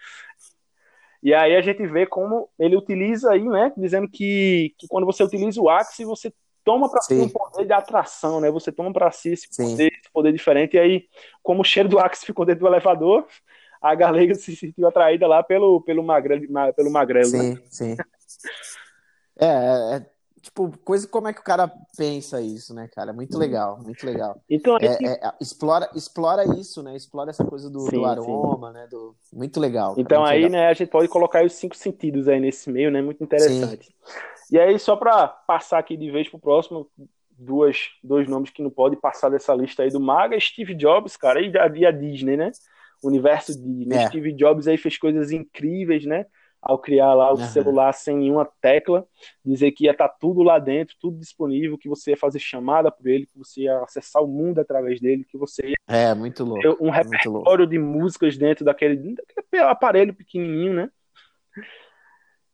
E 1.22 1.34
aí 1.34 1.54
a 1.54 1.60
gente 1.60 1.86
vê 1.86 2.06
como 2.06 2.48
ele 2.58 2.74
utiliza 2.74 3.30
aí, 3.30 3.44
né, 3.44 3.70
dizendo 3.76 4.08
que, 4.08 4.74
que 4.78 4.88
quando 4.88 5.04
você 5.04 5.22
utiliza 5.22 5.60
o 5.60 5.68
Axe, 5.68 6.06
você 6.06 6.32
toma 6.64 6.90
para 6.90 7.02
si 7.02 7.12
um 7.14 7.28
poder 7.28 7.66
de 7.66 7.72
atração, 7.72 8.40
né? 8.40 8.50
Você 8.50 8.72
toma 8.72 8.90
para 8.92 9.10
si 9.10 9.32
esse 9.32 9.48
poder, 9.54 9.88
esse 9.88 10.10
poder, 10.10 10.32
diferente. 10.32 10.76
E 10.76 10.80
aí, 10.80 11.04
como 11.42 11.60
o 11.60 11.64
cheiro 11.64 11.88
do 11.88 11.98
Axe 11.98 12.24
ficou 12.24 12.46
dentro 12.46 12.60
do 12.60 12.68
elevador, 12.68 13.26
a 13.82 13.94
galega 13.94 14.34
se 14.34 14.54
sentiu 14.54 14.86
atraída 14.86 15.26
lá 15.26 15.42
pelo, 15.42 15.80
pelo, 15.82 16.02
magre, 16.02 16.48
pelo 16.76 16.90
magrelo. 16.90 17.26
Sim, 17.26 17.54
né? 17.54 17.62
sim. 17.68 17.96
É, 19.38 19.46
é, 19.46 19.96
é, 19.96 20.06
tipo, 20.40 20.70
coisa 20.84 21.08
como 21.08 21.26
é 21.26 21.32
que 21.32 21.40
o 21.40 21.44
cara 21.44 21.70
pensa 21.96 22.40
isso, 22.40 22.72
né, 22.72 22.88
cara? 22.94 23.12
Muito 23.12 23.36
legal, 23.36 23.80
muito 23.82 24.06
legal. 24.06 24.40
Então, 24.48 24.76
é, 24.78 24.86
é, 24.86 25.26
é, 25.26 25.32
explora, 25.40 25.90
explora 25.94 26.44
isso, 26.56 26.82
né? 26.82 26.94
Explora 26.94 27.30
essa 27.30 27.44
coisa 27.44 27.68
do, 27.68 27.80
sim, 27.80 27.96
do 27.96 28.04
aroma, 28.04 28.68
sim. 28.68 28.74
né? 28.74 28.86
Do... 28.88 29.16
Muito 29.32 29.58
legal. 29.58 29.94
Então 29.98 30.20
muito 30.20 30.32
aí, 30.32 30.42
legal. 30.42 30.50
né, 30.52 30.68
a 30.68 30.74
gente 30.74 30.90
pode 30.90 31.08
colocar 31.08 31.44
os 31.44 31.54
cinco 31.54 31.76
sentidos 31.76 32.28
aí 32.28 32.38
nesse 32.38 32.70
meio, 32.70 32.90
né? 32.90 33.02
Muito 33.02 33.24
interessante. 33.24 33.86
Sim. 33.86 33.92
E 34.52 34.58
aí, 34.60 34.78
só 34.78 34.94
para 34.94 35.26
passar 35.26 35.78
aqui 35.78 35.96
de 35.96 36.10
vez 36.10 36.28
pro 36.28 36.38
próximo, 36.38 36.88
duas, 37.30 37.88
dois 38.04 38.28
nomes 38.28 38.50
que 38.50 38.62
não 38.62 38.70
pode 38.70 38.96
passar 38.96 39.30
dessa 39.30 39.54
lista 39.54 39.82
aí 39.82 39.90
do 39.90 39.98
Maga, 39.98 40.38
Steve 40.38 40.74
Jobs, 40.74 41.16
cara, 41.16 41.40
e 41.40 41.56
a, 41.56 41.66
e 41.74 41.86
a 41.86 41.90
Disney, 41.90 42.36
né? 42.36 42.52
Universo 43.02 43.52
Disney. 43.52 43.96
É. 43.96 44.06
Steve 44.06 44.32
Jobs 44.32 44.68
aí 44.68 44.76
fez 44.76 44.96
coisas 44.98 45.30
incríveis, 45.30 46.04
né? 46.04 46.26
Ao 46.60 46.78
criar 46.78 47.12
lá 47.14 47.32
o 47.32 47.38
uhum. 47.38 47.46
celular 47.46 47.92
sem 47.92 48.16
nenhuma 48.16 48.48
tecla, 48.60 49.04
dizer 49.44 49.72
que 49.72 49.84
ia 49.84 49.90
estar 49.90 50.08
tá 50.08 50.16
tudo 50.20 50.42
lá 50.42 50.60
dentro, 50.60 50.94
tudo 51.00 51.18
disponível, 51.18 51.76
que 51.76 51.88
você 51.88 52.12
ia 52.12 52.16
fazer 52.16 52.38
chamada 52.38 52.90
por 52.90 53.08
ele, 53.08 53.26
que 53.26 53.36
você 53.36 53.62
ia 53.62 53.78
acessar 53.78 54.22
o 54.22 54.28
mundo 54.28 54.60
através 54.60 55.00
dele, 55.00 55.26
que 55.28 55.36
você 55.36 55.70
ia 55.70 55.74
é, 55.88 56.14
muito 56.14 56.44
louco, 56.44 56.62
ter 56.62 56.76
um 56.80 56.88
repertório 56.88 57.66
de 57.66 57.78
músicas 57.80 58.38
dentro 58.38 58.64
daquele, 58.64 58.96
daquele 58.96 59.62
aparelho 59.62 60.14
pequenininho, 60.14 60.74
né? 60.74 60.90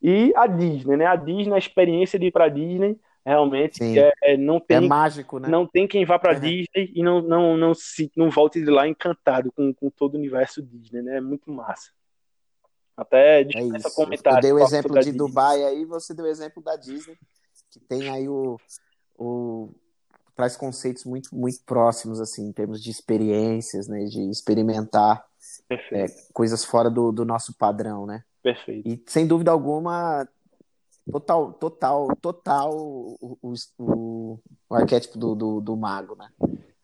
E 0.00 0.32
a 0.34 0.46
Disney, 0.46 0.96
né? 0.96 1.04
A 1.04 1.16
Disney, 1.16 1.54
a 1.54 1.58
experiência 1.58 2.18
de 2.18 2.26
ir 2.26 2.32
para 2.32 2.48
Disney 2.48 2.98
realmente 3.28 3.82
é, 3.98 4.12
é, 4.22 4.36
não 4.36 4.58
tem 4.58 4.78
é 4.78 4.80
mágico, 4.80 5.38
né? 5.38 5.48
Não 5.48 5.66
tem 5.66 5.86
quem 5.86 6.04
vá 6.04 6.18
para 6.18 6.32
é. 6.32 6.40
Disney 6.40 6.92
e 6.94 7.02
não 7.02 7.20
não 7.20 7.56
não 7.56 7.74
se 7.74 8.10
não 8.16 8.30
volte 8.30 8.60
de 8.60 8.70
lá 8.70 8.88
encantado 8.88 9.52
com, 9.52 9.72
com 9.72 9.90
todo 9.90 10.14
o 10.14 10.18
universo 10.18 10.62
Disney, 10.62 11.02
né? 11.02 11.18
É 11.18 11.20
muito 11.20 11.50
massa. 11.50 11.90
Até 12.96 13.44
dispensa 13.44 13.88
é 13.88 13.90
comentário. 13.92 14.38
Eu 14.38 14.42
dei 14.42 14.52
o 14.52 14.58
exemplo 14.58 14.94
de 14.94 15.00
Disney. 15.00 15.18
Dubai 15.18 15.62
aí, 15.62 15.84
você 15.84 16.12
deu 16.12 16.24
o 16.24 16.28
exemplo 16.28 16.62
da 16.62 16.74
Disney, 16.74 17.16
que 17.70 17.78
tem 17.78 18.10
aí 18.10 18.28
o, 18.28 18.58
o 19.16 19.68
traz 20.34 20.56
conceitos 20.56 21.04
muito 21.04 21.34
muito 21.34 21.60
próximos 21.64 22.20
assim, 22.20 22.48
em 22.48 22.52
termos 22.52 22.82
de 22.82 22.90
experiências, 22.90 23.86
né, 23.86 24.04
de 24.04 24.28
experimentar 24.30 25.24
é, 25.92 26.06
coisas 26.32 26.64
fora 26.64 26.90
do, 26.90 27.12
do 27.12 27.24
nosso 27.24 27.56
padrão, 27.56 28.06
né? 28.06 28.24
Perfeito. 28.42 28.88
E 28.88 29.02
sem 29.06 29.26
dúvida 29.26 29.50
alguma 29.50 30.26
total, 31.10 31.52
total, 31.52 32.08
total 32.20 32.70
o, 32.74 33.38
o, 33.42 33.54
o, 33.78 34.38
o 34.68 34.74
arquétipo 34.74 35.18
do, 35.18 35.34
do, 35.34 35.60
do, 35.60 35.76
mago, 35.76 36.16
né? 36.16 36.28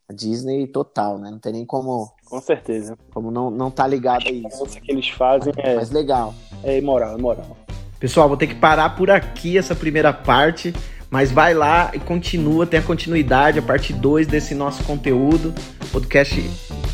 A 0.09 0.12
Disney 0.12 0.66
total, 0.66 1.18
né? 1.18 1.31
Não 1.31 1.39
tem 1.39 1.53
nem 1.53 1.64
como. 1.64 2.12
Com 2.27 2.41
certeza. 2.41 2.97
Como 3.12 3.31
não, 3.31 3.51
não 3.51 3.70
tá 3.70 3.87
ligado 3.87 4.27
a 4.29 4.31
isso. 4.31 4.64
que 4.81 4.93
eles 4.93 5.09
fazem 5.09 5.53
é. 5.57 5.77
Mas 5.77 5.91
legal. 5.91 6.35
É 6.62 6.79
imoral, 6.79 7.16
é 7.16 7.20
moral. 7.20 7.57
Pessoal, 7.99 8.29
vou 8.29 8.37
ter 8.37 8.47
que 8.47 8.55
parar 8.55 8.97
por 8.97 9.11
aqui 9.11 9.57
essa 9.57 9.75
primeira 9.75 10.12
parte. 10.12 10.75
Mas 11.11 11.31
vai 11.31 11.55
lá 11.55 11.93
e 11.95 12.01
continua, 12.01 12.66
tem 12.66 12.81
a 12.81 12.83
continuidade, 12.83 13.59
a 13.59 13.62
parte 13.62 13.93
2 13.93 14.27
desse 14.27 14.55
nosso 14.55 14.83
conteúdo. 14.85 15.55
Podcast 15.93 16.41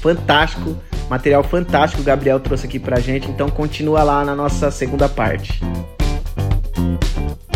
fantástico, 0.01 0.76
material 1.09 1.43
fantástico 1.43 2.03
o 2.03 2.05
Gabriel 2.05 2.39
trouxe 2.39 2.66
aqui 2.66 2.78
pra 2.78 3.01
gente. 3.01 3.31
Então 3.31 3.49
continua 3.49 4.03
lá 4.03 4.24
na 4.24 4.37
nossa 4.37 4.70
segunda 4.70 5.09
parte. 5.09 5.61
Thank 6.81 7.18
you. 7.18 7.49